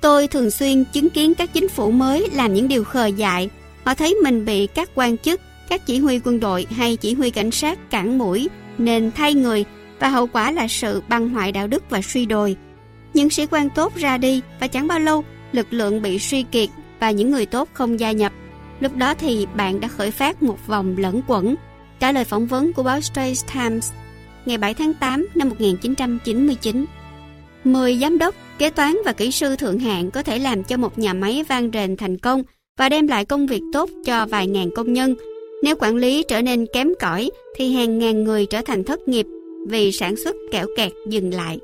[0.00, 3.50] Tôi thường xuyên chứng kiến các chính phủ mới làm những điều khờ dại.
[3.84, 5.40] Họ thấy mình bị các quan chức,
[5.70, 8.48] Các chỉ huy quân đội hay chỉ huy cảnh sát cản mũi
[8.78, 9.64] nên thay người
[10.00, 12.56] và hậu quả là sự băng hoại đạo đức và suy đồi.
[13.14, 16.68] Những sĩ quan tốt ra đi và chẳng bao lâu lực lượng bị suy kiệt
[17.00, 18.32] và những người tốt không gia nhập.
[18.80, 21.54] Lúc đó thì bạn đã khởi phát một vòng lẫn quẩn.
[22.00, 23.92] Trả lời phỏng vấn của báo Straits Times
[24.46, 26.84] ngày 7 tháng 8 năm 1999.
[27.64, 30.98] 10 giám đốc, kế toán và kỹ sư thượng hạng có thể làm cho một
[30.98, 32.42] nhà máy vang rền thành công
[32.78, 35.14] và đem lại công việc tốt cho vài ngàn công nhân.
[35.62, 39.26] Nếu quản lý trở nên kém cỏi thì hàng ngàn người trở thành thất nghiệp
[39.68, 41.58] vì sản xuất kẹo kẹt dừng lại.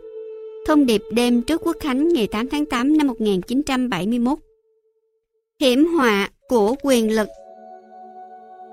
[0.67, 4.39] Thông điệp đêm trước Quốc Khánh ngày 8 tháng 8 năm 1971
[5.61, 7.29] Hiểm họa của quyền lực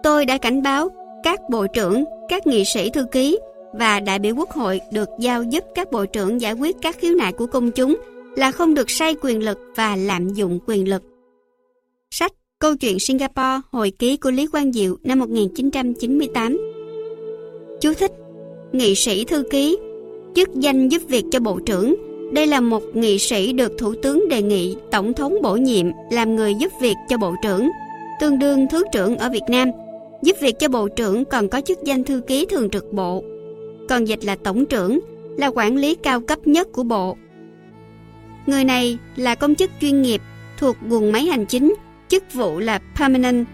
[0.03, 0.89] Tôi đã cảnh báo
[1.23, 3.39] các bộ trưởng, các nghị sĩ thư ký
[3.73, 7.15] và đại biểu quốc hội được giao giúp các bộ trưởng giải quyết các khiếu
[7.15, 7.97] nại của công chúng
[8.35, 11.03] là không được say quyền lực và lạm dụng quyền lực.
[12.11, 12.31] Sách
[12.63, 16.57] Câu chuyện Singapore hồi ký của Lý Quang Diệu năm 1998
[17.81, 18.11] Chú thích
[18.73, 19.77] Nghị sĩ thư ký,
[20.35, 21.95] Chức danh giúp việc cho bộ trưởng
[22.33, 26.35] Đây là một nghị sĩ được Thủ tướng đề nghị Tổng thống bổ nhiệm làm
[26.35, 27.69] người giúp việc cho bộ trưởng,
[28.21, 29.69] Tương đương Thứ trưởng ở Việt Nam
[30.21, 33.23] Giúp việc cho bộ trưởng còn có chức danh thư ký thường trực bộ,
[33.89, 34.99] Còn dịch là tổng trưởng,
[35.37, 37.17] Là quản lý cao cấp nhất của bộ
[38.45, 40.21] Người này là công chức chuyên nghiệp
[40.57, 41.75] thuộc quần máy hành chính,
[42.07, 43.45] chức vụ là permanent,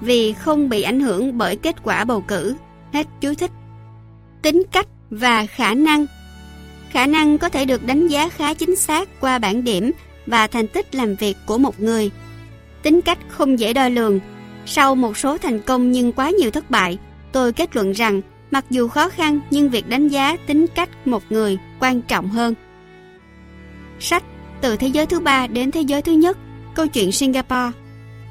[0.00, 2.54] vì không bị ảnh hưởng bởi kết quả bầu cử.
[2.92, 3.50] Hết chú thích.
[4.42, 6.06] Tính cách và khả năng
[6.90, 9.90] Khả năng có thể được đánh giá khá chính xác qua bảng điểm
[10.26, 12.10] và thành tích làm việc của một người.
[12.82, 14.20] Tính cách không dễ đo lường.
[14.66, 16.98] Sau một số thành công nhưng quá nhiều thất bại,
[17.32, 18.20] tôi kết luận rằng
[18.50, 22.54] mặc dù khó khăn nhưng việc đánh giá tính cách một người quan trọng hơn.
[24.00, 24.24] Sách
[24.60, 26.38] Từ thế giới thứ ba đến thế giới thứ nhất
[26.74, 27.70] Câu chuyện Singapore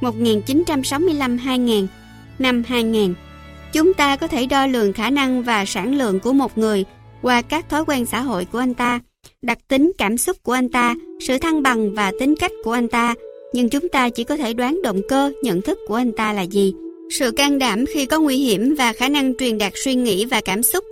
[0.01, 1.87] 1965-2000
[2.39, 3.13] Năm 2000
[3.73, 6.85] Chúng ta có thể đo lường khả năng và sản lượng của một người
[7.21, 8.99] qua các thói quen xã hội của anh ta,
[9.41, 12.87] đặc tính cảm xúc của anh ta, sự thăng bằng và tính cách của anh
[12.87, 13.15] ta,
[13.53, 16.41] nhưng chúng ta chỉ có thể đoán động cơ, nhận thức của anh ta là
[16.41, 16.73] gì.
[17.19, 20.41] Sự can đảm khi có nguy hiểm và khả năng truyền đạt suy nghĩ và
[20.45, 20.83] cảm xúc.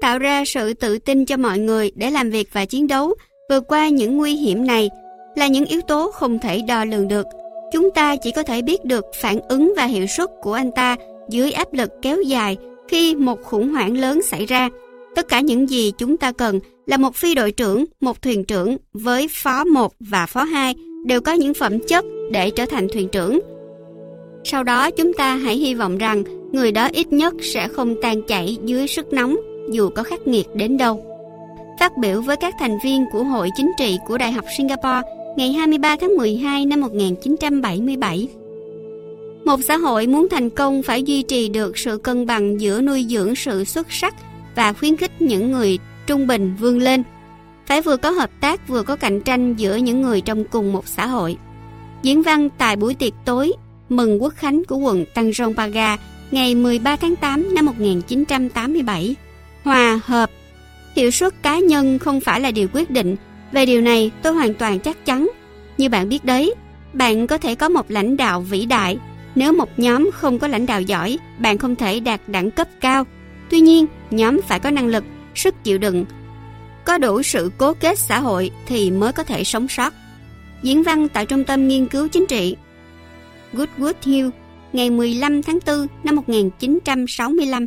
[0.00, 3.14] Tạo ra sự tự tin cho mọi người để làm việc và chiến đấu
[3.50, 4.90] vượt qua những nguy hiểm này
[5.36, 7.26] là những yếu tố không thể đo lường được.
[7.72, 10.96] Chúng ta chỉ có thể biết được phản ứng và hiệu suất của anh ta
[11.30, 12.56] dưới áp lực kéo dài
[12.88, 14.68] khi một khủng hoảng lớn xảy ra.
[15.14, 18.76] Tất cả những gì chúng ta cần là một phi đội trưởng, một thuyền trưởng
[18.92, 20.74] với phó 1 và phó 2
[21.06, 23.40] đều có những phẩm chất để trở thành thuyền trưởng.
[24.44, 28.22] Sau đó chúng ta hãy hy vọng rằng người đó ít nhất sẽ không tan
[28.22, 29.36] chảy dưới sức nóng
[29.70, 31.06] dù có khắc nghiệt đến đâu.
[31.80, 35.00] Phát biểu với các thành viên của Hội Chính trị của Đại học Singapore
[35.36, 38.28] ngày 23 tháng 12 năm 1977.
[39.44, 43.06] Một xã hội muốn thành công phải duy trì được sự cân bằng giữa nuôi
[43.08, 44.14] dưỡng sự xuất sắc
[44.54, 47.02] và khuyến khích những người trung bình vươn lên.
[47.66, 50.88] Phải vừa có hợp tác vừa có cạnh tranh giữa những người trong cùng một
[50.88, 51.36] xã hội.
[52.02, 53.52] Diễn văn tại buổi tiệc tối
[53.88, 55.96] mừng quốc khánh của quận Tăng Rông Paga
[56.30, 59.14] ngày 13 tháng 8 năm 1987.
[59.64, 60.30] Hòa hợp
[60.96, 63.16] Hiệu suất cá nhân không phải là điều quyết định
[63.52, 65.30] về điều này tôi hoàn toàn chắc chắn.
[65.78, 66.54] Như bạn biết đấy,
[66.92, 68.98] bạn có thể có một lãnh đạo vĩ đại.
[69.34, 73.04] Nếu một nhóm không có lãnh đạo giỏi, bạn không thể đạt đẳng cấp cao.
[73.50, 75.04] Tuy nhiên, nhóm phải có năng lực,
[75.34, 76.04] sức chịu đựng,
[76.84, 79.92] có đủ sự cố kết xã hội thì mới có thể sống sót.
[80.62, 82.56] Diễn văn tại Trung tâm Nghiên cứu Chính trị
[83.52, 84.28] Goodwood Hill
[84.72, 87.66] ngày 15 tháng 4 năm 1965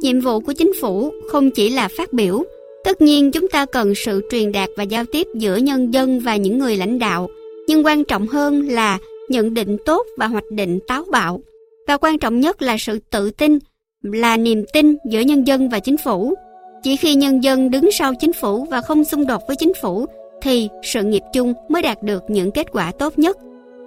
[0.00, 2.44] Nhiệm vụ của chính phủ không chỉ là phát biểu
[2.84, 6.36] Tất nhiên chúng ta cần sự truyền đạt và giao tiếp giữa nhân dân và
[6.36, 7.28] những người lãnh đạo,
[7.68, 8.98] nhưng quan trọng hơn là
[9.28, 11.40] nhận định tốt và hoạch định táo bạo.
[11.86, 13.58] Và quan trọng nhất là sự tự tin,
[14.02, 16.34] là niềm tin giữa nhân dân và chính phủ.
[16.82, 20.06] Chỉ khi nhân dân đứng sau chính phủ và không xung đột với chính phủ
[20.42, 23.36] thì sự nghiệp chung mới đạt được những kết quả tốt nhất.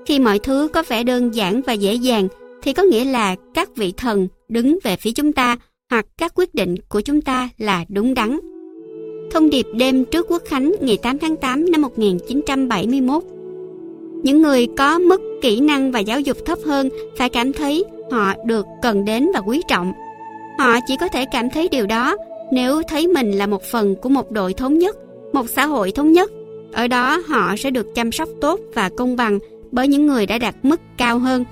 [0.05, 2.27] Khi mọi thứ có vẻ đơn giản và dễ dàng
[2.61, 5.57] thì có nghĩa là các vị thần đứng về phía chúng ta
[5.89, 8.39] hoặc các quyết định của chúng ta là đúng đắn.
[9.31, 13.23] Thông điệp đêm trước Quốc Khánh ngày 8 tháng 8 năm 1971
[14.23, 18.33] những người có mức kỹ năng và giáo dục thấp hơn phải cảm thấy họ
[18.45, 19.93] được cần đến và quý trọng.
[20.59, 22.15] Họ chỉ có thể cảm thấy điều đó
[22.51, 24.97] nếu thấy mình là một phần của một đội thống nhất,
[25.33, 26.31] một xã hội thống nhất.
[26.73, 29.39] Ở đó họ sẽ được chăm sóc tốt và công bằng
[29.71, 31.45] bởi những người đã đạt mức cao hơn.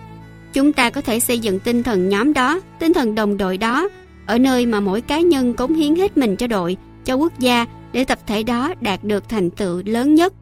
[0.54, 3.90] Chúng ta có thể xây dựng tinh thần nhóm đó, tinh thần đồng đội đó,
[4.26, 7.66] ở nơi mà mỗi cá nhân cống hiến hết mình cho đội cho quốc gia
[7.92, 10.34] để tập thể đó đạt được thành tựu lớn nhất.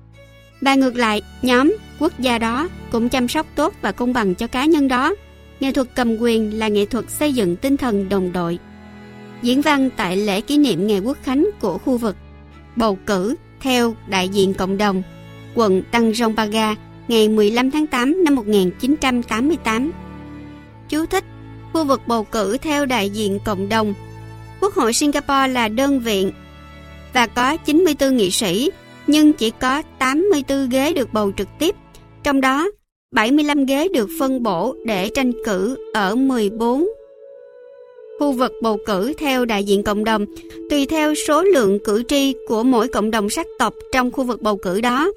[0.61, 4.47] Và ngược lại, nhóm, quốc gia đó cũng chăm sóc tốt và công bằng cho
[4.47, 5.15] cá nhân đó.
[5.59, 8.59] nghệ thuật cầm quyền là nghệ thuật xây dựng tinh thần đồng đội.
[9.41, 12.15] Diễn văn tại lễ kỷ niệm ngày quốc khánh của khu vực
[12.75, 15.03] bầu cử theo đại diện cộng đồng
[15.55, 16.77] quận Tăng Rông Pagar
[17.07, 19.91] ngày 15 tháng 8 năm 1988.
[20.89, 21.23] Chú thích
[21.73, 23.93] Khu vực bầu cử theo đại diện cộng đồng
[24.61, 26.31] Quốc hội Singapore là đơn viện
[27.13, 28.71] và có 94 nghị sĩ
[29.07, 31.75] nhưng chỉ có 84 ghế được bầu trực tiếp.
[32.23, 32.67] Trong đó,
[33.11, 36.85] 75 ghế được phân bổ để tranh cử ở 14
[38.19, 40.25] khu vực bầu cử theo đại diện cộng đồng,
[40.69, 44.41] tùy theo số lượng cử tri của mỗi cộng đồng sắc tộc trong khu vực
[44.41, 45.11] bầu cử đó.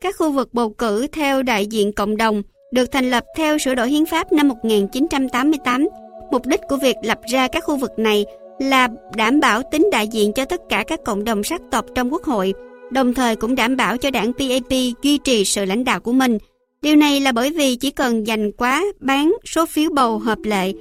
[0.00, 2.42] Các khu vực bầu cử theo đại diện cộng đồng
[2.72, 5.88] được thành lập theo sửa đổi hiến pháp năm 1988.
[6.30, 8.24] Mục đích của việc lập ra các khu vực này
[8.58, 12.12] là đảm bảo tính đại diện cho tất cả các cộng đồng sắc tộc trong
[12.12, 12.54] quốc hội,
[12.92, 14.70] đồng thời cũng đảm bảo cho đảng PAP
[15.02, 16.38] duy trì sự lãnh đạo của mình.
[16.82, 20.72] Điều này là bởi vì chỉ cần giành quá bán số phiếu bầu hợp lệ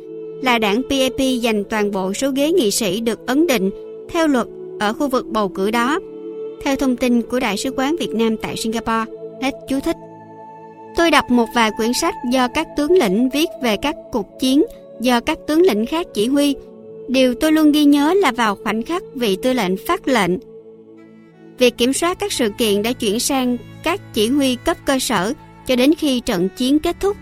[0.41, 3.69] là đảng PAP giành toàn bộ số ghế nghị sĩ được ấn định
[4.09, 4.47] theo luật
[4.79, 5.99] ở khu vực bầu cử đó.
[6.63, 9.11] Theo thông tin của Đại sứ quán Việt Nam tại Singapore,
[9.41, 9.95] hết chú thích.
[10.95, 14.63] Tôi đọc một vài quyển sách do các tướng lĩnh viết về các cuộc chiến
[14.99, 16.55] do các tướng lĩnh khác chỉ huy.
[17.07, 20.31] Điều tôi luôn ghi nhớ là vào khoảnh khắc vị tư lệnh phát lệnh.
[21.61, 25.33] Việc kiểm soát các sự kiện đã chuyển sang các chỉ huy cấp cơ sở
[25.67, 27.17] cho đến khi trận chiến kết thúc.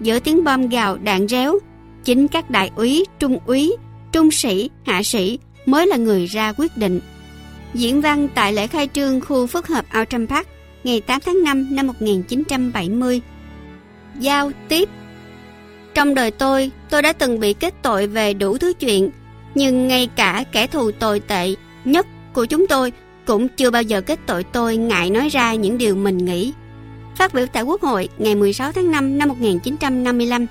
[0.00, 1.58] Giữa tiếng bom gào đạn réo,
[2.04, 3.76] chính các đại úy, trung úy,
[4.12, 7.00] trung sĩ, hạ sĩ mới là người ra quyết định.
[7.74, 10.48] Diễn văn tại lễ khai trương khu phức hợp Outram Park
[10.84, 13.20] ngày 8 tháng 5 năm 1970.
[14.18, 14.88] Giao tiếp
[15.94, 19.10] Trong đời tôi, tôi đã từng bị kết tội về đủ thứ chuyện,
[19.54, 21.54] nhưng ngay cả kẻ thù tồi tệ
[21.84, 22.92] nhất của chúng tôi
[23.26, 26.52] cũng chưa bao giờ kết tội tôi ngại nói ra những điều mình nghĩ.
[27.16, 30.46] Phát biểu tại Quốc hội ngày 16 tháng 5 năm 1955.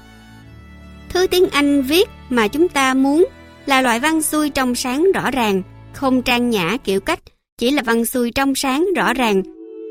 [1.09, 3.25] Thứ tiếng Anh viết mà chúng ta muốn
[3.65, 5.61] là loại văn xuôi trong sáng rõ ràng,
[5.93, 7.19] không trang nhã kiểu cách,
[7.57, 9.43] chỉ là văn xuôi trong sáng rõ ràng.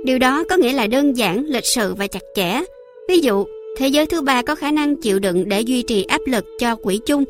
[0.04, 2.62] Điều đó có nghĩa là đơn giản, lịch sự và chặt chẽ.
[3.08, 3.44] Ví dụ,
[3.78, 6.76] thế giới thứ ba có khả năng chịu đựng để duy trì áp lực cho
[6.76, 7.24] quỹ chung.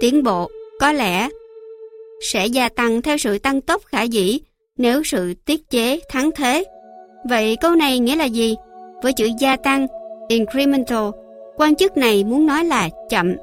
[0.00, 0.50] Tiến bộ
[0.80, 1.28] có lẽ
[2.20, 4.40] sẽ gia tăng theo sự tăng tốc khả dĩ
[4.78, 6.64] nếu sự tiết chế thắng thế.
[7.28, 8.56] Vậy câu này nghĩa là gì?
[9.02, 9.86] Với chữ gia tăng,
[10.28, 11.08] incremental,
[11.56, 13.34] quan chức này muốn nói là chậm.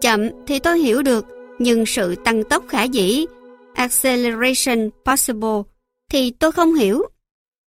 [0.00, 1.26] Chậm thì tôi hiểu được,
[1.58, 3.26] nhưng sự tăng tốc khả dĩ,
[3.74, 5.62] acceleration possible,
[6.10, 7.02] thì tôi không hiểu.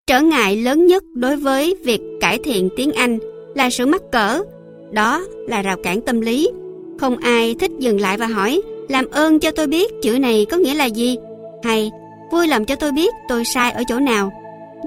[0.06, 3.18] Trở ngại lớn nhất đối với việc cải thiện tiếng Anh
[3.54, 4.42] là sự mắc cỡ,
[4.90, 6.48] đó là rào cản tâm lý.
[6.98, 10.56] Không ai thích dừng lại và hỏi, làm ơn cho tôi biết chữ này có
[10.56, 11.16] nghĩa là gì,
[11.62, 11.90] hay
[12.30, 14.32] vui lòng cho tôi biết tôi sai ở chỗ nào.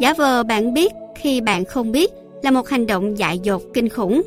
[0.02, 0.92] Giả vờ bạn biết
[1.22, 2.12] khi bạn không biết
[2.44, 4.22] là một hành động dại dột kinh khủng.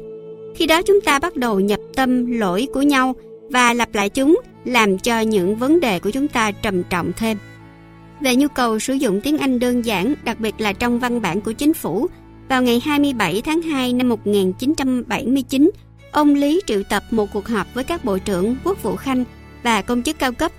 [0.57, 3.15] Khi đó chúng ta bắt đầu nhập tâm lỗi của nhau
[3.51, 7.39] và lặp lại chúng làm cho những vấn đề của chúng ta trầm trọng thêm.
[8.21, 11.41] Về nhu cầu sử dụng tiếng Anh đơn giản, đặc biệt là trong văn bản
[11.41, 12.07] của chính phủ,
[12.49, 15.71] vào ngày 27 tháng 2 năm 1979,
[16.13, 19.25] ông Lý triệu tập một cuộc họp với các bộ trưởng quốc vụ khanh
[19.63, 20.53] và công chức cao cấp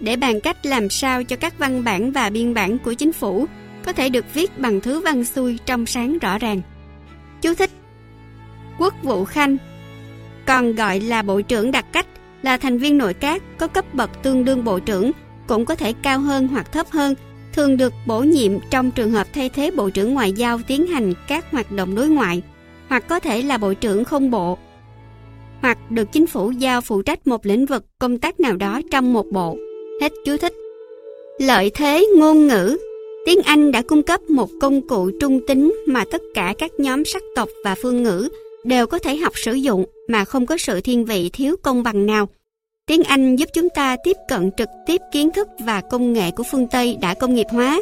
[0.00, 3.46] để bàn cách làm sao cho các văn bản và biên bản của chính phủ
[3.84, 6.60] có thể được viết bằng thứ văn xuôi trong sáng rõ ràng.
[7.42, 7.70] Chú thích
[8.78, 9.56] Quốc vụ Khanh,
[10.46, 12.06] còn gọi là Bộ trưởng đặc cách,
[12.42, 15.12] là thành viên nội các có cấp bậc tương đương Bộ trưởng,
[15.46, 17.14] cũng có thể cao hơn hoặc thấp hơn,
[17.52, 21.12] thường được bổ nhiệm trong trường hợp thay thế Bộ trưởng Ngoại giao tiến hành
[21.28, 22.42] các hoạt động đối ngoại,
[22.88, 24.58] hoặc có thể là Bộ trưởng không bộ,
[25.60, 29.12] hoặc được chính phủ giao phụ trách một lĩnh vực công tác nào đó trong
[29.12, 29.56] một bộ.
[30.00, 30.52] Hết chú thích.
[31.38, 32.76] Lợi thế ngôn ngữ
[33.26, 37.04] Tiếng Anh đã cung cấp một công cụ trung tính mà tất cả các nhóm
[37.04, 38.28] sắc tộc và phương ngữ
[38.64, 42.06] đều có thể học sử dụng mà không có sự thiên vị thiếu công bằng
[42.06, 42.28] nào.
[42.86, 46.42] Tiếng Anh giúp chúng ta tiếp cận trực tiếp kiến thức và công nghệ của
[46.50, 47.80] phương Tây đã công nghiệp hóa.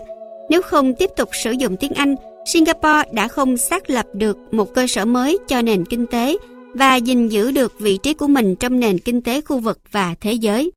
[0.50, 2.14] Nếu không tiếp tục sử dụng tiếng Anh,
[2.46, 6.36] Singapore đã không xác lập được một cơ sở mới cho nền kinh tế
[6.74, 10.14] và gìn giữ được vị trí của mình trong nền kinh tế khu vực và
[10.20, 10.70] thế giới.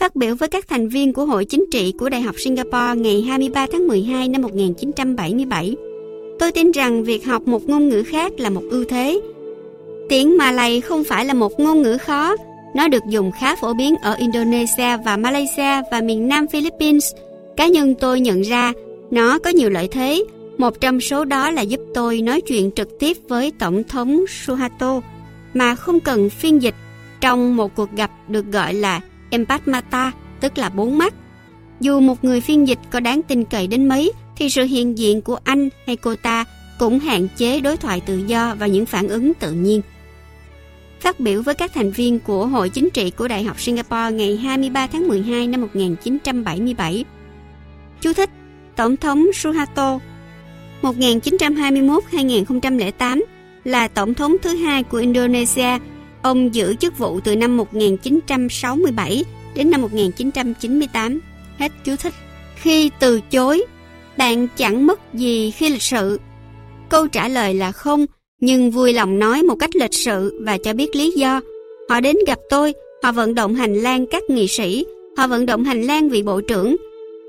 [0.00, 3.22] Phát biểu với các thành viên của Hội Chính trị của Đại học Singapore ngày
[3.22, 5.76] 23 tháng 12 năm 1977,
[6.38, 9.20] tôi tin rằng việc học một ngôn ngữ khác là một ưu thế.
[10.08, 12.36] Tiếng Malay không phải là một ngôn ngữ khó,
[12.74, 17.12] nó được dùng khá phổ biến ở Indonesia và Malaysia và miền Nam Philippines.
[17.56, 18.72] Cá nhân tôi nhận ra
[19.10, 20.24] nó có nhiều lợi thế,
[20.58, 25.00] một trong số đó là giúp tôi nói chuyện trực tiếp với Tổng thống Suharto
[25.54, 26.74] mà không cần phiên dịch
[27.20, 29.00] trong một cuộc gặp được gọi là
[29.34, 31.14] Empatmata, tức là bốn mắt.
[31.80, 35.22] Dù một người phiên dịch có đáng tin cậy đến mấy, thì sự hiện diện
[35.22, 36.44] của anh hay cô ta
[36.78, 39.82] cũng hạn chế đối thoại tự do và những phản ứng tự nhiên.
[41.00, 44.36] phát biểu với các thành viên của Hội Chính trị của Đại học Singapore ngày
[44.36, 47.04] 23 tháng 12 năm 1977.
[48.00, 48.30] Chú thích
[48.76, 49.98] Tổng thống Suharto
[50.82, 53.22] 1921-2008
[53.64, 55.78] là tổng thống thứ hai của Indonesia.
[56.24, 59.24] Ông giữ chức vụ từ năm 1967
[59.54, 61.20] đến năm 1998.
[61.58, 62.14] Hết chú thích.
[62.56, 63.64] Khi từ chối,
[64.18, 66.20] bạn chẳng mất gì khi lịch sự.
[66.88, 68.06] Câu trả lời là không,
[68.40, 71.40] nhưng vui lòng nói một cách lịch sự và cho biết lý do.
[71.88, 72.72] Họ đến gặp tôi,
[73.02, 74.86] họ vận động hành lang các nghị sĩ,
[75.16, 76.76] họ vận động hành lang vị bộ trưởng.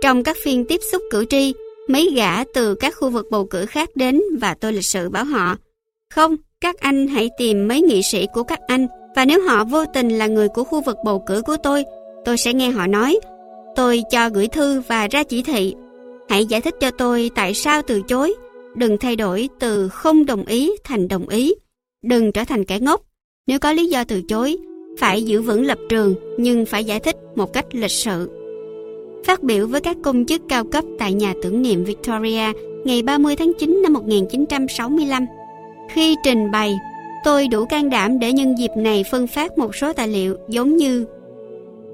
[0.01, 1.53] Trong các phiên tiếp xúc cử tri,
[1.87, 5.25] mấy gã từ các khu vực bầu cử khác đến và tôi lịch sự bảo
[5.25, 5.55] họ
[6.13, 6.35] không,
[6.65, 10.09] các anh hãy tìm mấy nghị sĩ của các anh và nếu họ vô tình
[10.09, 11.83] là người của khu vực bầu cử của tôi,
[12.25, 13.19] tôi sẽ nghe họ nói.
[13.75, 15.75] Tôi cho gửi thư và ra chỉ thị.
[16.29, 18.33] Hãy giải thích cho tôi tại sao từ chối.
[18.75, 21.53] Đừng thay đổi từ không đồng ý thành đồng ý.
[22.03, 23.01] Đừng trở thành kẻ ngốc.
[23.47, 24.57] Nếu có lý do từ chối,
[24.99, 28.29] phải giữ vững lập trường nhưng phải giải thích một cách lịch sự.
[29.25, 32.51] Phát biểu với các công chức cao cấp tại nhà tưởng niệm Victoria
[32.85, 35.25] ngày 30 tháng 9 năm 1965,
[35.89, 36.75] khi trình bày,
[37.23, 40.77] tôi đủ can đảm để nhân dịp này phân phát một số tài liệu giống
[40.77, 41.05] như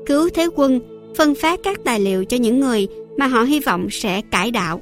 [0.06, 0.80] cứu thế quân
[1.18, 2.88] phân phát các tài liệu cho những người
[3.18, 4.82] mà họ hy vọng sẽ cải đạo.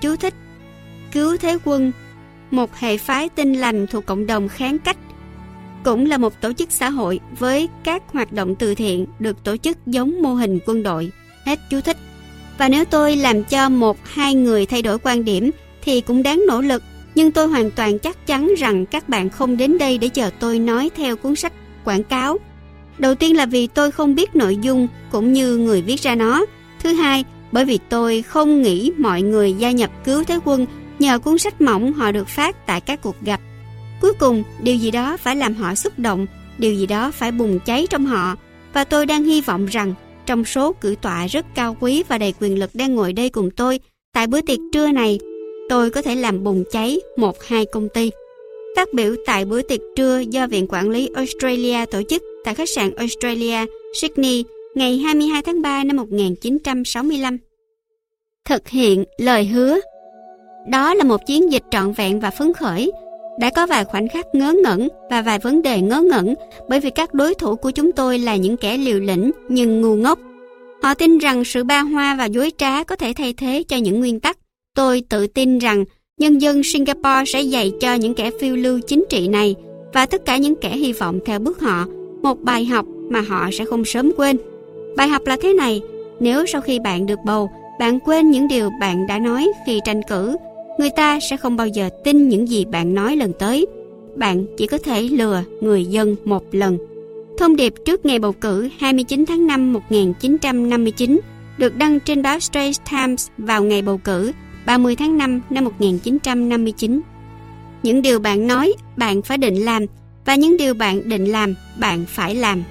[0.00, 0.34] Chú thích
[1.12, 1.92] Cứu Thế Quân
[2.50, 4.96] Một hệ phái tinh lành thuộc cộng đồng kháng cách
[5.84, 9.56] Cũng là một tổ chức xã hội với các hoạt động từ thiện được tổ
[9.56, 11.10] chức giống mô hình quân đội.
[11.46, 11.96] Hết chú thích.
[12.58, 15.50] Và nếu tôi làm cho một hai người thay đổi quan điểm
[15.82, 16.82] thì cũng đáng nỗ lực
[17.18, 20.58] nhưng tôi hoàn toàn chắc chắn rằng các bạn không đến đây để chờ tôi
[20.58, 21.52] nói theo cuốn sách
[21.84, 22.38] quảng cáo.
[22.98, 26.44] Đầu tiên là vì tôi không biết nội dung cũng như người viết ra nó.
[26.82, 30.66] Thứ hai, bởi vì tôi không nghĩ mọi người gia nhập cứu thế quân
[30.98, 33.40] nhờ cuốn sách mỏng họ được phát tại các cuộc gặp.
[34.00, 36.26] Cuối cùng, điều gì đó phải làm họ xúc động,
[36.58, 38.36] điều gì đó phải bùng cháy trong họ.
[38.72, 39.94] Và tôi đang hy vọng rằng
[40.26, 43.50] trong số cử tọa rất cao quý và đầy quyền lực đang ngồi đây cùng
[43.50, 43.80] tôi
[44.14, 45.18] tại bữa tiệc trưa này
[45.68, 48.10] tôi có thể làm bùng cháy một hai công ty.
[48.76, 52.68] Phát biểu tại bữa tiệc trưa do Viện Quản lý Australia tổ chức tại khách
[52.68, 57.38] sạn Australia, Sydney, ngày 22 tháng 3 năm 1965.
[58.44, 59.78] Thực hiện lời hứa
[60.68, 62.92] Đó là một chiến dịch trọn vẹn và phấn khởi.
[63.40, 66.34] Đã có vài khoảnh khắc ngớ ngẩn và vài vấn đề ngớ ngẩn
[66.68, 69.96] bởi vì các đối thủ của chúng tôi là những kẻ liều lĩnh nhưng ngu
[69.96, 70.18] ngốc.
[70.82, 74.00] Họ tin rằng sự ba hoa và dối trá có thể thay thế cho những
[74.00, 74.38] nguyên tắc
[74.78, 75.84] Tôi tự tin rằng
[76.18, 79.54] nhân dân Singapore sẽ dạy cho những kẻ phiêu lưu chính trị này
[79.92, 81.86] và tất cả những kẻ hy vọng theo bước họ
[82.22, 84.36] một bài học mà họ sẽ không sớm quên.
[84.96, 85.80] Bài học là thế này,
[86.20, 90.00] nếu sau khi bạn được bầu, bạn quên những điều bạn đã nói khi tranh
[90.08, 90.36] cử,
[90.78, 93.66] người ta sẽ không bao giờ tin những gì bạn nói lần tới.
[94.16, 96.78] Bạn chỉ có thể lừa người dân một lần.
[97.38, 101.20] Thông điệp trước ngày bầu cử 29 tháng 5 1959
[101.58, 104.32] được đăng trên báo Straits Times vào ngày bầu cử
[104.68, 107.00] 30 tháng 5 năm 1959.
[107.82, 109.82] Những điều bạn nói, bạn phải định làm
[110.24, 112.62] và những điều bạn định làm, bạn phải làm.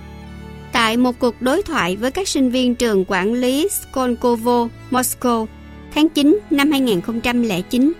[0.72, 5.46] Tại một cuộc đối thoại với các sinh viên trường quản lý Skolkovo, Moscow,
[5.94, 7.94] tháng 9 năm 2009.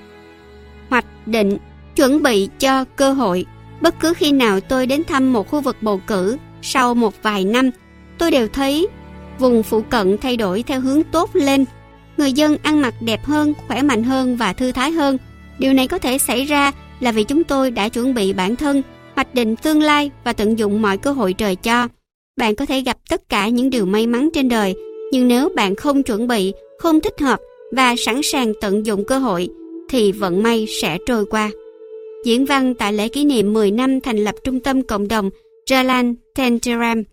[0.90, 1.58] Hoạch định,
[1.96, 3.46] chuẩn bị cho cơ hội.
[3.82, 7.46] Bất cứ khi nào tôi đến thăm một khu vực bầu cử, sau một vài
[7.46, 7.70] năm,
[8.18, 8.88] tôi đều thấy
[9.40, 11.66] vùng phụ cận thay đổi theo hướng tốt lên
[12.18, 15.18] người dân ăn mặc đẹp hơn, khỏe mạnh hơn và thư thái hơn.
[15.60, 18.82] Điều này có thể xảy ra là vì chúng tôi đã chuẩn bị bản thân,
[19.16, 21.88] hoạch định tương lai và tận dụng mọi cơ hội trời cho.
[22.38, 24.76] Bạn có thể gặp tất cả những điều may mắn trên đời,
[25.12, 27.40] nhưng nếu bạn không chuẩn bị, không thích hợp
[27.72, 29.50] và sẵn sàng tận dụng cơ hội,
[29.90, 31.52] thì vận may sẽ trôi qua.
[32.26, 35.30] Diễn văn tại lễ kỷ niệm 10 năm thành lập Trung tâm Cộng đồng
[35.70, 37.04] Jalan Tenteram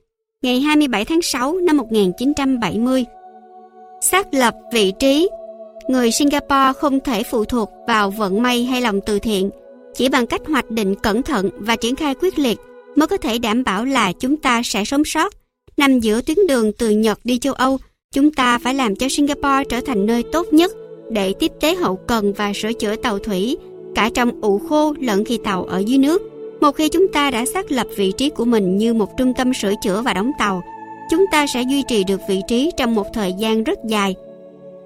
[0.43, 3.05] ngày 27 tháng 6 năm 1970
[4.11, 5.29] xác lập vị trí.
[5.89, 9.51] Người Singapore không thể phụ thuộc vào vận may hay lòng từ thiện,
[9.95, 12.59] chỉ bằng cách hoạch định cẩn thận và triển khai quyết liệt
[12.97, 15.33] mới có thể đảm bảo là chúng ta sẽ sống sót.
[15.77, 17.79] Nằm giữa tuyến đường từ Nhật đi châu Âu,
[18.13, 20.73] chúng ta phải làm cho Singapore trở thành nơi tốt nhất
[21.11, 23.57] để tiếp tế hậu cần và sửa chữa tàu thủy,
[23.95, 26.23] cả trong ụ khô lẫn khi tàu ở dưới nước.
[26.61, 29.55] Một khi chúng ta đã xác lập vị trí của mình như một trung tâm
[29.55, 30.63] sửa chữa và đóng tàu,
[31.15, 34.15] chúng ta sẽ duy trì được vị trí trong một thời gian rất dài.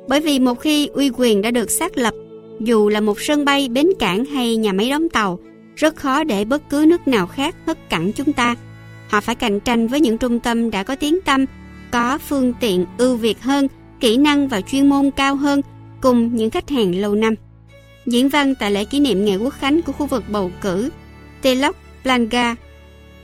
[0.09, 2.15] Bởi vì một khi uy quyền đã được xác lập,
[2.61, 5.39] dù là một sân bay, bến cảng hay nhà máy đóng tàu,
[5.77, 8.57] rất khó để bất cứ nước nào khác hất cẳng chúng ta.
[9.09, 11.45] Họ phải cạnh tranh với những trung tâm đã có tiếng tăm,
[11.91, 13.69] có phương tiện ưu việt hơn,
[14.01, 15.61] kỹ năng và chuyên môn cao hơn,
[16.01, 17.35] cùng những khách hàng lâu năm.
[18.07, 20.91] Diễn văn tại lễ kỷ niệm ngày quốc khánh của khu vực bầu cử
[21.43, 22.59] Telok Blangah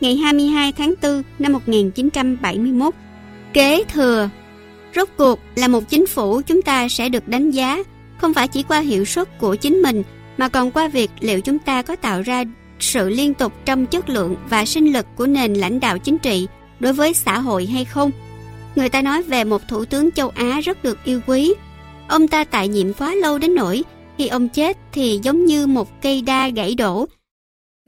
[0.04, 2.94] ngày 22 tháng 4 năm 1971.
[3.52, 4.28] Kế thừa
[4.94, 7.82] Rốt cuộc là một chính phủ chúng ta sẽ được đánh giá
[8.18, 10.02] không phải chỉ qua hiệu suất của chính mình,
[10.36, 12.44] mà còn qua việc liệu chúng ta có tạo ra
[12.80, 16.46] sự liên tục trong chất lượng và sinh lực của nền lãnh đạo chính trị
[16.80, 18.10] đối với xã hội hay không.
[18.76, 21.54] Người ta nói về một thủ tướng châu Á rất được yêu quý.
[22.08, 23.84] Ông ta tại nhiệm quá lâu đến nỗi
[24.18, 27.06] khi ông chết thì giống như một cây đa gãy đổ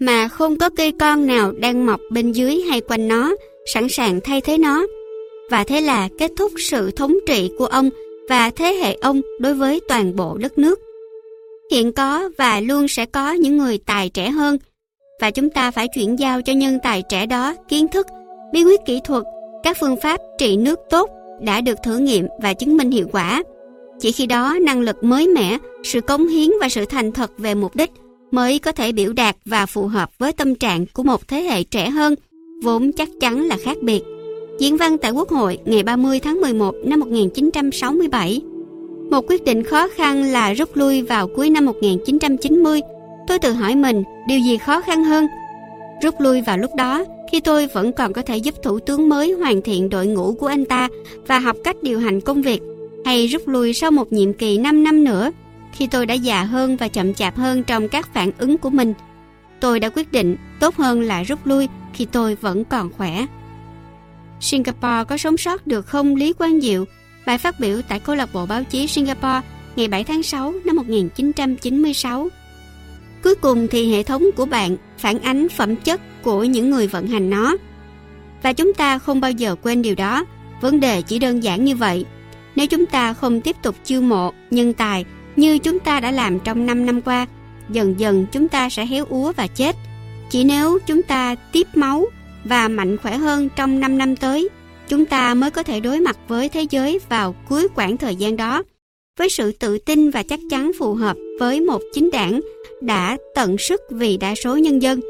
[0.01, 3.35] mà không có cây con nào đang mọc bên dưới hay quanh nó
[3.75, 4.87] sẵn sàng thay thế nó.
[5.51, 7.91] Và thế là kết thúc sự thống trị của ông
[8.29, 10.81] và thế hệ ông đối với toàn bộ đất nước.
[11.71, 14.59] Hiện có và luôn sẽ có những người tài trẻ hơn
[15.21, 18.07] và chúng ta phải chuyển giao cho nhân tài trẻ đó kiến thức,
[18.53, 19.25] bí quyết kỹ thuật,
[19.63, 21.11] các phương pháp trị nước tốt
[21.41, 23.43] đã được thử nghiệm và chứng minh hiệu quả.
[24.01, 27.55] Chỉ khi đó năng lực mới mẻ, sự cống hiến và sự thành thật về
[27.55, 27.91] mục đích
[28.37, 31.63] mới có thể biểu đạt và phù hợp với tâm trạng của một thế hệ
[31.63, 32.15] trẻ hơn,
[32.63, 34.03] vốn chắc chắn là khác biệt.
[34.59, 38.41] Diễn văn tại Quốc hội ngày 30 tháng 11 năm 1967
[39.11, 42.81] Một quyết định khó khăn là rút lui vào cuối năm 1990.
[43.29, 45.27] Tôi tự hỏi mình, điều gì khó khăn hơn?
[46.03, 49.33] Rút lui vào lúc đó, khi tôi vẫn còn có thể giúp thủ tướng mới
[49.33, 50.89] hoàn thiện đội ngũ của anh ta
[51.27, 52.63] và học cách điều hành công việc,
[53.05, 55.31] hay rút lui sau một nhiệm kỳ 5 năm nữa,
[55.77, 58.95] khi tôi đã già hơn và chậm chạp hơn trong các phản ứng của mình.
[59.61, 63.27] Tôi đã quyết định tốt hơn là rút lui khi tôi vẫn còn khỏe.
[64.41, 66.85] Singapore có sống sót được không Lý Quang Diệu?
[67.27, 69.41] Bài phát biểu tại câu lạc bộ báo chí Singapore
[69.77, 72.29] ngày 7 tháng 6 năm 1996.
[73.23, 77.07] Cuối cùng thì hệ thống của bạn phản ánh phẩm chất của những người vận
[77.07, 77.57] hành nó.
[78.43, 80.25] Và chúng ta không bao giờ quên điều đó.
[80.61, 82.05] Vấn đề chỉ đơn giản như vậy.
[82.57, 85.05] Nếu chúng ta không tiếp tục chiêu mộ, nhân tài
[85.37, 87.27] như chúng ta đã làm trong 5 năm qua,
[87.71, 89.77] dần dần chúng ta sẽ héo úa và chết.
[90.31, 92.07] Chỉ nếu chúng ta tiếp máu
[92.45, 94.49] và mạnh khỏe hơn trong 5 năm tới,
[94.89, 98.37] chúng ta mới có thể đối mặt với thế giới vào cuối quãng thời gian
[98.37, 98.63] đó
[99.19, 102.41] với sự tự tin và chắc chắn phù hợp với một chính đảng
[102.81, 105.01] đã tận sức vì đa số nhân dân.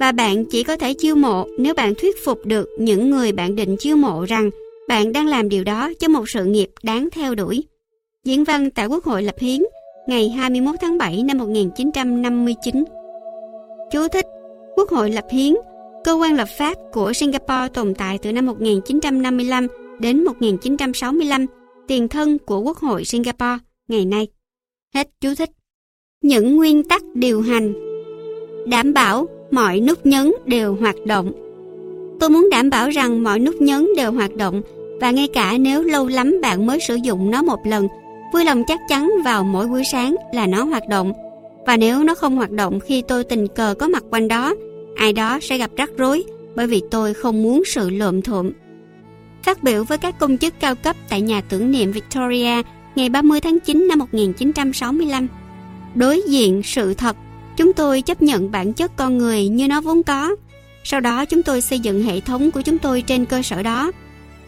[0.00, 3.56] Và bạn chỉ có thể chiêu mộ nếu bạn thuyết phục được những người bạn
[3.56, 4.50] định chiêu mộ rằng
[4.88, 7.64] bạn đang làm điều đó cho một sự nghiệp đáng theo đuổi.
[8.24, 9.62] Diễn văn tại Quốc hội lập hiến
[10.06, 12.84] ngày 21 tháng 7 năm 1959.
[13.92, 14.26] Chú thích
[14.76, 15.54] Quốc hội lập hiến
[16.04, 19.66] Cơ quan lập pháp của Singapore tồn tại từ năm 1955
[19.98, 21.46] đến 1965,
[21.88, 24.28] tiền thân của Quốc hội Singapore ngày nay.
[24.94, 25.50] Hết chú thích.
[26.22, 27.74] Những nguyên tắc điều hành
[28.66, 31.32] Đảm bảo mọi nút nhấn đều hoạt động.
[32.20, 34.62] Tôi muốn đảm bảo rằng mọi nút nhấn đều hoạt động
[35.00, 37.88] và ngay cả nếu lâu lắm bạn mới sử dụng nó một lần,
[38.34, 41.12] vui lòng chắc chắn vào mỗi buổi sáng là nó hoạt động.
[41.66, 44.54] Và nếu nó không hoạt động khi tôi tình cờ có mặt quanh đó,
[44.96, 46.24] ai đó sẽ gặp rắc rối
[46.56, 48.50] bởi vì tôi không muốn sự lộm thuộm.
[49.42, 52.62] Phát biểu với các công chức cao cấp tại nhà tưởng niệm Victoria
[52.94, 55.28] ngày 30 tháng 9 năm 1965.
[55.94, 57.16] Đối diện sự thật,
[57.56, 60.36] chúng tôi chấp nhận bản chất con người như nó vốn có.
[60.84, 63.92] Sau đó chúng tôi xây dựng hệ thống của chúng tôi trên cơ sở đó.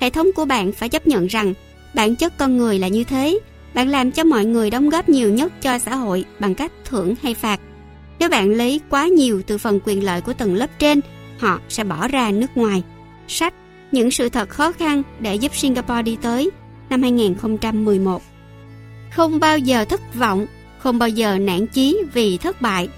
[0.00, 1.54] Hệ thống của bạn phải chấp nhận rằng
[1.94, 3.38] bản chất con người là như thế.
[3.76, 7.14] Bạn làm cho mọi người đóng góp nhiều nhất cho xã hội bằng cách thưởng
[7.22, 7.60] hay phạt.
[8.18, 11.00] Nếu bạn lấy quá nhiều từ phần quyền lợi của tầng lớp trên,
[11.38, 12.82] họ sẽ bỏ ra nước ngoài.
[13.28, 13.54] Sách
[13.92, 16.50] Những sự thật khó khăn để giúp Singapore đi tới
[16.90, 18.22] năm 2011
[19.12, 20.46] Không bao giờ thất vọng,
[20.78, 22.88] không bao giờ nản chí vì thất bại.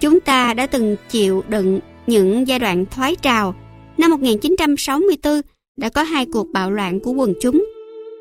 [0.00, 3.54] Chúng ta đã từng chịu đựng những giai đoạn thoái trào.
[3.98, 5.40] Năm 1964
[5.76, 7.64] đã có hai cuộc bạo loạn của quần chúng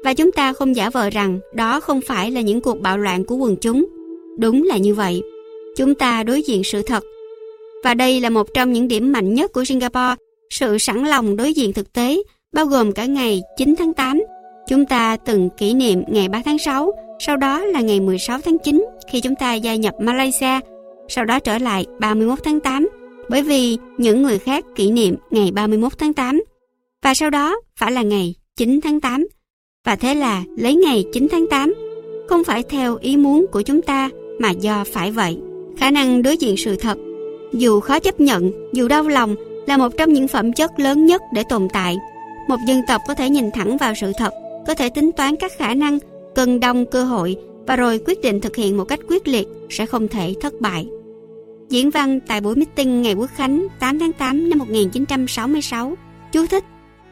[0.07, 3.23] và chúng ta không giả vờ rằng đó không phải là những cuộc bạo loạn
[3.23, 3.85] của quần chúng.
[4.39, 5.21] Đúng là như vậy
[5.77, 7.03] chúng ta đối diện sự thật.
[7.83, 10.15] Và đây là một trong những điểm mạnh nhất của Singapore,
[10.49, 12.17] sự sẵn lòng đối diện thực tế,
[12.53, 14.21] bao gồm cả ngày 9 tháng 8.
[14.67, 18.57] Chúng ta từng kỷ niệm ngày 3 tháng 6, sau đó là ngày 16 tháng
[18.57, 20.59] 9 khi chúng ta gia nhập Malaysia,
[21.07, 22.87] sau đó trở lại 31 tháng 8,
[23.29, 26.41] bởi vì những người khác kỷ niệm ngày 31 tháng 8.
[27.03, 29.25] Và sau đó phải là ngày 9 tháng 8.
[29.87, 31.73] Và thế là lấy ngày 9 tháng 8,
[32.29, 34.09] không phải theo ý muốn của chúng ta
[34.39, 35.37] mà do phải vậy.
[35.77, 36.97] Khả năng đối diện sự thật
[37.53, 39.35] dù khó chấp nhận dù đau lòng
[39.67, 41.97] là một trong những phẩm chất lớn nhất để tồn tại.
[42.47, 44.33] Một dân tộc có thể nhìn thẳng vào sự thật
[44.67, 45.99] có thể tính toán các khả năng
[46.35, 47.35] cân đông cơ hội
[47.67, 50.87] và rồi quyết định thực hiện một cách quyết liệt sẽ không thể thất bại.
[51.69, 55.95] Diễn văn tại buổi meeting ngày quốc khánh 8 tháng 8 năm 1966
[56.31, 56.63] chú thích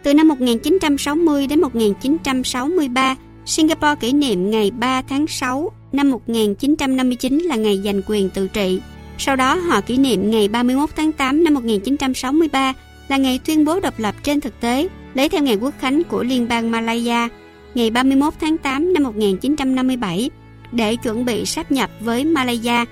[0.05, 3.15] từ năm 1960 đến 1963
[3.45, 8.81] Singapore kỷ niệm ngày 3 tháng 6 năm 1959 là ngày giành quyền tự trị.
[9.17, 12.73] Sau đó họ kỷ niệm ngày 31 tháng 8 năm 1963
[13.07, 16.23] là ngày tuyên bố độc lập trên thực tế, lấy theo ngày quốc khánh của
[16.23, 17.29] Liên bang Malaya,
[17.75, 20.29] ngày 31 tháng 8 năm 1957
[20.71, 22.85] để chuẩn bị sáp nhập với Malaya,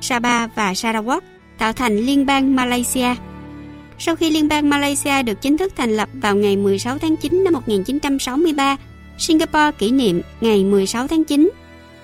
[0.00, 1.20] Sabah và Sarawak
[1.58, 3.14] tạo thành Liên bang Malaysia.
[4.02, 7.44] Sau khi Liên bang Malaysia được chính thức thành lập vào ngày 16 tháng 9
[7.44, 8.76] năm 1963,
[9.18, 11.50] Singapore kỷ niệm ngày 16 tháng 9.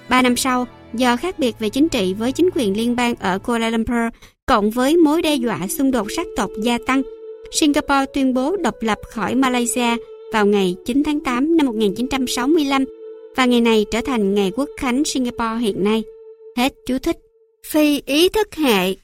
[0.08, 3.38] Ba năm sau, do khác biệt về chính trị với chính quyền liên bang ở
[3.38, 4.14] Kuala Lumpur,
[4.46, 7.02] cộng với mối đe dọa xung đột sắc tộc gia tăng,
[7.50, 9.96] Singapore tuyên bố độc lập khỏi Malaysia
[10.32, 12.84] vào ngày 9 tháng 8 năm 1965
[13.36, 16.02] và ngày này trở thành ngày quốc khánh Singapore hiện nay.
[16.56, 17.16] Hết chú thích.
[17.66, 18.94] Phi ý thức hệ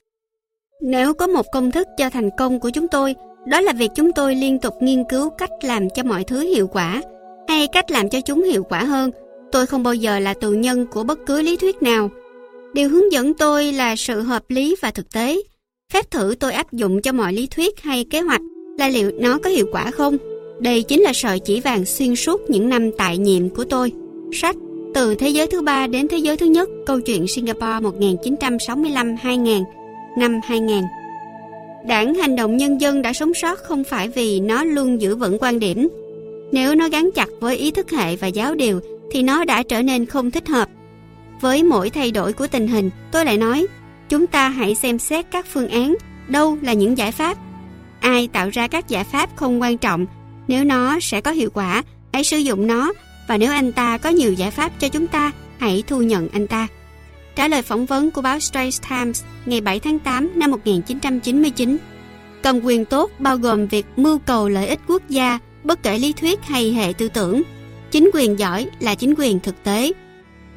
[0.85, 3.15] nếu có một công thức cho thành công của chúng tôi,
[3.47, 6.67] đó là việc chúng tôi liên tục nghiên cứu cách làm cho mọi thứ hiệu
[6.67, 7.03] quả
[7.49, 9.11] hay cách làm cho chúng hiệu quả hơn.
[9.53, 12.11] Tôi không bao giờ là tù nhân của bất cứ lý thuyết nào.
[12.75, 15.43] Điều hướng dẫn tôi là sự hợp lý và thực tế.
[15.93, 18.43] Phép thử tôi áp dụng cho mọi lý thuyết hay kế hoạch
[18.79, 20.17] là liệu nó có hiệu quả không?
[20.61, 23.93] Đây chính là sợi chỉ vàng xuyên suốt những năm tại nhiệm của tôi.
[24.33, 24.57] Sách
[24.95, 29.65] Từ thế giới thứ ba đến thế giới thứ nhất Câu chuyện Singapore 1965-2000
[30.16, 30.84] Năm 2000
[31.86, 35.39] Đảng Hành động Nhân dân đã sống sót không phải vì nó luôn giữ vững
[35.40, 35.89] quan điểm.
[36.52, 38.80] Nếu nó gắn chặt với ý thức hệ và giáo điều
[39.10, 40.68] thì nó đã trở nên không thích hợp.
[41.40, 43.66] Với mỗi thay đổi của tình hình, tôi lại nói,
[44.09, 45.97] chúng ta hãy xem xét các phương án,
[46.28, 47.39] đâu là những giải pháp.
[48.01, 50.06] Ai tạo ra các giải pháp không quan trọng,
[50.48, 51.82] nếu nó sẽ có hiệu quả,
[52.12, 52.93] hãy sử dụng nó
[53.28, 56.47] và nếu anh ta có nhiều giải pháp cho chúng ta, hãy thu nhận anh
[56.47, 56.68] ta.
[57.35, 61.77] Trả lời phỏng vấn của báo Straits Times ngày 7 tháng 8 năm 1999,
[62.43, 66.13] cầm quyền tốt bao gồm việc mưu cầu lợi ích quốc gia bất kể lý
[66.13, 67.43] thuyết hay hệ tư tưởng.
[67.91, 69.93] Chính quyền giỏi là chính quyền thực tế.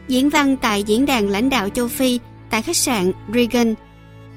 [0.07, 2.19] Diễn văn tại Diễn đàn lãnh đạo châu Phi
[2.49, 3.75] tại khách sạn Regan,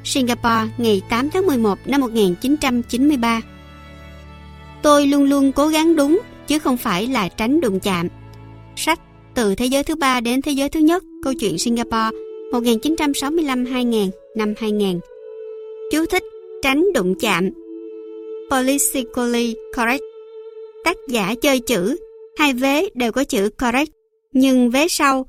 [0.05, 3.40] Singapore ngày 8 tháng 11 năm 1993.
[4.82, 8.09] Tôi luôn luôn cố gắng đúng chứ không phải là tránh đụng chạm.
[8.77, 9.01] Sách
[9.35, 12.10] Từ thế giới thứ ba đến thế giới thứ nhất Câu chuyện Singapore
[12.52, 15.00] 1965-2000 năm 2000
[15.92, 16.22] Chú thích
[16.62, 17.50] Tránh đụng chạm.
[18.50, 20.02] Politically correct.
[20.84, 21.96] Tác giả chơi chữ
[22.38, 23.90] Hai vế đều có chữ correct
[24.32, 25.26] Nhưng vế sau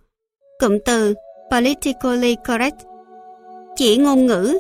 [0.60, 1.14] Cụm từ
[1.52, 2.76] politically correct.
[3.78, 4.60] Chỉ ngôn ngữ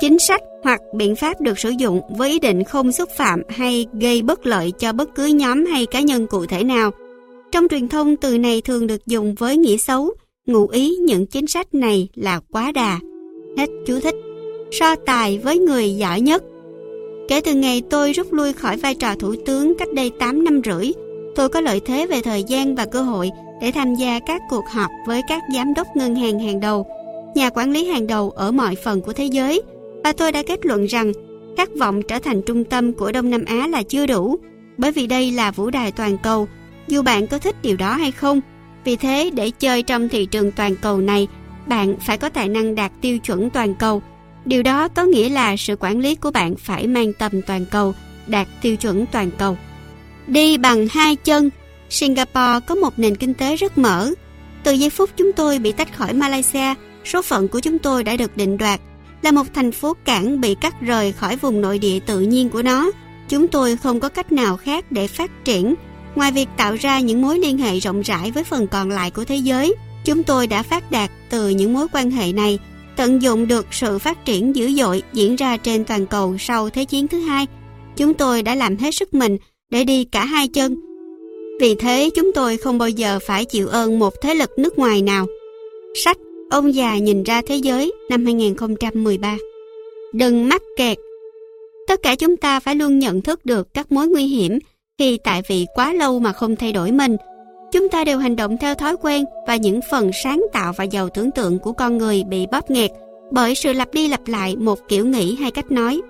[0.00, 3.86] Chính sách hoặc biện pháp được sử dụng với ý định không xúc phạm hay
[4.00, 6.90] gây bất lợi cho bất cứ nhóm hay cá nhân cụ thể nào.
[7.52, 10.14] Trong truyền thông, từ này thường được dùng với nghĩa xấu,
[10.46, 12.98] ngụ ý những chính sách này là quá đà.
[13.56, 14.14] Hết chú thích.
[14.72, 16.42] So tài với người giỏi nhất.
[17.28, 20.60] Kể từ ngày tôi rút lui khỏi vai trò thủ tướng cách đây 8 năm
[20.64, 20.92] rưỡi,
[21.34, 24.64] tôi có lợi thế về thời gian và cơ hội để tham gia các cuộc
[24.68, 26.86] họp với các giám đốc ngân hàng hàng đầu,
[27.34, 29.62] nhà quản lý hàng đầu ở mọi phần của thế giới–
[30.06, 31.12] và tôi đã kết luận rằng
[31.56, 34.36] khát vọng trở thành trung tâm của Đông Nam Á là chưa đủ,
[34.78, 36.48] bởi vì đây là vũ đài toàn cầu,
[36.88, 38.40] dù bạn có thích điều đó hay không.
[38.86, 41.28] Vì thế, để chơi trong thị trường toàn cầu này,
[41.66, 44.02] bạn phải có tài năng đạt tiêu chuẩn toàn cầu.
[44.44, 47.94] Điều đó có nghĩa là sự quản lý của bạn phải mang tầm toàn cầu,
[48.26, 49.56] đạt tiêu chuẩn toàn cầu.
[50.26, 51.50] Đi bằng hai chân,
[51.90, 54.10] Singapore có một nền kinh tế rất mở.
[54.62, 58.16] Từ giây phút chúng tôi bị tách khỏi Malaysia, số phận của chúng tôi đã
[58.16, 58.80] được định đoạt
[59.22, 62.62] là một thành phố cảng bị cắt rời khỏi vùng nội địa tự nhiên của
[62.62, 62.90] nó.
[63.28, 65.74] Chúng tôi không có cách nào khác để phát triển
[66.16, 69.24] ngoài việc tạo ra những mối liên hệ rộng rãi với phần còn lại của
[69.24, 69.74] thế giới.
[70.04, 72.58] Chúng tôi đã phát đạt từ những mối quan hệ này,
[72.96, 76.84] tận dụng được sự phát triển dữ dội diễn ra trên toàn cầu sau Thế
[76.84, 77.46] chiến thứ hai.
[77.96, 79.36] Chúng tôi đã làm hết sức mình
[79.70, 80.76] để đi cả hai chân.
[81.60, 85.02] Vì thế chúng tôi không bao giờ phải chịu ơn một thế lực nước ngoài
[85.02, 85.26] nào.
[85.94, 86.16] Sách
[86.50, 89.36] Ông già nhìn ra thế giới năm 2013
[90.12, 90.98] Đừng mắc kẹt
[91.86, 94.58] Tất cả chúng ta phải luôn nhận thức được các mối nguy hiểm
[94.98, 97.16] khi tại vị quá lâu mà không thay đổi mình.
[97.72, 101.08] Chúng ta đều hành động theo thói quen và những phần sáng tạo và giàu
[101.08, 102.90] tưởng tượng của con người bị bóp nghẹt
[103.30, 106.00] bởi sự lặp đi lặp lại một kiểu nghĩ hay cách nói.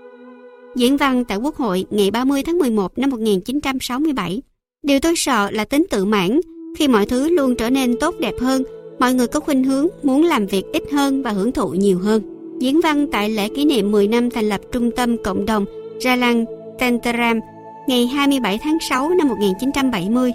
[0.77, 4.43] Diễn văn tại Quốc hội ngày 30 tháng 11 năm 1967
[4.83, 6.41] Điều tôi sợ là tính tự mãn,
[6.79, 8.63] khi mọi thứ luôn trở nên tốt đẹp hơn,
[8.99, 12.23] mọi người có khuynh hướng muốn làm việc ít hơn và hưởng thụ nhiều hơn.
[12.61, 15.65] Diễn văn tại lễ kỷ niệm 10 năm thành lập Trung tâm Cộng đồng
[16.01, 16.45] Jalan
[16.79, 17.41] Tenteram
[17.87, 20.33] ngày 27 tháng 6 năm 1970.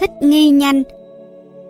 [0.00, 0.82] Thích nghi nhanh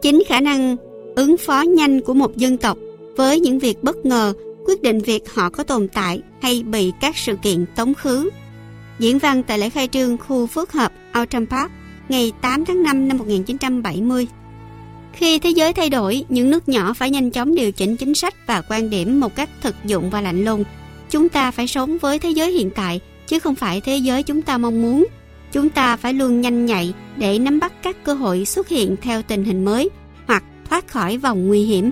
[0.03, 0.77] Chính khả năng
[1.17, 2.79] ứng phó nhanh của một dân tộc
[3.17, 4.33] với những việc bất ngờ
[4.67, 8.31] quyết định việc họ có tồn tại hay bị các sự kiện tống khứ.
[8.99, 11.71] Diễn văn tại lễ khai trương khu phức hợp Outram Park
[12.09, 14.27] ngày 8 tháng 5 năm 1970.
[15.13, 18.35] Khi thế giới thay đổi, những nước nhỏ phải nhanh chóng điều chỉnh chính sách
[18.47, 20.65] và quan điểm một cách thực dụng và lạnh lùng.
[21.11, 24.43] Chúng ta phải sống với thế giới hiện tại, chứ không phải thế giới chúng
[24.43, 25.07] ta mong muốn.
[25.53, 29.23] Chúng ta phải luôn nhanh nhạy để nắm bắt các cơ hội xuất hiện theo
[29.23, 29.91] tình hình mới
[30.27, 31.91] hoặc thoát khỏi vòng nguy hiểm.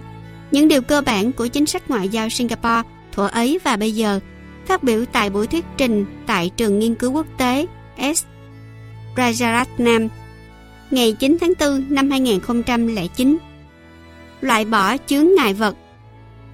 [0.50, 2.82] Những điều cơ bản của chính sách ngoại giao Singapore
[3.12, 4.20] thuở ấy và bây giờ
[4.66, 7.66] phát biểu tại buổi thuyết trình tại trường nghiên cứu quốc tế
[8.14, 8.24] S.
[9.16, 10.08] Rajaratnam
[10.90, 13.36] ngày 9 tháng 4 năm 2009.
[14.40, 15.76] Loại bỏ chướng ngại vật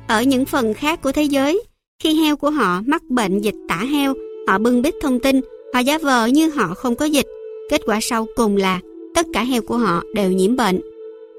[0.07, 1.63] Ở những phần khác của thế giới,
[2.03, 4.15] khi heo của họ mắc bệnh dịch tả heo,
[4.49, 5.41] họ bưng bít thông tin,
[5.75, 7.27] họ giả vờ như họ không có dịch.
[7.71, 8.81] Kết quả sau cùng là
[9.15, 10.81] tất cả heo của họ đều nhiễm bệnh.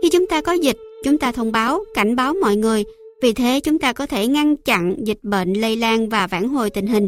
[0.01, 2.83] Khi chúng ta có dịch, chúng ta thông báo, cảnh báo mọi người.
[3.21, 6.69] Vì thế chúng ta có thể ngăn chặn dịch bệnh lây lan và vãn hồi
[6.69, 7.07] tình hình.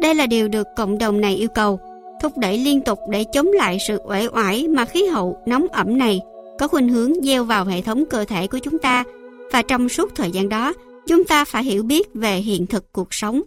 [0.00, 1.80] Đây là điều được cộng đồng này yêu cầu
[2.22, 5.98] thúc đẩy liên tục để chống lại sự uể oải mà khí hậu nóng ẩm
[5.98, 6.20] này
[6.58, 9.04] có khuynh hướng gieo vào hệ thống cơ thể của chúng ta
[9.52, 10.72] và trong suốt thời gian đó
[11.06, 13.42] chúng ta phải hiểu biết về hiện thực cuộc sống.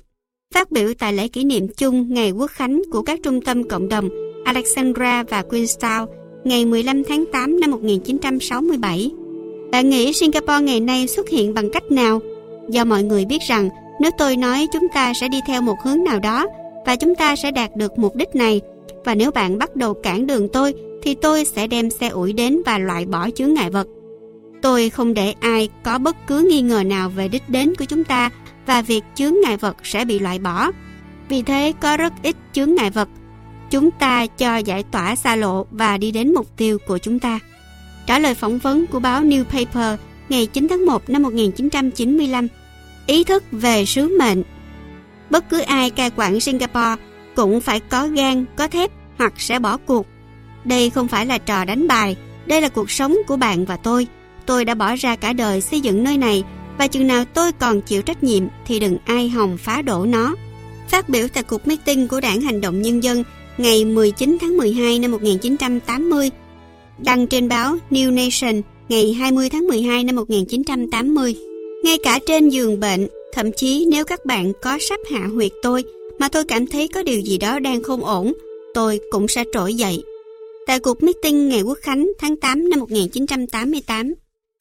[0.53, 3.89] Phát biểu tại lễ kỷ niệm chung Ngày Quốc Khánh của các trung tâm cộng
[3.89, 4.09] đồng
[4.45, 6.07] Alexandra và Queenstown
[6.43, 9.11] ngày 15 tháng 8 năm 1967.
[9.71, 12.19] Bạn nghĩ Singapore ngày nay xuất hiện bằng cách nào?
[12.69, 13.69] Do mọi người biết rằng
[14.01, 16.47] nếu tôi nói chúng ta sẽ đi theo một hướng nào đó
[16.85, 18.61] và chúng ta sẽ đạt được mục đích này.
[19.05, 22.61] Và nếu bạn bắt đầu cản đường tôi, thì tôi sẽ đem xe ủi đến
[22.65, 23.87] và loại bỏ chướng ngại vật.
[24.61, 28.03] Tôi không để ai có bất cứ nghi ngờ nào về đích đến của chúng
[28.03, 28.29] ta
[28.65, 30.71] và việc chướng ngại vật sẽ bị loại bỏ.
[31.29, 33.09] Vì thế có rất ít chướng ngại vật.
[33.69, 37.39] Chúng ta cho giải tỏa xa lộ và đi đến mục tiêu của chúng ta.
[38.05, 39.99] Trả lời phỏng vấn của báo New Paper
[40.29, 42.47] ngày 9 tháng 1 năm 1995,
[43.07, 44.43] ý thức về sứ mệnh
[45.33, 46.95] bất cứ ai cai quản Singapore
[47.35, 50.07] cũng phải có gan, có thép hoặc sẽ bỏ cuộc.
[50.63, 52.15] Đây không phải là trò đánh bài,
[52.45, 54.07] đây là cuộc sống của bạn và tôi.
[54.45, 56.43] Tôi đã bỏ ra cả đời xây dựng nơi này
[56.77, 60.35] và chừng nào tôi còn chịu trách nhiệm thì đừng ai hòng phá đổ nó.
[60.89, 63.23] Phát biểu tại cuộc meeting của Đảng Hành động Nhân dân
[63.57, 66.29] ngày 19 tháng 12 năm 1980,
[66.97, 71.35] đăng trên báo New Nation ngày 20 tháng 12 năm 1980.
[71.83, 75.83] Ngay cả trên giường bệnh, Thậm chí nếu các bạn có sắp hạ huyệt tôi
[76.19, 78.33] mà tôi cảm thấy có điều gì đó đang không ổn,
[78.73, 80.03] tôi cũng sẽ trỗi dậy.
[80.67, 84.13] Tại cuộc meeting ngày Quốc Khánh tháng 8 năm 1988,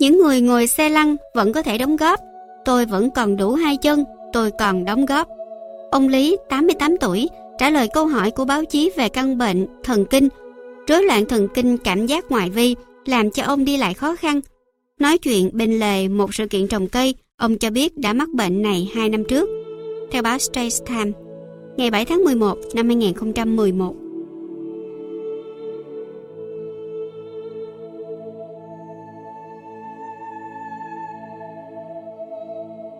[0.03, 2.21] những người ngồi xe lăn vẫn có thể đóng góp.
[2.65, 5.29] Tôi vẫn còn đủ hai chân, tôi còn đóng góp.
[5.91, 10.05] Ông Lý, 88 tuổi, trả lời câu hỏi của báo chí về căn bệnh thần
[10.05, 10.29] kinh,
[10.89, 12.77] rối loạn thần kinh cảm giác ngoại vi
[13.07, 14.41] làm cho ông đi lại khó khăn.
[14.99, 18.63] Nói chuyện bên lề một sự kiện trồng cây Ông cho biết đã mắc bệnh
[18.63, 19.49] này 2 năm trước.
[20.11, 21.15] Theo báo Straits Times,
[21.77, 24.02] ngày 7 tháng 11 năm 2011.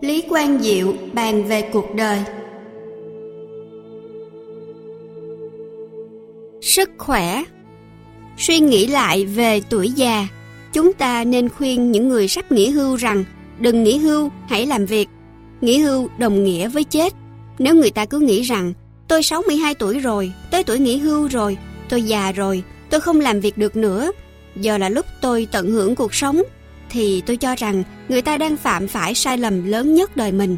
[0.03, 2.19] Lý Quang Diệu bàn về cuộc đời
[6.61, 7.43] Sức khỏe
[8.37, 10.27] Suy nghĩ lại về tuổi già,
[10.73, 13.23] chúng ta nên khuyên những người sắp nghỉ hưu rằng
[13.59, 15.09] Đừng nghỉ hưu, hãy làm việc.
[15.61, 17.13] Nghỉ hưu đồng nghĩa với chết.
[17.59, 18.73] Nếu người ta cứ nghĩ rằng
[19.07, 21.57] tôi 62 tuổi rồi, tới tuổi nghỉ hưu rồi,
[21.89, 24.11] tôi già rồi, tôi không làm việc được nữa,
[24.55, 26.41] giờ là lúc tôi tận hưởng cuộc sống,
[26.93, 30.57] thì tôi cho rằng người ta đang phạm phải sai lầm lớn nhất đời mình.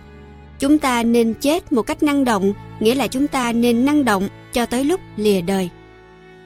[0.59, 4.29] Chúng ta nên chết một cách năng động, nghĩa là chúng ta nên năng động
[4.53, 5.69] cho tới lúc lìa đời.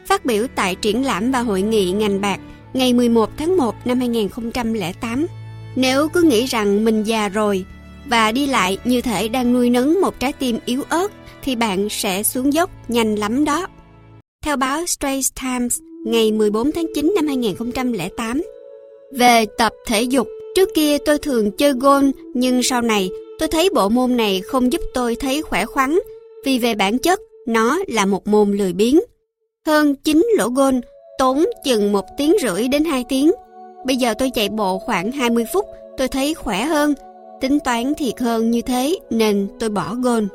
[0.06, 2.40] Phát biểu tại triển lãm và hội nghị ngành bạc
[2.74, 5.28] ngày 11 tháng 1 năm 2008,
[5.76, 7.66] nếu cứ nghĩ rằng mình già rồi
[8.06, 11.12] và đi lại như thể đang nuôi nấng một trái tim yếu ớt
[11.44, 13.68] thì bạn sẽ xuống dốc nhanh lắm đó.
[14.46, 18.42] Theo báo Straits Times ngày 14 tháng 9 năm 2008,
[19.12, 23.10] về tập thể dục, trước kia tôi thường chơi golf nhưng sau này
[23.40, 26.00] tôi thấy bộ môn này không giúp tôi thấy khỏe khoắn
[26.46, 29.00] vì về bản chất nó là một môn lười biếng.
[29.66, 30.82] Hơn 9 lỗ golf
[31.20, 33.32] tốn chừng một tiếng rưỡi đến 2 tiếng
[33.86, 35.66] Bây giờ tôi chạy bộ khoảng 20 phút,
[35.98, 36.94] tôi thấy khỏe hơn.
[37.42, 40.28] Tính toán thiệt hơn như thế nên tôi bỏ gôn.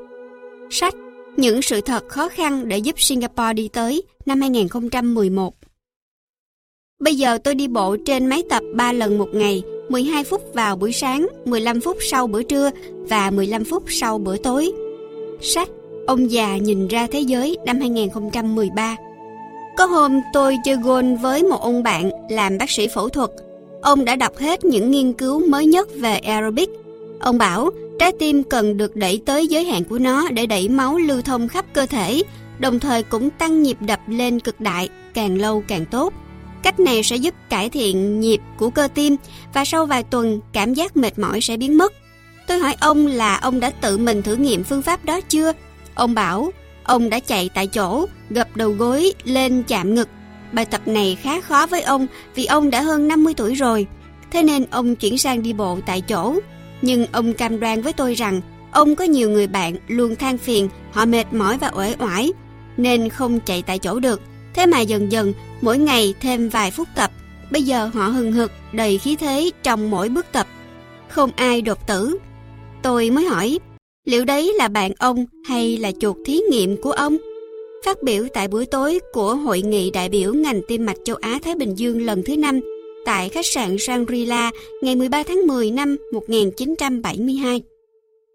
[0.71, 0.95] Sách
[1.37, 5.55] Những sự thật khó khăn để giúp Singapore đi tới năm 2011
[7.05, 10.77] Bây giờ tôi đi bộ trên máy tập 3 lần một ngày, 12 phút vào
[10.77, 12.71] buổi sáng, 15 phút sau bữa trưa
[13.09, 14.73] và 15 phút sau bữa tối.
[15.41, 15.69] Sách
[16.07, 18.97] Ông già nhìn ra thế giới năm 2013
[19.77, 23.31] có hôm tôi chơi golf với một ông bạn làm bác sĩ phẫu thuật.
[23.83, 26.71] Ông đã đọc hết những nghiên cứu mới nhất về aerobic.
[27.21, 30.99] Ông bảo trái tim cần được đẩy tới giới hạn của nó để đẩy máu
[30.99, 32.23] lưu thông khắp cơ thể,
[32.59, 36.13] đồng thời cũng tăng nhịp đập lên cực đại, càng lâu càng tốt.
[36.65, 39.17] Cách này sẽ giúp cải thiện nhịp của cơ tim
[39.55, 41.93] và sau vài tuần cảm giác mệt mỏi sẽ biến mất.
[42.47, 45.53] Tôi hỏi ông là ông đã tự mình thử nghiệm phương pháp đó chưa?
[45.95, 46.53] Ông bảo
[46.85, 50.09] ông đã chạy tại chỗ, gập đầu gối lên chạm ngực.
[50.53, 53.87] Bài tập này khá khó với ông vì ông đã hơn 50 tuổi rồi.
[54.31, 56.35] Thế nên ông chuyển sang đi bộ tại chỗ.
[56.83, 60.69] Nhưng ông cam đoan với tôi rằng ông có nhiều người bạn luôn than phiền
[60.93, 62.33] họ mệt mỏi và uể oải
[62.77, 64.21] nên không chạy tại chỗ được.
[64.55, 67.11] Thế mà dần dần, mỗi ngày thêm vài phút tập,
[67.51, 70.47] bây giờ họ hừng hực, đầy khí thế trong mỗi bước tập.
[71.09, 72.19] Không ai đột tử.
[72.83, 73.59] Tôi mới hỏi,
[74.05, 77.17] liệu đấy là bạn ông hay là chuột thí nghiệm của ông?
[77.85, 81.55] Phát biểu tại buổi tối của Hội nghị đại biểu ngành tim mạch châu Á-Thái
[81.55, 82.61] Bình Dương lần thứ năm
[83.05, 84.51] tại khách sạn Shangri-La
[84.83, 87.63] ngày 13 tháng 10 năm 1972.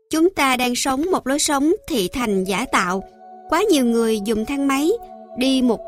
[0.10, 3.04] Chúng ta đang sống một lối sống thị thành giả tạo.
[3.50, 4.92] Quá nhiều người dùng thang máy,
[5.38, 5.80] đi một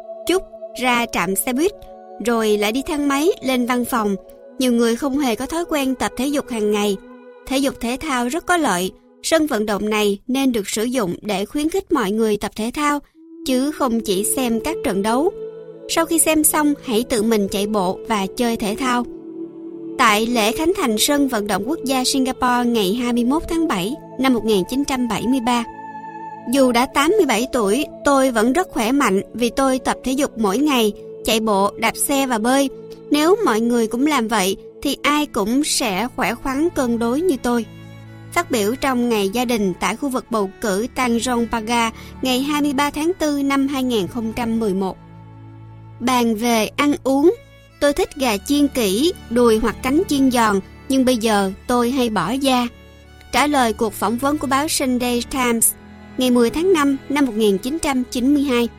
[0.76, 1.72] ra trạm xe buýt,
[2.26, 4.15] rồi lại đi thang máy lên văn phòng.
[4.60, 6.98] Nhiều người không hề có thói quen tập thể dục hàng ngày.
[7.48, 8.91] Thể dục thể thao rất có lợi.
[9.23, 12.72] Sân vận động này nên được sử dụng để khuyến khích mọi người tập thể
[12.73, 12.99] thao,
[13.45, 15.31] chứ không chỉ xem các trận đấu.
[15.89, 19.06] Sau khi xem xong, hãy tự mình chạy bộ và chơi thể thao.
[19.98, 24.34] Tại lễ khánh thành sân vận động quốc gia Singapore ngày 21 tháng 7 năm
[24.34, 25.64] 1973,
[26.52, 30.57] dù đã 87 tuổi, tôi vẫn rất khỏe mạnh vì tôi tập thể dục mỗi
[30.57, 30.94] ngày,
[31.26, 32.69] chạy bộ, đạp xe và bơi.
[33.11, 37.36] Nếu mọi người cũng làm vậy thì ai cũng sẽ khỏe khoắn cân đối như
[37.44, 37.65] tôi.
[38.32, 42.90] Phát biểu trong ngày gia đình tại khu vực bầu cử Tanjong Pagar ngày 23
[42.90, 44.98] tháng 4 năm 2011.
[45.99, 47.36] Bàn về ăn uống,
[47.80, 50.60] tôi thích gà chiên kỹ, đùi hoặc cánh chiên giòn,
[50.90, 52.68] nhưng bây giờ tôi hay bỏ da.
[53.32, 55.73] Trả lời cuộc phỏng vấn của báo Sunday Times
[56.22, 58.69] ngày 10 tháng 5 năm 1992.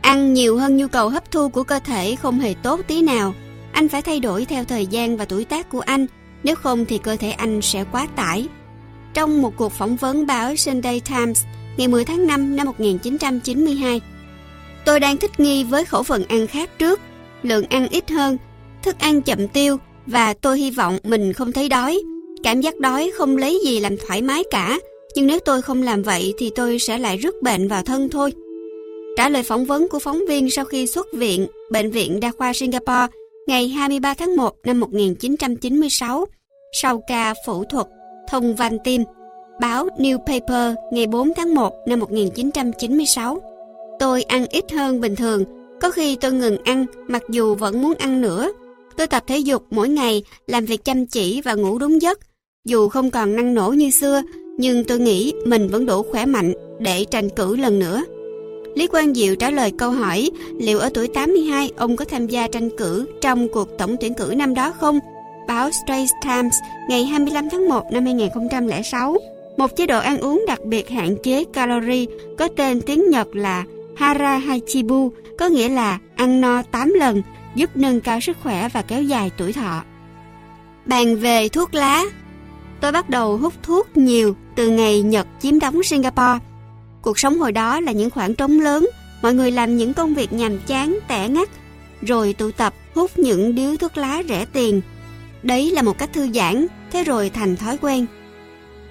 [0.00, 3.34] Ăn nhiều hơn nhu cầu hấp thu của cơ thể không hề tốt tí nào.
[3.72, 6.06] Anh phải thay đổi theo thời gian và tuổi tác của anh,
[6.42, 8.48] nếu không thì cơ thể anh sẽ quá tải.
[9.14, 11.44] Trong một cuộc phỏng vấn báo Sunday Times
[11.76, 14.00] ngày 10 tháng 5 năm 1992,
[14.84, 17.00] tôi đang thích nghi với khẩu phần ăn khác trước,
[17.42, 18.38] lượng ăn ít hơn,
[18.82, 22.02] thức ăn chậm tiêu và tôi hy vọng mình không thấy đói.
[22.42, 24.78] Cảm giác đói không lấy gì làm thoải mái cả,
[25.16, 28.32] nhưng nếu tôi không làm vậy thì tôi sẽ lại rước bệnh vào thân thôi.
[29.16, 32.52] Trả lời phỏng vấn của phóng viên sau khi xuất viện, Bệnh viện Đa khoa
[32.52, 33.06] Singapore
[33.46, 36.26] ngày 23 tháng 1 năm 1996,
[36.72, 37.86] sau ca phẫu thuật
[38.28, 39.02] thông van tim,
[39.60, 43.40] báo New Paper ngày 4 tháng 1 năm 1996.
[43.98, 45.44] Tôi ăn ít hơn bình thường,
[45.80, 48.52] có khi tôi ngừng ăn mặc dù vẫn muốn ăn nữa.
[48.96, 52.18] Tôi tập thể dục mỗi ngày, làm việc chăm chỉ và ngủ đúng giấc.
[52.64, 54.22] Dù không còn năng nổ như xưa,
[54.58, 58.04] nhưng tôi nghĩ mình vẫn đủ khỏe mạnh để tranh cử lần nữa.
[58.74, 62.48] Lý Quang Diệu trả lời câu hỏi, liệu ở tuổi 82 ông có tham gia
[62.48, 64.98] tranh cử trong cuộc tổng tuyển cử năm đó không?
[65.48, 66.54] Báo Straits Times,
[66.88, 69.16] ngày 25 tháng 1 năm 2006
[69.56, 72.06] một chế độ ăn uống đặc biệt hạn chế calorie,
[72.38, 73.64] có tên tiếng Nhật là
[73.96, 77.22] Hara Hachibu có nghĩa là ăn no 8 lần,
[77.54, 79.82] giúp nâng cao sức khỏe và kéo dài tuổi thọ.
[80.86, 82.04] Bàn về thuốc lá,
[82.80, 86.38] Tôi bắt đầu hút thuốc nhiều từ ngày Nhật chiếm đóng Singapore.
[87.02, 88.88] Cuộc sống hồi đó là những khoảng trống lớn,
[89.22, 91.48] mọi người làm những công việc nhàm chán, tẻ ngắt,
[92.02, 94.80] rồi tụ tập hút những điếu thuốc lá rẻ tiền.
[95.42, 98.06] Đấy là một cách thư giãn, thế rồi thành thói quen.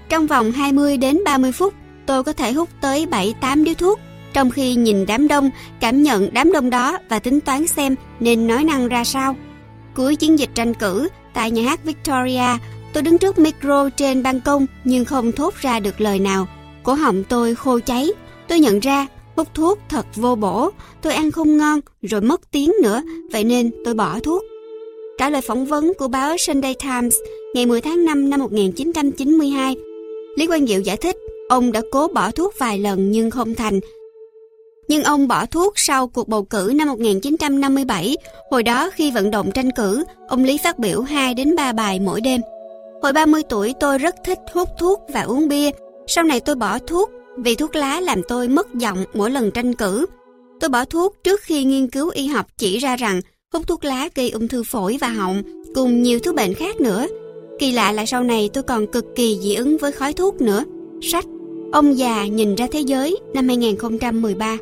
[0.10, 1.74] Trong vòng 20 đến 30 phút,
[2.06, 3.06] tôi có thể hút tới
[3.42, 4.00] 7-8 điếu thuốc,
[4.34, 8.48] trong khi nhìn đám đông, cảm nhận đám đông đó và tính toán xem nên
[8.48, 9.36] nói năng ra sao.
[9.96, 12.58] Cuối chiến dịch tranh cử, tại nhà hát Victoria,
[12.96, 16.48] Tôi đứng trước micro trên ban công nhưng không thốt ra được lời nào.
[16.84, 18.10] Cổ họng tôi khô cháy.
[18.48, 20.70] Tôi nhận ra hút thuốc thật vô bổ.
[21.02, 23.02] Tôi ăn không ngon rồi mất tiếng nữa.
[23.32, 24.44] Vậy nên tôi bỏ thuốc.
[25.18, 27.16] Trả lời phỏng vấn của báo Sunday Times
[27.56, 29.76] ngày 10 tháng 5 năm 1992,
[30.38, 31.18] Lý Quang Diệu giải thích
[31.50, 33.80] ông đã cố bỏ thuốc vài lần nhưng không thành.
[34.88, 38.18] Nhưng ông bỏ thuốc sau cuộc bầu cử năm 1957,
[38.52, 42.00] hồi đó khi vận động tranh cử, ông Lý phát biểu 2 đến 3 bài
[42.00, 42.42] mỗi đêm.
[43.02, 45.70] Hồi 30 tuổi tôi rất thích hút thuốc và uống bia.
[46.08, 49.74] Sau này tôi bỏ thuốc, vì thuốc lá làm tôi mất giọng mỗi lần tranh
[49.74, 50.06] cử.
[50.60, 53.22] Tôi bỏ thuốc trước khi nghiên cứu y học chỉ ra rằng
[53.54, 55.44] hút thuốc lá gây ung thư phổi và họng,
[55.76, 57.08] cùng nhiều thứ bệnh khác nữa.
[57.60, 60.64] Kỳ lạ là sau này tôi còn cực kỳ dị ứng với khói thuốc nữa.
[61.02, 61.26] Sách
[61.72, 64.58] Ông già nhìn ra thế giới năm 2013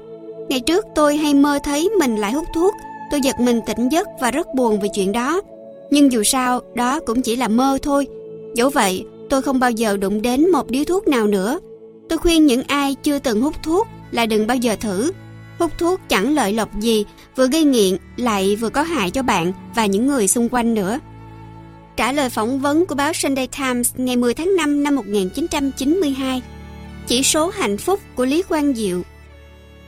[0.49, 2.73] Ngày trước tôi hay mơ thấy mình lại hút thuốc
[3.11, 5.41] Tôi giật mình tỉnh giấc và rất buồn về chuyện đó
[5.89, 8.07] Nhưng dù sao, đó cũng chỉ là mơ thôi
[8.53, 11.59] Dẫu vậy, tôi không bao giờ đụng đến một điếu thuốc nào nữa.
[12.09, 15.11] Tôi khuyên những ai chưa từng hút thuốc là đừng bao giờ thử.
[15.59, 17.05] Hút thuốc chẳng lợi lộc gì,
[17.35, 20.99] vừa gây nghiện lại vừa có hại cho bạn và những người xung quanh nữa.
[21.95, 26.41] Trả lời phỏng vấn của báo Sunday Times ngày 10 tháng 5 năm 1992,
[27.07, 29.01] chỉ số hạnh phúc của Lý Quang Diệu.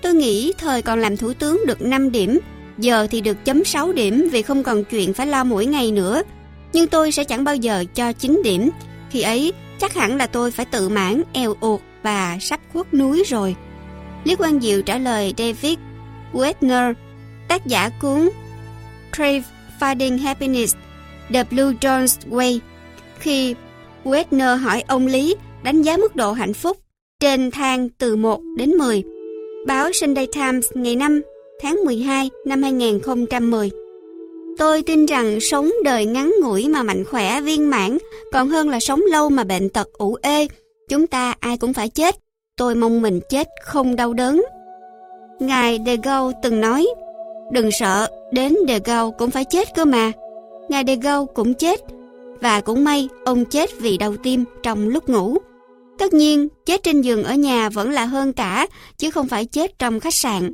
[0.02, 2.40] Tôi nghĩ thời còn làm thủ tướng được 5 điểm,
[2.78, 6.22] giờ thì được chấm 6 điểm vì không còn chuyện phải lo mỗi ngày nữa.
[6.76, 8.70] Nhưng tôi sẽ chẳng bao giờ cho 9 điểm,
[9.10, 13.24] khi ấy chắc hẳn là tôi phải tự mãn, eo uột và sắp khuất núi
[13.28, 13.56] rồi.
[14.24, 15.78] Lý Quang Diệu trả lời David
[16.34, 16.94] wetner
[17.48, 18.30] tác giả cuốn
[19.16, 19.44] Crave
[19.80, 20.76] Finding Happiness,
[21.34, 22.60] The Blue Jones Way.
[23.20, 23.56] Khi
[24.04, 26.78] wetner hỏi ông Lý đánh giá mức độ hạnh phúc
[27.20, 29.04] trên thang từ 1 đến 10.
[29.68, 31.22] Báo Sunday Times ngày 5
[31.62, 33.85] tháng 12 năm 2010.
[34.58, 37.98] Tôi tin rằng sống đời ngắn ngủi mà mạnh khỏe viên mãn
[38.34, 40.48] còn hơn là sống lâu mà bệnh tật ủ ê.
[40.90, 42.16] Chúng ta ai cũng phải chết.
[42.58, 44.44] Tôi mong mình chết không đau đớn.
[45.40, 46.88] Ngài De Gaulle từng nói,
[47.52, 50.12] đừng sợ, đến De Gaulle cũng phải chết cơ mà.
[50.70, 51.80] Ngài De Gaulle cũng chết,
[52.42, 55.38] và cũng may ông chết vì đau tim trong lúc ngủ.
[56.00, 58.68] Tất nhiên, chết trên giường ở nhà vẫn là hơn cả,
[58.98, 60.52] chứ không phải chết trong khách sạn.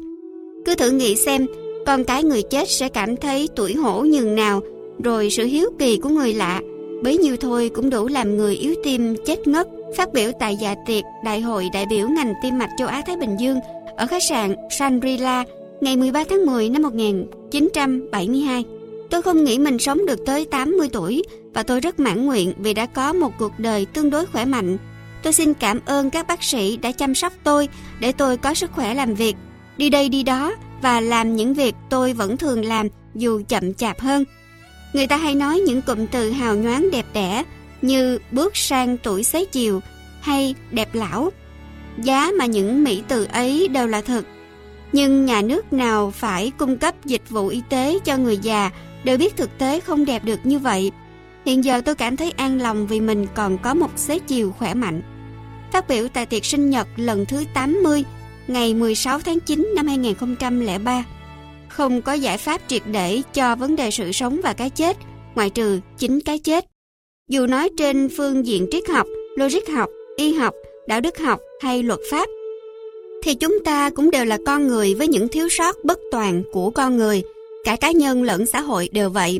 [0.66, 1.48] Cứ thử nghĩ xem,
[1.86, 4.62] con cái người chết sẽ cảm thấy tuổi hổ nhường nào,
[5.04, 6.62] rồi sự hiếu kỳ của người lạ,
[7.04, 9.68] bấy nhiêu thôi cũng đủ làm người yếu tim chết ngất.
[9.98, 13.18] Phát biểu tại dạ tiệc Đại hội đại biểu ngành tim mạch châu Á Thái
[13.18, 13.60] Bình Dương
[13.98, 15.44] ở khách sạn Shangri-La
[15.82, 18.66] ngày 13 tháng 10 năm 1972.
[19.10, 22.74] Tôi không nghĩ mình sống được tới 80 tuổi và tôi rất mãn nguyện vì
[22.74, 24.78] đã có một cuộc đời tương đối khỏe mạnh.
[25.24, 28.72] Tôi xin cảm ơn các bác sĩ đã chăm sóc tôi để tôi có sức
[28.72, 29.36] khỏe làm việc,
[29.78, 34.00] đi đây đi đó và làm những việc tôi vẫn thường làm, dù chậm chạp
[34.00, 34.24] hơn.
[34.94, 37.44] Người ta hay nói những cụm từ hào nhoáng đẹp đẽ,
[37.82, 39.80] như bước sang tuổi xế chiều
[40.22, 41.30] hay đẹp lão.
[41.98, 44.26] Giá mà những mỹ từ ấy đều là thật.
[44.94, 48.72] Nhưng nhà nước nào phải cung cấp dịch vụ y tế cho người già
[49.04, 50.92] đều biết thực tế không đẹp được như vậy.
[51.46, 54.74] Hiện giờ tôi cảm thấy an lòng vì mình còn có một xế chiều khỏe
[54.74, 55.02] mạnh.
[55.72, 58.04] Phát biểu tại tiệc sinh nhật lần thứ 80
[58.52, 61.06] ngày 16 tháng 9 năm 2003.
[61.70, 64.98] Không có giải pháp triệt để cho vấn đề sự sống và cái chết,
[65.36, 66.66] ngoại trừ chính cái chết.
[67.30, 69.08] Dù nói trên phương diện triết học,
[69.38, 70.54] logic học, y học,
[70.88, 72.30] đạo đức học hay luật pháp,
[73.24, 76.70] thì chúng ta cũng đều là con người với những thiếu sót bất toàn của
[76.70, 77.24] con người,
[77.64, 79.40] cả cá nhân lẫn xã hội đều vậy.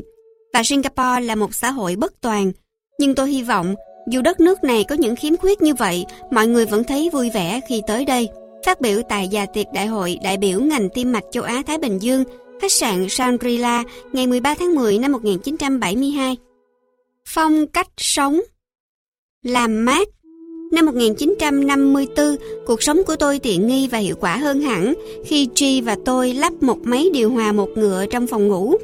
[0.52, 2.52] Và Singapore là một xã hội bất toàn,
[2.98, 3.74] nhưng tôi hy vọng
[4.08, 7.30] dù đất nước này có những khiếm khuyết như vậy, mọi người vẫn thấy vui
[7.34, 8.28] vẻ khi tới đây.
[8.66, 11.78] Phát biểu tại già tiệc đại hội đại biểu ngành tim mạch châu Á Thái
[11.78, 12.24] Bình Dương,
[12.60, 16.36] khách sạn Shangri-La ngày 13 tháng 10 năm 1972.
[17.26, 18.40] Phong cách sống
[19.42, 20.08] Làm mát
[20.72, 22.36] Năm 1954,
[22.66, 24.94] cuộc sống của tôi tiện nghi và hiệu quả hơn hẳn
[25.24, 28.74] khi Tri và tôi lắp một máy điều hòa một ngựa trong phòng ngủ.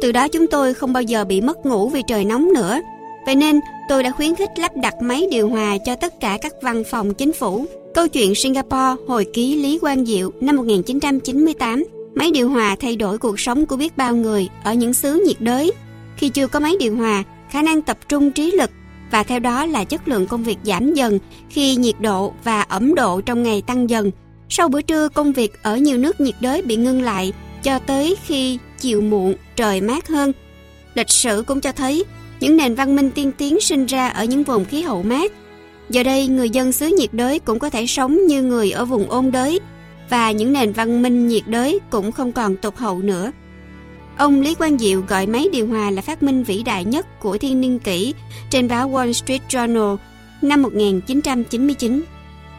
[0.00, 2.80] Từ đó chúng tôi không bao giờ bị mất ngủ vì trời nóng nữa.
[3.26, 6.52] Vậy nên tôi đã khuyến khích lắp đặt máy điều hòa cho tất cả các
[6.62, 7.66] văn phòng chính phủ.
[7.94, 13.18] Câu chuyện Singapore hồi ký Lý Quang Diệu năm 1998 Máy điều hòa thay đổi
[13.18, 15.72] cuộc sống của biết bao người ở những xứ nhiệt đới.
[16.16, 18.70] Khi chưa có máy điều hòa, khả năng tập trung trí lực
[19.10, 21.18] và theo đó là chất lượng công việc giảm dần
[21.50, 24.10] khi nhiệt độ và ẩm độ trong ngày tăng dần.
[24.48, 27.32] Sau bữa trưa, công việc ở nhiều nước nhiệt đới bị ngưng lại
[27.62, 30.32] cho tới khi chiều muộn trời mát hơn.
[30.94, 32.04] Lịch sử cũng cho thấy
[32.40, 35.32] những nền văn minh tiên tiến sinh ra ở những vùng khí hậu mát.
[35.92, 39.10] Giờ đây, người dân xứ nhiệt đới cũng có thể sống như người ở vùng
[39.10, 39.60] ôn đới
[40.10, 43.32] và những nền văn minh nhiệt đới cũng không còn tụt hậu nữa.
[44.18, 47.38] Ông Lý Quang Diệu gọi máy điều hòa là phát minh vĩ đại nhất của
[47.38, 48.14] thiên niên kỷ
[48.50, 49.96] trên báo Wall Street Journal
[50.42, 52.02] năm 1999.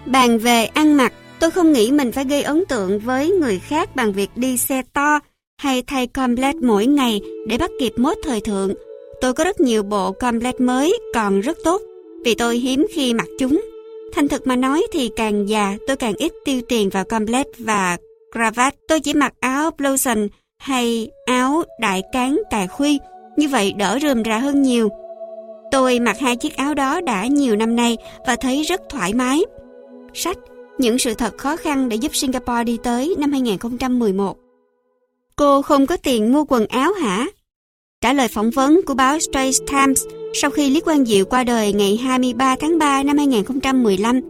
[0.05, 3.95] Bàn về ăn mặc, tôi không nghĩ mình phải gây ấn tượng với người khác
[3.95, 5.19] bằng việc đi xe to
[5.57, 8.73] hay thay complet mỗi ngày để bắt kịp mốt thời thượng.
[9.21, 11.81] Tôi có rất nhiều bộ complet mới còn rất tốt
[12.25, 13.61] vì tôi hiếm khi mặc chúng.
[14.13, 17.97] Thành thực mà nói thì càng già tôi càng ít tiêu tiền vào complet và
[18.31, 18.75] cravat.
[18.87, 20.27] Tôi chỉ mặc áo blouson
[20.57, 22.99] hay áo đại cán cài khuy,
[23.37, 24.89] như vậy đỡ rườm rà hơn nhiều.
[25.71, 27.97] Tôi mặc hai chiếc áo đó đã nhiều năm nay
[28.27, 29.41] và thấy rất thoải mái.
[30.13, 30.37] Sách
[30.77, 34.37] Những sự thật khó khăn để giúp Singapore đi tới năm 2011
[35.35, 37.27] Cô không có tiền mua quần áo hả?
[38.01, 40.03] Trả lời phỏng vấn của báo Straits Times
[40.33, 44.21] sau khi Lý Quang Diệu qua đời ngày 23 tháng 3 năm 2015,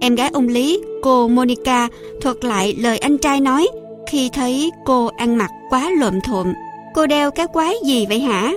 [0.00, 1.88] em gái ông Lý, cô Monica,
[2.20, 3.68] thuật lại lời anh trai nói
[4.10, 6.52] khi thấy cô ăn mặc quá lộm thuộm.
[6.94, 8.52] Cô đeo cái quái gì vậy hả?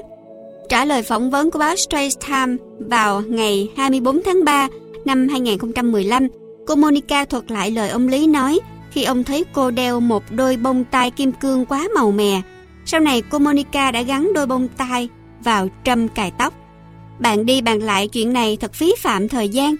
[0.69, 4.67] Trả lời phỏng vấn của báo Straits Times vào ngày 24 tháng 3
[5.05, 6.27] năm 2015,
[6.67, 8.59] cô Monica thuật lại lời ông Lý nói
[8.91, 12.41] khi ông thấy cô đeo một đôi bông tai kim cương quá màu mè.
[12.85, 15.09] Sau này cô Monica đã gắn đôi bông tai
[15.43, 16.53] vào trâm cài tóc.
[17.19, 19.75] Bạn đi bàn lại chuyện này thật phí phạm thời gian.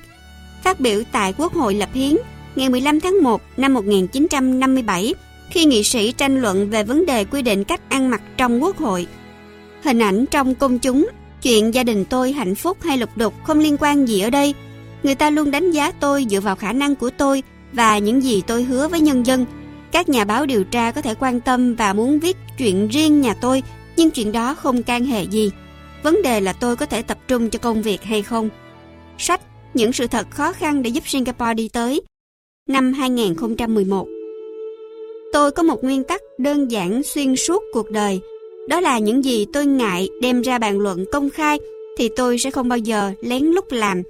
[0.64, 2.16] Phát biểu tại Quốc hội lập hiến
[2.56, 5.14] ngày 15 tháng 1 năm 1957
[5.50, 8.78] khi nghị sĩ tranh luận về vấn đề quy định cách ăn mặc trong Quốc
[8.78, 9.08] hội.
[9.84, 11.10] Hình ảnh trong công chúng,
[11.42, 14.54] chuyện gia đình tôi hạnh phúc hay lục đục không liên quan gì ở đây.
[15.04, 17.44] Người ta luôn đánh giá tôi dựa vào khả năng của tôi
[17.74, 19.46] và những gì tôi hứa với nhân dân.
[19.92, 23.34] Các nhà báo điều tra có thể quan tâm và muốn viết chuyện riêng nhà
[23.34, 23.64] tôi,
[23.98, 25.52] nhưng chuyện đó không can hệ gì.
[26.06, 28.50] Vấn đề là tôi có thể tập trung cho công việc hay không.
[29.18, 29.42] Sách
[29.74, 32.02] Những sự thật khó khăn để giúp Singapore đi tới
[32.70, 34.08] năm 2011
[35.34, 38.20] Tôi có một nguyên tắc đơn giản xuyên suốt cuộc đời.
[38.70, 41.60] Đó là những gì tôi ngại đem ra bàn luận công khai
[41.98, 44.02] thì tôi sẽ không bao giờ lén lút làm.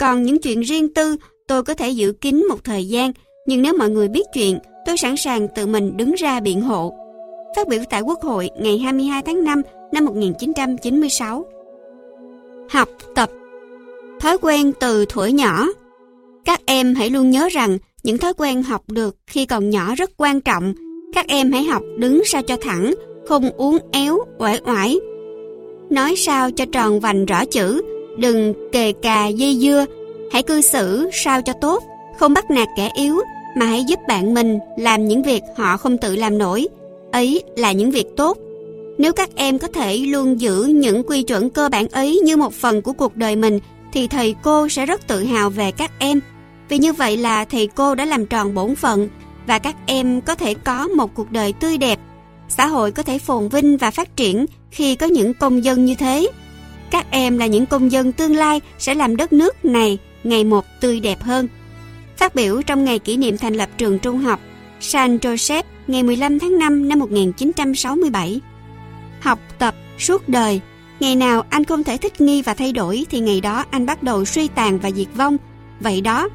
[0.00, 1.16] Còn những chuyện riêng tư
[1.46, 3.12] tôi có thể giữ kín một thời gian,
[3.46, 6.94] nhưng nếu mọi người biết chuyện, tôi sẵn sàng tự mình đứng ra biện hộ.
[7.56, 11.44] Phát biểu tại Quốc hội ngày 22 tháng 5 năm 1996.
[12.70, 13.30] Học tập
[14.20, 15.66] Thói quen từ tuổi nhỏ
[16.44, 20.10] Các em hãy luôn nhớ rằng những thói quen học được khi còn nhỏ rất
[20.16, 20.74] quan trọng.
[21.14, 22.94] Các em hãy học đứng sao cho thẳng,
[23.28, 24.98] không uốn éo, oải oải.
[25.90, 27.82] Nói sao cho tròn vành rõ chữ,
[28.18, 29.86] đừng kề cà dây dưa.
[30.32, 31.82] Hãy cư xử sao cho tốt,
[32.18, 33.20] không bắt nạt kẻ yếu,
[33.56, 36.68] mà hãy giúp bạn mình làm những việc họ không tự làm nổi.
[37.12, 38.38] Ấy là những việc tốt.
[39.00, 42.54] Nếu các em có thể luôn giữ những quy chuẩn cơ bản ấy như một
[42.54, 43.58] phần của cuộc đời mình,
[43.92, 46.20] thì thầy cô sẽ rất tự hào về các em.
[46.68, 49.08] Vì như vậy là thầy cô đã làm tròn bổn phận
[49.46, 51.98] và các em có thể có một cuộc đời tươi đẹp.
[52.48, 55.94] Xã hội có thể phồn vinh và phát triển khi có những công dân như
[55.94, 56.30] thế.
[56.90, 60.64] Các em là những công dân tương lai sẽ làm đất nước này ngày một
[60.80, 61.48] tươi đẹp hơn.
[62.16, 64.40] Phát biểu trong ngày kỷ niệm thành lập trường trung học
[64.80, 68.40] San Joseph ngày 15 tháng 5 năm 1967.
[69.20, 70.60] Học tập suốt đời,
[71.00, 74.02] ngày nào anh không thể thích nghi và thay đổi thì ngày đó anh bắt
[74.02, 75.36] đầu suy tàn và diệt vong.
[75.80, 76.28] Vậy đó,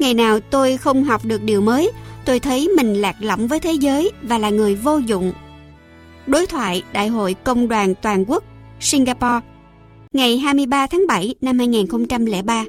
[0.00, 1.90] Ngày nào tôi không học được điều mới,
[2.24, 5.32] tôi thấy mình lạc lõng với thế giới và là người vô dụng.
[6.26, 8.44] Đối thoại Đại hội Công đoàn Toàn quốc
[8.80, 9.40] Singapore
[10.12, 12.64] ngày 23 tháng 7 năm 2003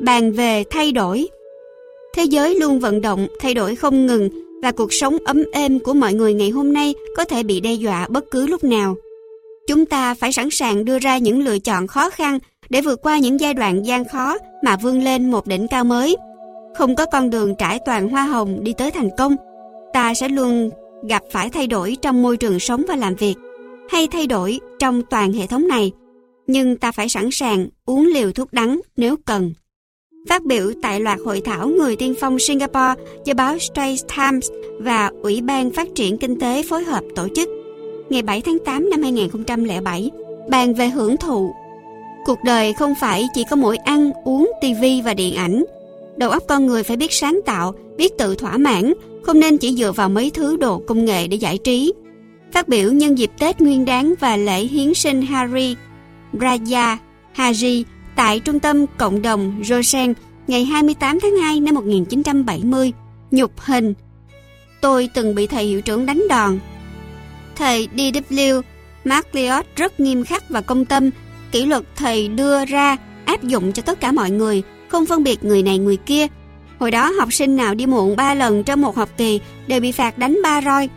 [0.00, 1.28] Bàn về thay đổi
[2.14, 4.28] Thế giới luôn vận động, thay đổi không ngừng
[4.64, 7.72] và cuộc sống ấm êm của mọi người ngày hôm nay có thể bị đe
[7.72, 8.96] dọa bất cứ lúc nào.
[9.68, 12.38] Chúng ta phải sẵn sàng đưa ra những lựa chọn khó khăn
[12.70, 16.16] để vượt qua những giai đoạn gian khó mà vươn lên một đỉnh cao mới.
[16.78, 19.36] Không có con đường trải toàn hoa hồng đi tới thành công.
[19.92, 20.70] Ta sẽ luôn
[21.08, 23.34] gặp phải thay đổi trong môi trường sống và làm việc,
[23.90, 25.92] hay thay đổi trong toàn hệ thống này.
[26.46, 29.52] Nhưng ta phải sẵn sàng uống liều thuốc đắng nếu cần.
[30.28, 32.94] Phát biểu tại loạt hội thảo người tiên phong Singapore
[33.24, 34.48] do báo Straits Times
[34.78, 37.48] và Ủy ban Phát triển Kinh tế phối hợp tổ chức
[38.10, 40.10] ngày 7 tháng 8 năm 2007
[40.50, 41.54] bàn về hưởng thụ.
[42.24, 45.64] Cuộc đời không phải chỉ có mỗi ăn, uống, tivi và điện ảnh,
[46.16, 48.92] Đầu óc con người phải biết sáng tạo, biết tự thỏa mãn,
[49.22, 51.92] không nên chỉ dựa vào mấy thứ đồ công nghệ để giải trí.
[52.52, 55.76] Phát biểu nhân dịp Tết Nguyên đán và lễ hiến sinh Hari
[56.32, 56.96] Raja
[57.36, 57.84] Haji
[58.16, 60.14] tại Trung tâm Cộng đồng Rosen
[60.46, 62.92] ngày 28 tháng 2 năm 1970,
[63.30, 63.94] nhục hình.
[64.80, 66.58] Tôi từng bị thầy hiệu trưởng đánh đòn.
[67.56, 68.62] Thầy D.W.
[69.04, 71.10] MacLeod rất nghiêm khắc và công tâm,
[71.52, 75.44] kỷ luật thầy đưa ra áp dụng cho tất cả mọi người, không phân biệt
[75.44, 76.26] người này người kia.
[76.78, 79.92] Hồi đó học sinh nào đi muộn 3 lần trong một học kỳ đều bị
[79.92, 80.88] phạt đánh ba roi.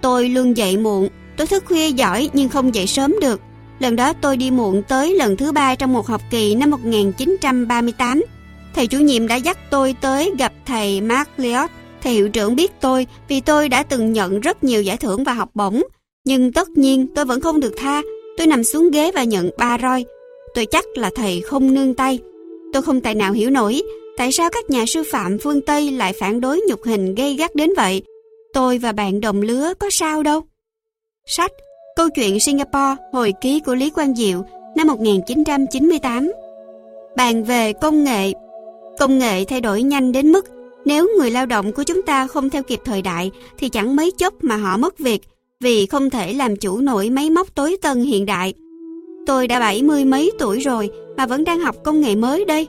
[0.00, 3.40] Tôi luôn dậy muộn, tôi thức khuya giỏi nhưng không dậy sớm được.
[3.78, 8.22] Lần đó tôi đi muộn tới lần thứ ba trong một học kỳ năm 1938.
[8.74, 11.70] Thầy chủ nhiệm đã dắt tôi tới gặp thầy Mark Leot.
[12.02, 15.32] Thầy hiệu trưởng biết tôi vì tôi đã từng nhận rất nhiều giải thưởng và
[15.32, 15.82] học bổng.
[16.24, 18.02] Nhưng tất nhiên tôi vẫn không được tha.
[18.36, 20.04] Tôi nằm xuống ghế và nhận ba roi.
[20.54, 22.18] Tôi chắc là thầy không nương tay.
[22.72, 23.82] Tôi không tài nào hiểu nổi
[24.16, 27.54] tại sao các nhà sư phạm phương Tây lại phản đối nhục hình gây gắt
[27.54, 28.02] đến vậy.
[28.52, 30.42] Tôi và bạn đồng lứa có sao đâu.
[31.26, 31.52] Sách
[31.96, 34.44] Câu chuyện Singapore, hồi ký của Lý Quang Diệu,
[34.76, 36.32] năm 1998
[37.16, 38.32] Bàn về công nghệ
[38.98, 40.46] Công nghệ thay đổi nhanh đến mức
[40.84, 44.10] nếu người lao động của chúng ta không theo kịp thời đại thì chẳng mấy
[44.18, 45.22] chốc mà họ mất việc
[45.60, 48.54] vì không thể làm chủ nổi máy móc tối tân hiện đại.
[49.26, 52.66] Tôi đã bảy mươi mấy tuổi rồi mà vẫn đang học công nghệ mới đây.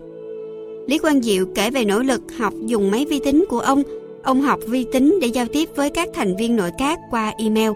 [0.88, 3.84] Lý Quang Diệu kể về nỗ lực học dùng máy vi tính của ông.
[4.24, 7.72] Ông học vi tính để giao tiếp với các thành viên nội các qua email.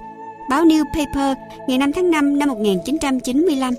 [0.52, 1.38] Báo New Paper
[1.68, 3.74] ngày 5 tháng 5 năm 1995.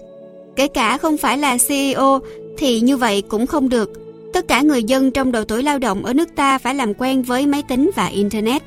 [0.56, 2.18] Kể cả không phải là CEO
[2.58, 3.90] thì như vậy cũng không được.
[4.32, 7.22] Tất cả người dân trong độ tuổi lao động ở nước ta phải làm quen
[7.22, 8.62] với máy tính và Internet.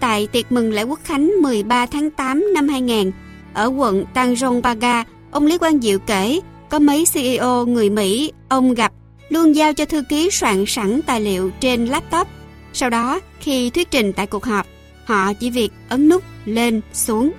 [0.00, 3.12] Tại tiệc mừng lễ quốc khánh 13 tháng 8 năm 2000,
[3.54, 8.92] ở quận Tanjong ông Lý Quang Diệu kể có mấy CEO người Mỹ ông gặp
[9.28, 12.26] luôn giao cho thư ký soạn sẵn tài liệu trên laptop.
[12.72, 14.66] Sau đó, khi thuyết trình tại cuộc họp,
[15.04, 17.32] họ chỉ việc ấn nút lên xuống.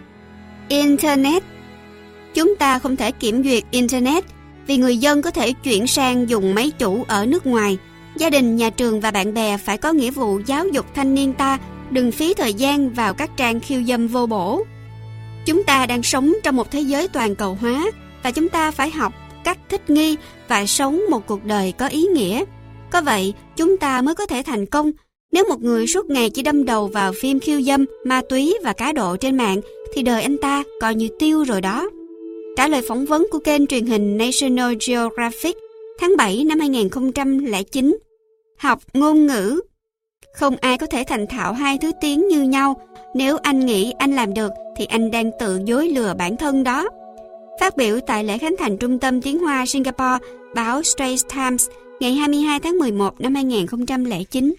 [0.67, 1.43] Internet
[2.33, 4.23] Chúng ta không thể kiểm duyệt Internet
[4.67, 7.77] vì người dân có thể chuyển sang dùng máy chủ ở nước ngoài.
[8.17, 11.33] Gia đình, nhà trường và bạn bè phải có nghĩa vụ giáo dục thanh niên
[11.33, 11.59] ta
[11.89, 14.63] đừng phí thời gian vào các trang khiêu dâm vô bổ.
[15.45, 17.85] Chúng ta đang sống trong một thế giới toàn cầu hóa
[18.23, 19.13] và chúng ta phải học
[19.43, 20.17] cách thích nghi
[20.47, 22.43] và sống một cuộc đời có ý nghĩa.
[22.89, 24.91] Có vậy, chúng ta mới có thể thành công.
[25.33, 28.73] Nếu một người suốt ngày chỉ đâm đầu vào phim khiêu dâm, ma túy và
[28.73, 29.61] cá độ trên mạng,
[29.93, 31.89] thì đời anh ta coi như tiêu rồi đó.
[32.57, 35.57] Trả lời phỏng vấn của kênh truyền hình National Geographic
[35.99, 37.97] tháng 7 năm 2009.
[38.57, 39.61] Học ngôn ngữ
[40.33, 42.81] Không ai có thể thành thạo hai thứ tiếng như nhau.
[43.15, 46.89] Nếu anh nghĩ anh làm được thì anh đang tự dối lừa bản thân đó.
[47.59, 50.17] Phát biểu tại lễ khánh thành Trung tâm Tiếng Hoa Singapore,
[50.55, 51.69] báo Straits Times
[51.99, 54.53] ngày 22 tháng 11 năm 2009.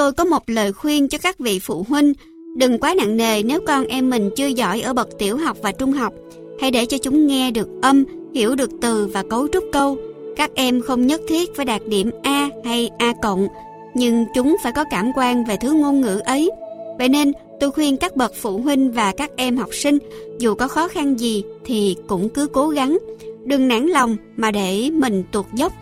[0.00, 2.12] Tôi có một lời khuyên cho các vị phụ huynh,
[2.56, 5.72] đừng quá nặng nề nếu con em mình chưa giỏi ở bậc tiểu học và
[5.72, 6.12] trung học.
[6.60, 8.04] Hãy để cho chúng nghe được âm,
[8.34, 9.98] hiểu được từ và cấu trúc câu.
[10.36, 13.46] Các em không nhất thiết phải đạt điểm A hay A cộng,
[13.94, 16.50] nhưng chúng phải có cảm quan về thứ ngôn ngữ ấy.
[16.98, 19.98] Vậy nên tôi khuyên các bậc phụ huynh và các em học sinh
[20.38, 22.98] dù có khó khăn gì thì cũng cứ cố gắng.
[23.44, 25.72] Đừng nản lòng mà để mình tuột dốc.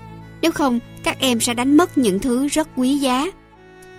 [0.43, 3.27] Nếu không, các em sẽ đánh mất những thứ rất quý giá.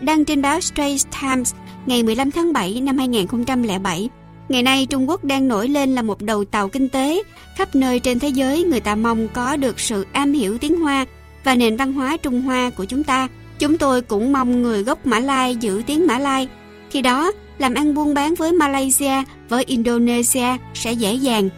[0.02, 1.54] Đăng trên báo Straits Times
[1.86, 4.10] ngày 15 tháng 7 năm 2007.
[4.50, 7.24] Ngày nay Trung Quốc đang nổi lên là một đầu tàu kinh tế.
[7.58, 11.06] Khắp nơi trên thế giới người ta mong có được sự am hiểu tiếng Hoa
[11.44, 13.28] và nền văn hóa Trung Hoa của chúng ta.
[13.60, 16.48] Chúng tôi cũng mong người gốc Mã Lai giữ tiếng Mã Lai.
[16.90, 21.50] Khi đó, làm ăn buôn bán với Malaysia, với Indonesia sẽ dễ dàng.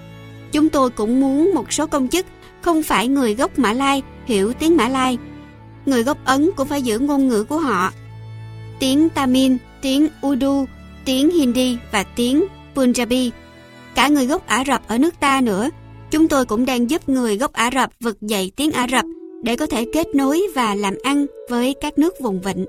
[0.51, 2.25] Chúng tôi cũng muốn một số công chức
[2.61, 5.17] không phải người gốc Mã Lai hiểu tiếng Mã Lai.
[5.85, 7.91] Người gốc Ấn cũng phải giữ ngôn ngữ của họ.
[8.81, 10.65] Tiếng Tamil, tiếng Urdu,
[11.05, 12.45] tiếng Hindi và tiếng
[12.75, 13.29] Punjabi.
[13.95, 15.69] Cả người gốc Ả Rập ở nước ta nữa.
[16.11, 19.05] Chúng tôi cũng đang giúp người gốc Ả Rập vực dậy tiếng Ả Rập
[19.43, 22.65] để có thể kết nối và làm ăn với các nước vùng vịnh.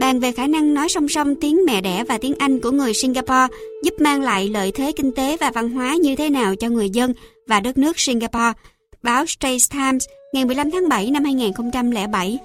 [0.00, 2.94] Bàn về khả năng nói song song tiếng mẹ đẻ và tiếng Anh của người
[2.94, 3.46] Singapore
[3.84, 6.90] giúp mang lại lợi thế kinh tế và văn hóa như thế nào cho người
[6.90, 7.14] dân
[7.46, 8.52] và đất nước Singapore.
[9.02, 10.04] Báo Straits Times
[10.34, 12.38] ngày 15 tháng 7 năm 2007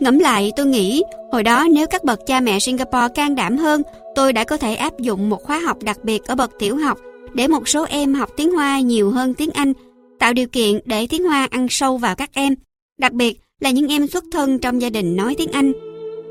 [0.00, 1.02] Ngẫm lại tôi nghĩ
[1.32, 3.82] hồi đó nếu các bậc cha mẹ Singapore can đảm hơn
[4.14, 6.98] tôi đã có thể áp dụng một khóa học đặc biệt ở bậc tiểu học
[7.34, 9.72] để một số em học tiếng Hoa nhiều hơn tiếng Anh
[10.18, 12.54] tạo điều kiện để tiếng Hoa ăn sâu vào các em
[12.98, 15.72] đặc biệt là những em xuất thân trong gia đình nói tiếng Anh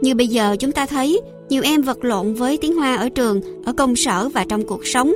[0.03, 3.41] như bây giờ chúng ta thấy, nhiều em vật lộn với tiếng Hoa ở trường,
[3.65, 5.13] ở công sở và trong cuộc sống.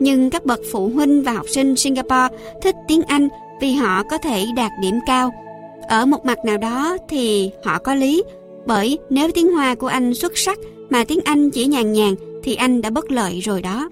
[0.00, 2.28] Nhưng các bậc phụ huynh và học sinh Singapore
[2.62, 3.28] thích tiếng Anh
[3.60, 5.43] vì họ có thể đạt điểm cao.
[5.88, 8.22] Ở một mặt nào đó thì họ có lý,
[8.66, 10.58] bởi nếu tiếng Hoa của anh xuất sắc
[10.90, 13.88] mà tiếng Anh chỉ nhàn nhàn thì anh đã bất lợi rồi đó.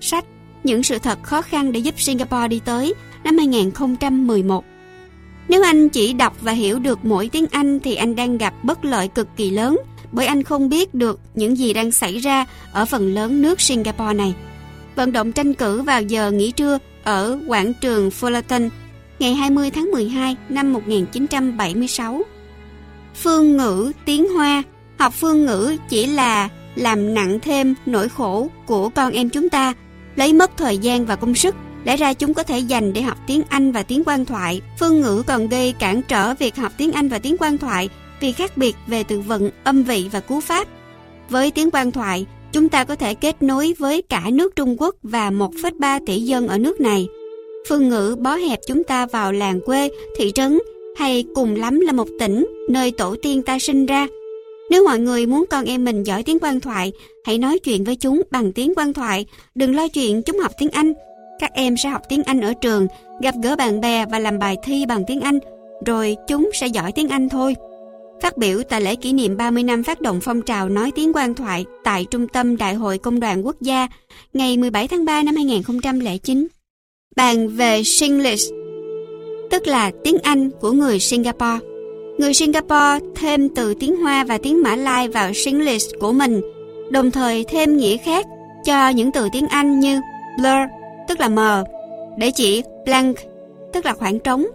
[0.00, 0.24] Sách
[0.64, 2.94] Những sự thật khó khăn để giúp Singapore đi tới
[3.24, 4.64] năm 2011
[5.48, 8.84] nếu anh chỉ đọc và hiểu được mỗi tiếng Anh thì anh đang gặp bất
[8.84, 9.78] lợi cực kỳ lớn
[10.12, 14.14] bởi anh không biết được những gì đang xảy ra ở phần lớn nước Singapore
[14.14, 14.34] này.
[14.96, 18.68] Vận động tranh cử vào giờ nghỉ trưa ở quảng trường Fullerton
[19.18, 22.22] ngày 20 tháng 12 năm 1976.
[23.14, 24.62] Phương ngữ tiếng Hoa
[24.98, 29.74] Học phương ngữ chỉ là làm nặng thêm nỗi khổ của con em chúng ta,
[30.16, 31.54] lấy mất thời gian và công sức
[31.84, 34.60] Lẽ ra chúng có thể dành để học tiếng Anh và tiếng quan thoại.
[34.80, 37.88] Phương ngữ còn gây cản trở việc học tiếng Anh và tiếng quan thoại
[38.20, 40.68] vì khác biệt về từ vựng, âm vị và cú pháp.
[41.30, 44.94] Với tiếng quan thoại, chúng ta có thể kết nối với cả nước Trung Quốc
[45.02, 47.08] và 1,3 tỷ dân ở nước này.
[47.68, 50.58] Phương ngữ bó hẹp chúng ta vào làng quê, thị trấn
[50.96, 54.06] hay cùng lắm là một tỉnh nơi tổ tiên ta sinh ra.
[54.70, 56.92] Nếu mọi người muốn con em mình giỏi tiếng quan thoại,
[57.24, 60.70] hãy nói chuyện với chúng bằng tiếng quan thoại, đừng lo chuyện chúng học tiếng
[60.70, 60.92] Anh
[61.38, 62.86] các em sẽ học tiếng Anh ở trường,
[63.20, 65.38] gặp gỡ bạn bè và làm bài thi bằng tiếng Anh,
[65.86, 67.56] rồi chúng sẽ giỏi tiếng Anh thôi.
[68.22, 71.34] Phát biểu tại lễ kỷ niệm 30 năm phát động phong trào nói tiếng quan
[71.34, 73.88] thoại tại Trung tâm Đại hội Công đoàn Quốc gia
[74.32, 76.48] ngày 17 tháng 3 năm 2009.
[77.18, 78.54] Bàn về Singlish,
[79.50, 81.58] tức là tiếng Anh của người Singapore.
[82.18, 86.40] Người Singapore thêm từ tiếng Hoa và tiếng Mã Lai vào Singlish của mình,
[86.90, 88.26] đồng thời thêm nghĩa khác
[88.64, 90.00] cho những từ tiếng Anh như
[90.36, 90.70] blur,
[91.08, 91.64] tức là mờ,
[92.18, 93.16] để chỉ blank,
[93.72, 94.46] tức là khoảng trống.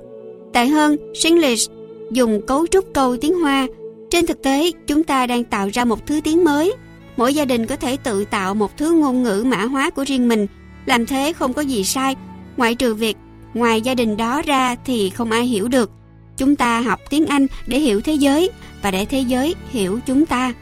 [0.53, 1.71] Tệ hơn, Singlish
[2.11, 3.67] dùng cấu trúc câu tiếng Hoa.
[4.09, 6.73] Trên thực tế, chúng ta đang tạo ra một thứ tiếng mới.
[7.17, 10.27] Mỗi gia đình có thể tự tạo một thứ ngôn ngữ mã hóa của riêng
[10.27, 10.47] mình.
[10.85, 12.15] Làm thế không có gì sai,
[12.57, 13.17] ngoại trừ việc
[13.53, 15.91] ngoài gia đình đó ra thì không ai hiểu được.
[16.37, 18.49] Chúng ta học tiếng Anh để hiểu thế giới
[18.81, 20.53] và để thế giới hiểu chúng ta.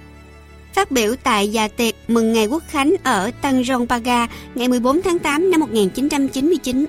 [0.73, 5.19] Phát biểu tại già tiệc mừng ngày quốc khánh ở Tanjong Paga, ngày 14 tháng
[5.19, 6.85] 8 năm 1999.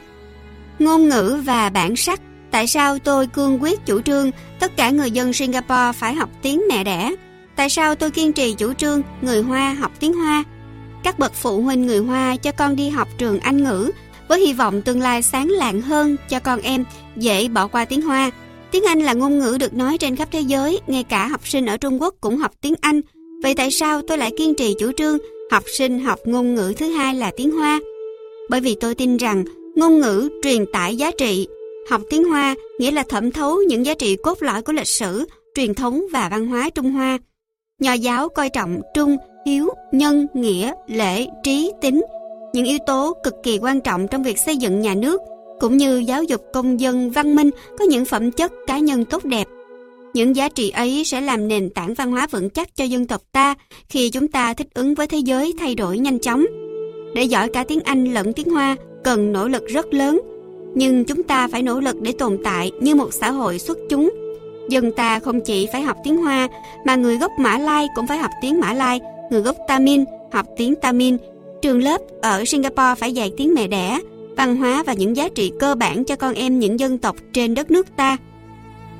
[0.78, 2.20] Ngôn ngữ và bản sắc,
[2.52, 4.30] Tại sao tôi cương quyết chủ trương
[4.60, 7.14] tất cả người dân Singapore phải học tiếng mẹ đẻ?
[7.56, 10.44] Tại sao tôi kiên trì chủ trương người Hoa học tiếng Hoa?
[11.02, 13.90] Các bậc phụ huynh người Hoa cho con đi học trường Anh ngữ
[14.32, 16.84] với hy vọng tương lai sáng lạng hơn cho con em
[17.16, 18.30] dễ bỏ qua tiếng Hoa.
[18.70, 21.66] Tiếng Anh là ngôn ngữ được nói trên khắp thế giới, ngay cả học sinh
[21.66, 23.00] ở Trung Quốc cũng học tiếng Anh.
[23.42, 25.18] Vậy tại sao tôi lại kiên trì chủ trương
[25.50, 27.80] học sinh học ngôn ngữ thứ hai là tiếng Hoa?
[28.50, 29.44] Bởi vì tôi tin rằng
[29.76, 31.46] ngôn ngữ truyền tải giá trị.
[31.90, 35.24] Học tiếng Hoa nghĩa là thẩm thấu những giá trị cốt lõi của lịch sử,
[35.54, 37.18] truyền thống và văn hóa Trung Hoa.
[37.80, 42.02] Nho giáo coi trọng trung, hiếu, nhân, nghĩa, lễ, trí, tính,
[42.52, 45.20] những yếu tố cực kỳ quan trọng trong việc xây dựng nhà nước,
[45.60, 49.24] cũng như giáo dục công dân văn minh có những phẩm chất cá nhân tốt
[49.24, 49.48] đẹp.
[50.14, 53.22] Những giá trị ấy sẽ làm nền tảng văn hóa vững chắc cho dân tộc
[53.32, 53.54] ta
[53.88, 56.44] khi chúng ta thích ứng với thế giới thay đổi nhanh chóng.
[57.14, 60.20] Để giỏi cả tiếng Anh lẫn tiếng Hoa cần nỗ lực rất lớn,
[60.74, 64.10] nhưng chúng ta phải nỗ lực để tồn tại như một xã hội xuất chúng.
[64.68, 66.48] Dân ta không chỉ phải học tiếng Hoa,
[66.86, 69.00] mà người gốc Mã Lai cũng phải học tiếng Mã Lai,
[69.30, 71.16] người gốc Tamin học tiếng Tamin
[71.62, 74.00] Trường lớp ở Singapore phải dạy tiếng mẹ đẻ,
[74.36, 77.54] văn hóa và những giá trị cơ bản cho con em những dân tộc trên
[77.54, 78.16] đất nước ta.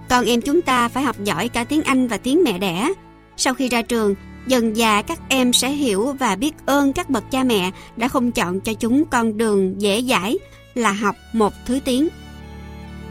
[0.08, 2.92] Con em chúng ta phải học giỏi cả tiếng Anh và tiếng mẹ đẻ.
[3.36, 4.14] Sau khi ra trường,
[4.46, 8.32] dần già các em sẽ hiểu và biết ơn các bậc cha mẹ đã không
[8.32, 10.38] chọn cho chúng con đường dễ dãi
[10.74, 12.08] là học một thứ tiếng.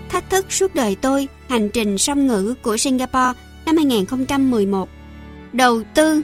[0.09, 3.33] Thách thức suốt đời tôi, hành trình song ngữ của Singapore
[3.65, 4.89] năm 2011.
[5.53, 6.21] Đầu tư,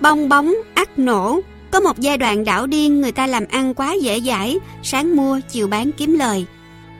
[0.00, 1.40] bong bóng, ắt nổ.
[1.74, 5.40] Có một giai đoạn đảo điên người ta làm ăn quá dễ dãi, sáng mua,
[5.50, 6.46] chiều bán kiếm lời.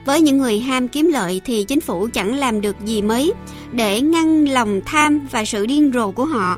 [0.05, 3.33] Với những người ham kiếm lợi thì chính phủ chẳng làm được gì mấy
[3.71, 6.57] để ngăn lòng tham và sự điên rồ của họ.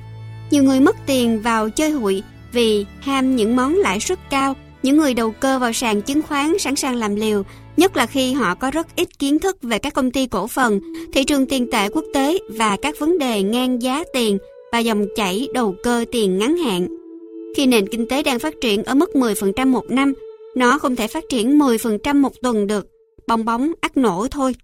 [0.52, 4.56] Nhiều người mất tiền vào chơi hụi vì ham những món lãi suất cao.
[4.84, 7.44] Những người đầu cơ vào sàn chứng khoán sẵn sàng làm liều,
[7.78, 10.80] nhất là khi họ có rất ít kiến thức về các công ty cổ phần,
[11.14, 14.38] thị trường tiền tệ quốc tế và các vấn đề ngang giá tiền
[14.72, 17.07] và dòng chảy đầu cơ tiền ngắn hạn.
[17.56, 20.14] Khi nền kinh tế đang phát triển ở mức 10% một năm,
[20.56, 22.88] nó không thể phát triển 10% một tuần được
[23.28, 24.56] bong bóng ắt nổ thôi.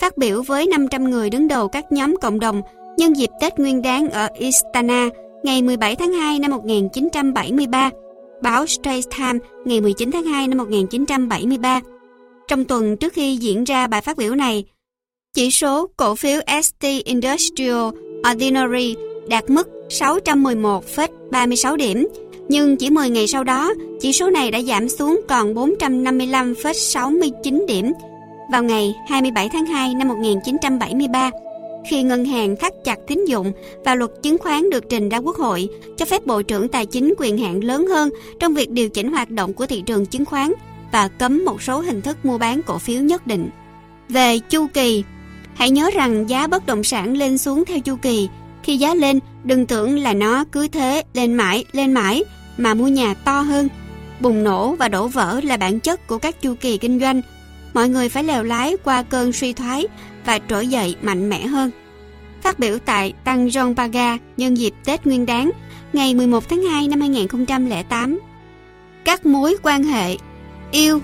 [0.00, 2.62] Phát biểu với 500 người đứng đầu các nhóm cộng đồng
[2.98, 5.08] nhân dịp Tết Nguyên đán ở Istana
[5.42, 7.90] ngày 17 tháng 2 năm 1973,
[8.42, 11.80] báo Straits Times ngày 19 tháng 2 năm 1973.
[12.48, 14.64] Trong tuần trước khi diễn ra bài phát biểu này,
[15.34, 17.88] chỉ số cổ phiếu ST Industrial
[18.32, 18.96] Ordinary
[19.28, 22.08] đạt mức 611,36 điểm,
[22.48, 27.92] nhưng chỉ 10 ngày sau đó, chỉ số này đã giảm xuống còn 455,69 điểm
[28.52, 31.30] vào ngày 27 tháng 2 năm 1973
[31.86, 33.52] khi ngân hàng thắt chặt tín dụng
[33.84, 37.14] và luật chứng khoán được trình ra Quốc hội cho phép Bộ trưởng Tài chính
[37.18, 40.52] quyền hạn lớn hơn trong việc điều chỉnh hoạt động của thị trường chứng khoán
[40.92, 43.48] và cấm một số hình thức mua bán cổ phiếu nhất định.
[44.08, 45.04] Về chu kỳ,
[45.54, 48.28] hãy nhớ rằng giá bất động sản lên xuống theo chu kỳ.
[48.66, 52.24] Khi giá lên, đừng tưởng là nó cứ thế lên mãi, lên mãi
[52.56, 53.68] mà mua nhà to hơn.
[54.20, 57.22] Bùng nổ và đổ vỡ là bản chất của các chu kỳ kinh doanh.
[57.74, 59.86] Mọi người phải lèo lái qua cơn suy thoái
[60.24, 61.70] và trỗi dậy mạnh mẽ hơn.
[62.42, 65.50] Phát biểu tại Tăng Rong Paga nhân dịp Tết Nguyên đán
[65.92, 68.18] ngày 11 tháng 2 năm 2008.
[69.04, 70.16] Các mối quan hệ
[70.72, 71.00] Yêu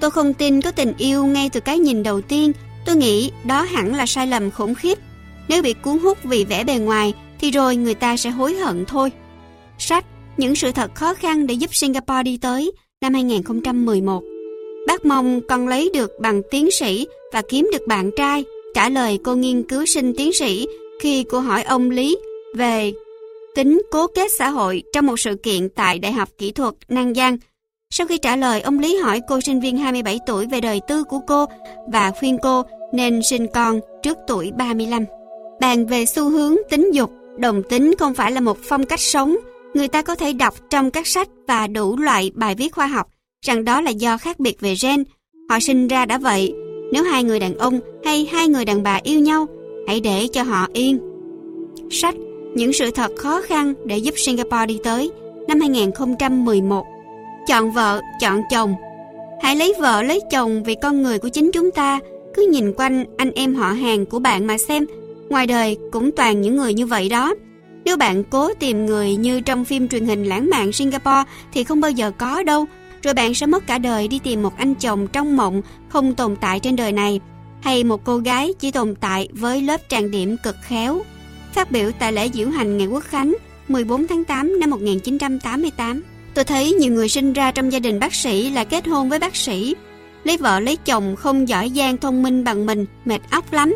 [0.00, 2.52] Tôi không tin có tình yêu ngay từ cái nhìn đầu tiên.
[2.86, 4.98] Tôi nghĩ đó hẳn là sai lầm khủng khiếp.
[5.52, 8.84] Nếu bị cuốn hút vì vẻ bề ngoài thì rồi người ta sẽ hối hận
[8.84, 9.12] thôi.
[9.78, 10.04] Sách
[10.36, 12.72] những sự thật khó khăn để giúp Singapore đi tới
[13.02, 14.22] năm 2011.
[14.86, 18.44] Bác mong con lấy được bằng tiến sĩ và kiếm được bạn trai.
[18.74, 20.66] Trả lời cô nghiên cứu sinh tiến sĩ
[21.00, 22.18] khi cô hỏi ông Lý
[22.54, 22.92] về
[23.54, 27.14] tính cố kết xã hội trong một sự kiện tại Đại học Kỹ thuật Nan
[27.14, 27.36] Giang.
[27.90, 31.04] Sau khi trả lời, ông Lý hỏi cô sinh viên 27 tuổi về đời tư
[31.04, 31.46] của cô
[31.92, 35.04] và khuyên cô nên sinh con trước tuổi 35.
[35.62, 39.36] Bàn về xu hướng tính dục, đồng tính không phải là một phong cách sống
[39.74, 43.06] người ta có thể đọc trong các sách và đủ loại bài viết khoa học
[43.46, 45.04] rằng đó là do khác biệt về gen.
[45.50, 46.54] Họ sinh ra đã vậy.
[46.92, 49.46] Nếu hai người đàn ông hay hai người đàn bà yêu nhau,
[49.86, 50.98] hãy để cho họ yên.
[51.90, 52.14] Sách
[52.54, 55.10] Những sự thật khó khăn để giúp Singapore đi tới
[55.48, 56.86] năm 2011.
[57.48, 58.74] Chọn vợ, chọn chồng.
[59.42, 62.00] Hãy lấy vợ lấy chồng vì con người của chính chúng ta
[62.34, 64.86] Cứ nhìn quanh anh em họ hàng của bạn mà xem,
[65.32, 67.34] ngoài đời cũng toàn những người như vậy đó.
[67.84, 71.80] Nếu bạn cố tìm người như trong phim truyền hình lãng mạn Singapore thì không
[71.80, 72.66] bao giờ có đâu.
[73.02, 76.36] Rồi bạn sẽ mất cả đời đi tìm một anh chồng trong mộng không tồn
[76.40, 77.20] tại trên đời này.
[77.60, 81.02] Hay một cô gái chỉ tồn tại với lớp trang điểm cực khéo.
[81.52, 83.34] Phát biểu tại lễ diễu hành ngày Quốc Khánh
[83.68, 86.02] 14 tháng 8 năm 1988.
[86.34, 89.18] Tôi thấy nhiều người sinh ra trong gia đình bác sĩ là kết hôn với
[89.18, 89.74] bác sĩ.
[90.24, 93.74] Lấy vợ lấy chồng không giỏi giang thông minh bằng mình, mệt óc lắm.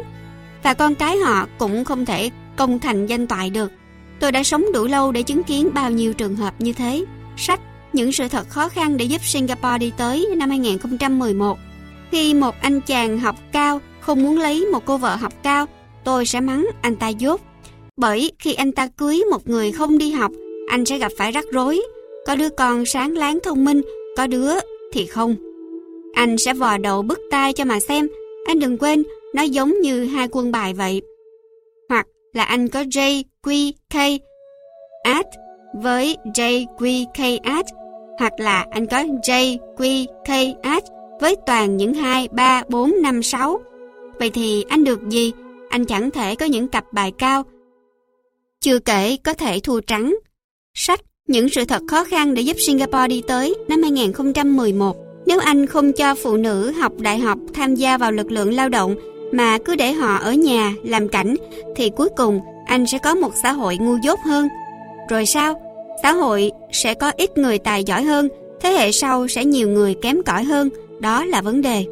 [0.62, 3.73] Và con cái họ cũng không thể công thành danh toại được.
[4.20, 7.05] Tôi đã sống đủ lâu để chứng kiến bao nhiêu trường hợp như thế.
[7.36, 7.60] Sách
[7.93, 11.59] Những sự thật khó khăn để giúp Singapore đi tới năm 2011.
[12.10, 15.67] Khi một anh chàng học cao không muốn lấy một cô vợ học cao,
[16.05, 17.41] tôi sẽ mắng anh ta dốt.
[17.97, 20.33] Bởi khi anh ta cưới một người không đi học,
[20.68, 21.83] anh sẽ gặp phải rắc rối.
[22.26, 23.83] Có đứa con sáng láng thông minh,
[24.17, 24.52] có đứa
[24.93, 25.36] thì không.
[26.15, 28.09] Anh sẽ vò đầu bứt tai cho mà xem.
[28.47, 29.02] Anh đừng quên,
[29.36, 31.02] nó giống như hai quân bài vậy.
[31.89, 33.94] Hoặc là anh có J, Q, K,
[35.02, 35.26] at
[35.74, 37.66] với J, Q, K, at.
[38.18, 40.82] Hoặc là anh có J, Q, K, at
[41.20, 43.60] với toàn những 2, 3, 4, 5, 6.
[44.18, 45.32] Vậy thì anh được gì?
[45.68, 47.42] Anh chẳng thể có những cặp bài cao.
[48.60, 50.16] Chưa kể có thể thua trắng.
[50.74, 54.97] Sách Những sự thật khó khăn để giúp Singapore đi tới năm 2011.
[55.26, 58.68] Nếu anh không cho phụ nữ học đại học tham gia vào lực lượng lao
[58.68, 58.97] động
[59.32, 61.36] mà cứ để họ ở nhà làm cảnh
[61.76, 64.48] thì cuối cùng anh sẽ có một xã hội ngu dốt hơn.
[65.08, 65.60] Rồi sao?
[66.02, 68.28] Xã hội sẽ có ít người tài giỏi hơn,
[68.60, 70.68] thế hệ sau sẽ nhiều người kém cỏi hơn,
[71.00, 71.84] đó là vấn đề.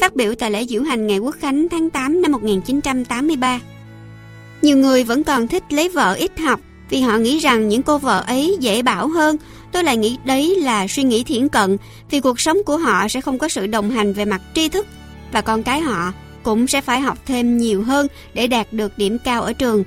[0.00, 3.60] Phát biểu tại lễ diễu hành ngày Quốc khánh tháng 8 năm 1983.
[4.62, 7.98] Nhiều người vẫn còn thích lấy vợ ít học vì họ nghĩ rằng những cô
[7.98, 9.36] vợ ấy dễ bảo hơn.
[9.72, 11.76] Tôi lại nghĩ đấy là suy nghĩ thiển cận
[12.10, 14.86] vì cuộc sống của họ sẽ không có sự đồng hành về mặt tri thức
[15.32, 16.12] và con cái họ
[16.42, 19.84] cũng sẽ phải học thêm nhiều hơn để đạt được điểm cao ở trường.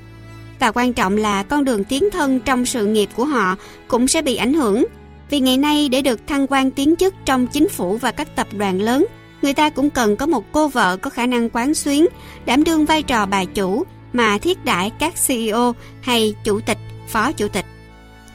[0.58, 3.56] Và quan trọng là con đường tiến thân trong sự nghiệp của họ
[3.88, 4.84] cũng sẽ bị ảnh hưởng.
[5.30, 8.46] Vì ngày nay để được thăng quan tiến chức trong chính phủ và các tập
[8.52, 9.06] đoàn lớn,
[9.42, 12.06] người ta cũng cần có một cô vợ có khả năng quán xuyến,
[12.46, 17.32] đảm đương vai trò bà chủ mà thiết đãi các CEO hay chủ tịch, phó
[17.32, 17.64] chủ tịch.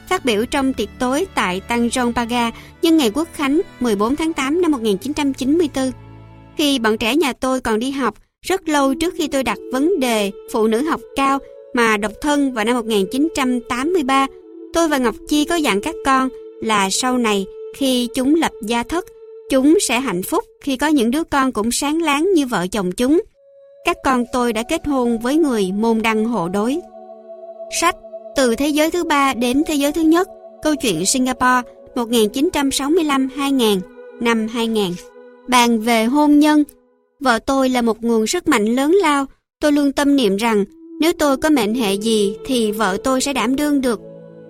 [0.08, 2.50] Phát biểu trong tiệc tối tại Tăng Rong Paga
[2.82, 5.92] nhân ngày Quốc Khánh 14 tháng 8 năm 1994,
[6.60, 10.00] khi bọn trẻ nhà tôi còn đi học, rất lâu trước khi tôi đặt vấn
[10.00, 11.38] đề phụ nữ học cao
[11.74, 14.26] mà độc thân vào năm 1983,
[14.72, 16.28] tôi và Ngọc Chi có dặn các con
[16.62, 19.04] là sau này khi chúng lập gia thất,
[19.50, 22.92] chúng sẽ hạnh phúc khi có những đứa con cũng sáng láng như vợ chồng
[22.92, 23.22] chúng.
[23.84, 26.78] Các con tôi đã kết hôn với người môn đăng hộ đối.
[27.80, 27.96] Sách
[28.36, 30.28] Từ thế giới thứ ba đến thế giới thứ nhất
[30.62, 31.62] Câu chuyện Singapore
[31.94, 33.80] 1965-2000
[34.20, 34.92] Năm 2000
[35.50, 36.64] Bàn về hôn nhân
[37.20, 39.26] Vợ tôi là một nguồn sức mạnh lớn lao
[39.60, 40.64] Tôi luôn tâm niệm rằng
[41.00, 44.00] Nếu tôi có mệnh hệ gì Thì vợ tôi sẽ đảm đương được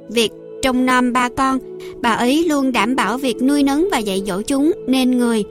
[0.08, 1.58] Việc trông nom ba con
[2.02, 5.44] Bà ấy luôn đảm bảo việc nuôi nấng và dạy dỗ chúng Nên người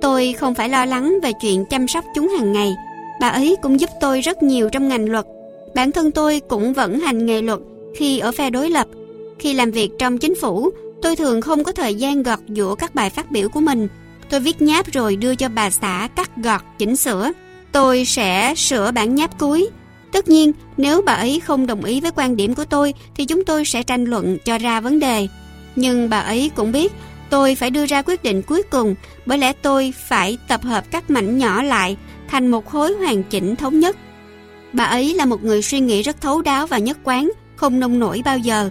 [0.00, 2.74] Tôi không phải lo lắng về chuyện chăm sóc chúng hàng ngày
[3.22, 5.26] Bà ấy cũng giúp tôi rất nhiều trong ngành luật.
[5.74, 7.60] Bản thân tôi cũng vẫn hành nghề luật
[7.94, 8.86] khi ở phe đối lập.
[9.38, 10.70] Khi làm việc trong chính phủ,
[11.02, 13.88] tôi thường không có thời gian gọt giũa các bài phát biểu của mình.
[14.32, 17.32] Tôi viết nháp rồi đưa cho bà xã cắt gọt, chỉnh sửa.
[17.72, 19.68] Tôi sẽ sửa bản nháp cuối.
[20.12, 23.44] Tất nhiên, nếu bà ấy không đồng ý với quan điểm của tôi thì chúng
[23.44, 25.28] tôi sẽ tranh luận cho ra vấn đề.
[25.76, 26.92] Nhưng bà ấy cũng biết
[27.30, 28.94] tôi phải đưa ra quyết định cuối cùng
[29.26, 31.96] bởi lẽ tôi phải tập hợp các mảnh nhỏ lại
[32.28, 33.96] thành một khối hoàn chỉnh thống nhất.
[34.72, 37.98] Bà ấy là một người suy nghĩ rất thấu đáo và nhất quán, không nông
[37.98, 38.70] nổi bao giờ.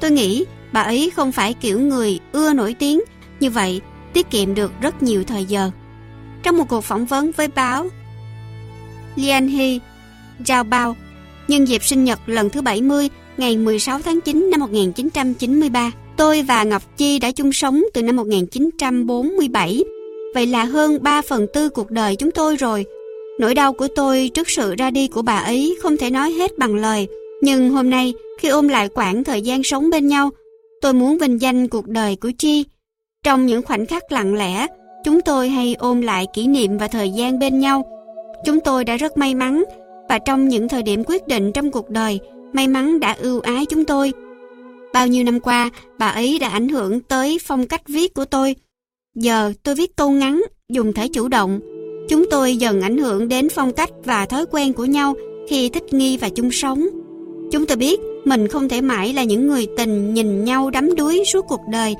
[0.00, 3.00] Tôi nghĩ bà ấy không phải kiểu người ưa nổi tiếng,
[3.40, 3.80] như vậy
[4.12, 5.70] tiết kiệm được rất nhiều thời giờ.
[6.42, 7.86] Trong một cuộc phỏng vấn với báo
[9.16, 9.78] Lian He,
[10.44, 10.96] Zhao Bao,
[11.48, 16.64] nhân dịp sinh nhật lần thứ 70 ngày 16 tháng 9 năm 1993, tôi và
[16.64, 19.84] Ngọc Chi đã chung sống từ năm 1947.
[20.34, 22.84] Vậy là hơn 3 phần tư cuộc đời chúng tôi rồi.
[23.38, 26.58] Nỗi đau của tôi trước sự ra đi của bà ấy không thể nói hết
[26.58, 27.08] bằng lời.
[27.42, 30.30] Nhưng hôm nay, khi ôm lại quãng thời gian sống bên nhau,
[30.80, 32.64] tôi muốn vinh danh cuộc đời của Chi.
[33.22, 34.66] Trong những khoảnh khắc lặng lẽ,
[35.04, 37.84] chúng tôi hay ôm lại kỷ niệm và thời gian bên nhau.
[38.44, 39.64] Chúng tôi đã rất may mắn,
[40.08, 42.20] và trong những thời điểm quyết định trong cuộc đời,
[42.52, 44.12] may mắn đã ưu ái chúng tôi.
[44.92, 48.56] Bao nhiêu năm qua, bà ấy đã ảnh hưởng tới phong cách viết của tôi.
[49.14, 51.60] Giờ tôi viết câu ngắn, dùng thể chủ động,
[52.08, 55.14] Chúng tôi dần ảnh hưởng đến phong cách và thói quen của nhau
[55.48, 56.88] khi thích nghi và chung sống.
[57.52, 61.22] Chúng tôi biết mình không thể mãi là những người tình nhìn nhau đắm đuối
[61.32, 61.94] suốt cuộc đời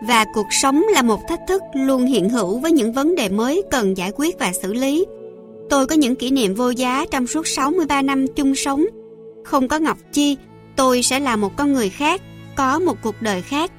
[0.00, 3.62] và cuộc sống là một thách thức luôn hiện hữu với những vấn đề mới
[3.70, 5.06] cần giải quyết và xử lý.
[5.70, 8.84] Tôi có những kỷ niệm vô giá trong suốt 63 năm chung sống.
[9.44, 10.36] Không có Ngọc Chi,
[10.76, 12.22] tôi sẽ là một con người khác,
[12.56, 13.70] có một cuộc đời khác.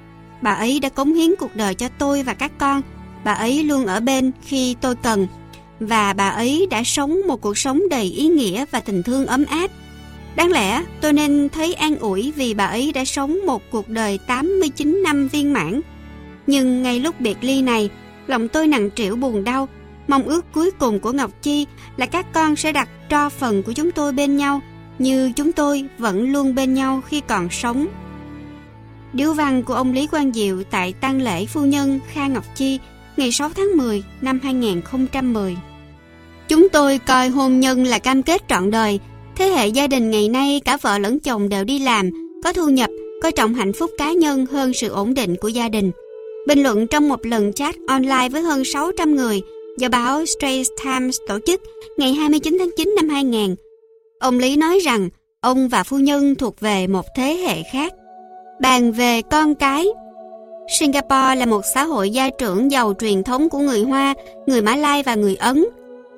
[0.42, 2.82] Bà ấy đã cống hiến cuộc đời cho tôi và các con.
[3.24, 5.28] Bà ấy luôn ở bên khi tôi cần.
[5.80, 9.46] Và bà ấy đã sống một cuộc sống đầy ý nghĩa và tình thương ấm
[9.46, 9.72] áp.
[10.36, 14.20] Đáng lẽ tôi nên thấy an ủi vì bà ấy đã sống một cuộc đời
[14.28, 15.82] 89 năm viên mãn.
[16.50, 17.90] Nhưng ngay lúc biệt ly này,
[18.28, 19.68] lòng tôi nặng trĩu buồn đau.
[20.08, 21.66] Mong ước cuối cùng của Ngọc Chi
[21.98, 24.62] là các con sẽ đặt tro phần của chúng tôi bên nhau,
[25.00, 27.88] như chúng tôi vẫn luôn bên nhau khi còn sống.
[29.14, 32.80] Điếu văn của ông Lý Quang Diệu tại tang lễ phu nhân Kha Ngọc Chi
[33.18, 35.58] ngày 6 tháng 10 năm 2010.
[36.48, 39.00] Chúng tôi coi hôn nhân là cam kết trọn đời.
[39.36, 42.10] Thế hệ gia đình ngày nay cả vợ lẫn chồng đều đi làm,
[42.44, 42.90] có thu nhập,
[43.22, 45.92] coi trọng hạnh phúc cá nhân hơn sự ổn định của gia đình.
[46.50, 49.42] Bình luận trong một lần chat online với hơn 600 người
[49.78, 51.62] do báo Straits Times tổ chức
[51.98, 53.56] ngày 29 tháng 9 năm 2000.
[54.20, 55.10] Ông Lý nói rằng
[55.42, 57.94] ông và phu nhân thuộc về một thế hệ khác.
[58.62, 59.86] Bàn về con cái
[60.80, 64.14] Singapore là một xã hội gia trưởng giàu truyền thống của người Hoa,
[64.48, 65.66] người Mã Lai và người Ấn.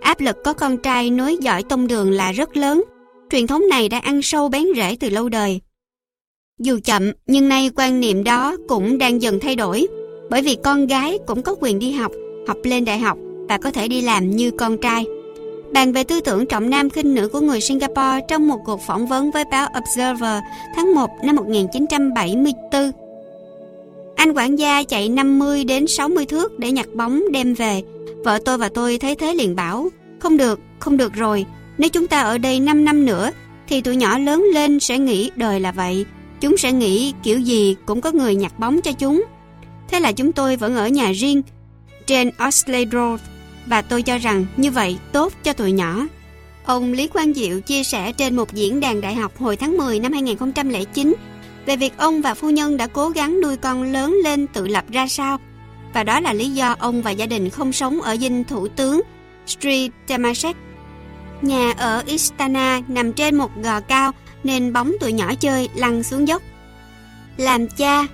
[0.01, 2.84] Áp lực có con trai nối dõi tông đường là rất lớn.
[3.30, 5.61] Truyền thống này đã ăn sâu bén rễ từ lâu đời.
[6.60, 9.88] Dù chậm, nhưng nay quan niệm đó cũng đang dần thay đổi
[10.32, 12.11] bởi vì con gái cũng có quyền đi học,
[12.48, 13.18] học lên đại học
[13.50, 15.06] và có thể đi làm như con trai.
[15.74, 19.08] Bàn về tư tưởng trọng nam khinh nữ của người Singapore trong một cuộc phỏng
[19.08, 20.43] vấn với báo Observer
[20.76, 22.92] tháng 1 năm 1974.
[24.16, 27.82] Anh quản gia chạy 50 đến 60 thước để nhặt bóng đem về.
[28.24, 31.45] Vợ tôi và tôi thấy thế liền bảo, không được, không được rồi.
[31.77, 33.32] Nếu chúng ta ở đây 5 năm nữa,
[33.68, 36.06] thì tụi nhỏ lớn lên sẽ nghĩ đời là vậy.
[36.42, 39.24] Chúng sẽ nghĩ kiểu gì cũng có người nhặt bóng cho chúng.
[39.92, 41.42] Thế là chúng tôi vẫn ở nhà riêng
[42.08, 43.20] trên Oxley Road
[43.66, 46.08] và tôi cho rằng như vậy tốt cho tụi nhỏ.
[46.66, 50.00] Ông Lý Quang Diệu chia sẻ trên một diễn đàn đại học hồi tháng 10
[50.00, 51.16] năm 2009
[51.66, 54.86] về việc ông và phu nhân đã cố gắng nuôi con lớn lên tự lập
[54.92, 55.38] ra sao.
[55.94, 59.02] Và đó là lý do ông và gia đình không sống ở dinh thủ tướng
[59.48, 60.56] Street Temasek.
[61.42, 64.11] Nhà ở Istana nằm trên một gò cao
[64.44, 66.42] nên bóng tụi nhỏ chơi lăn xuống dốc.
[67.38, 68.08] Làm cha,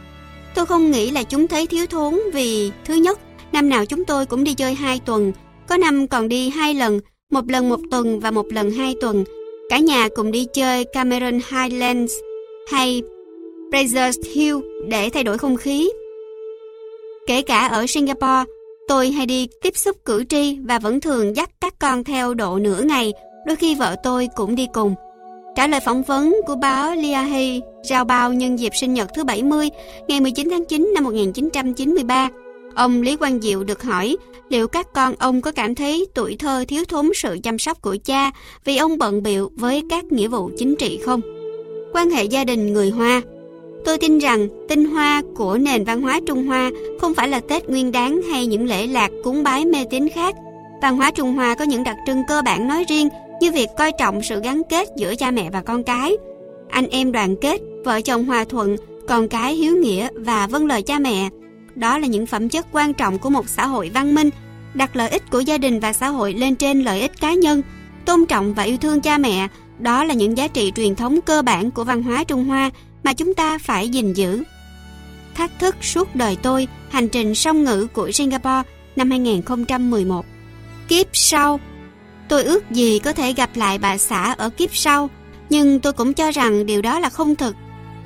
[0.58, 3.20] Tôi không nghĩ là chúng thấy thiếu thốn vì thứ nhất,
[3.52, 5.32] năm nào chúng tôi cũng đi chơi hai tuần,
[5.68, 7.00] có năm còn đi hai lần,
[7.32, 9.24] một lần một tuần và một lần hai tuần.
[9.70, 12.14] Cả nhà cùng đi chơi Cameron Highlands
[12.72, 13.02] hay
[13.72, 15.90] Fraser's Hill để thay đổi không khí.
[17.28, 18.44] Kể cả ở Singapore,
[18.88, 22.58] tôi hay đi tiếp xúc cử tri và vẫn thường dắt các con theo độ
[22.60, 23.14] nửa ngày,
[23.46, 24.96] đôi khi vợ tôi cũng đi cùng.
[25.58, 29.70] Trả lời phỏng vấn của báo Liahi rao bao nhân dịp sinh nhật thứ 70
[30.08, 32.30] ngày 19 tháng 9 năm 1993,
[32.76, 34.18] ông Lý Quang Diệu được hỏi
[34.50, 37.98] liệu các con ông có cảm thấy tuổi thơ thiếu thốn sự chăm sóc của
[38.06, 38.32] cha
[38.66, 41.22] vì ông bận biệu với các nghĩa vụ chính trị không?
[41.94, 43.22] Quan hệ gia đình người Hoa
[43.86, 46.72] Tôi tin rằng tinh hoa của nền văn hóa Trung Hoa
[47.02, 50.36] không phải là Tết Nguyên Đán hay những lễ lạc cúng bái mê tín khác.
[50.82, 53.10] Văn hóa Trung Hoa có những đặc trưng cơ bản nói riêng
[53.42, 56.12] như việc coi trọng sự gắn kết giữa cha mẹ và con cái,
[56.70, 58.76] anh em đoàn kết, vợ chồng hòa thuận,
[59.08, 61.30] con cái hiếu nghĩa và vâng lời cha mẹ.
[61.76, 64.30] Đó là những phẩm chất quan trọng của một xã hội văn minh,
[64.74, 67.62] đặt lợi ích của gia đình và xã hội lên trên lợi ích cá nhân,
[68.06, 69.48] tôn trọng và yêu thương cha mẹ,
[69.80, 72.72] đó là những giá trị truyền thống cơ bản của văn hóa Trung Hoa
[73.04, 74.44] mà chúng ta phải gìn giữ.
[75.36, 78.64] Thách thức suốt đời tôi, hành trình song ngữ của Singapore
[78.96, 80.26] năm 2011.
[80.88, 81.60] Kiếp sau
[82.30, 85.10] Tôi ước gì có thể gặp lại bà xã ở kiếp sau,
[85.50, 87.56] nhưng tôi cũng cho rằng điều đó là không thực.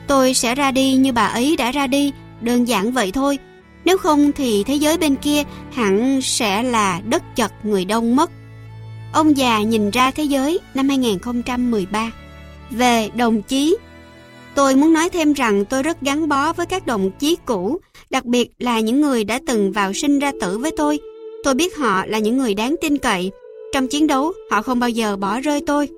[0.08, 3.38] Tôi sẽ ra đi như bà ấy đã ra đi, đơn giản vậy thôi.
[3.86, 8.32] Nếu không thì thế giới bên kia hẳn sẽ là đất chật người đông mất.
[9.14, 12.12] Ông già nhìn ra thế giới năm 2013.
[12.70, 13.78] Về đồng chí,
[14.56, 18.26] tôi muốn nói thêm rằng tôi rất gắn bó với các đồng chí cũ, đặc
[18.26, 21.00] biệt là những người đã từng vào sinh ra tử với tôi.
[21.44, 23.32] Tôi biết họ là những người đáng tin cậy,
[23.72, 25.90] trong chiến đấu, họ không bao giờ bỏ rơi tôi.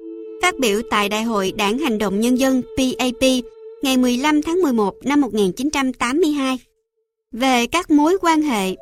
[0.42, 3.30] Phát biểu tại Đại hội Đảng Hành động Nhân dân PAP
[3.82, 6.60] ngày 15 tháng 11 năm 1982.
[7.32, 8.76] Về các mối quan hệ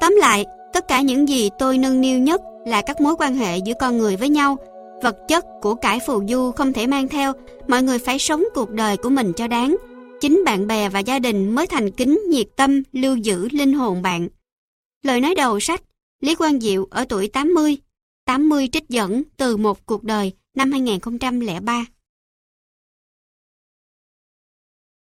[0.00, 3.58] Tóm lại, tất cả những gì tôi nâng niu nhất là các mối quan hệ
[3.58, 4.56] giữa con người với nhau.
[5.02, 7.32] Vật chất của cải phù du không thể mang theo,
[7.68, 9.76] mọi người phải sống cuộc đời của mình cho đáng.
[10.20, 14.02] Chính bạn bè và gia đình mới thành kính, nhiệt tâm, lưu giữ linh hồn
[14.02, 14.28] bạn.
[15.04, 15.82] Lời nói đầu sách,
[16.20, 17.76] Lý Quang Diệu ở tuổi 80
[18.28, 21.84] 80 trích dẫn từ một cuộc đời năm 2003.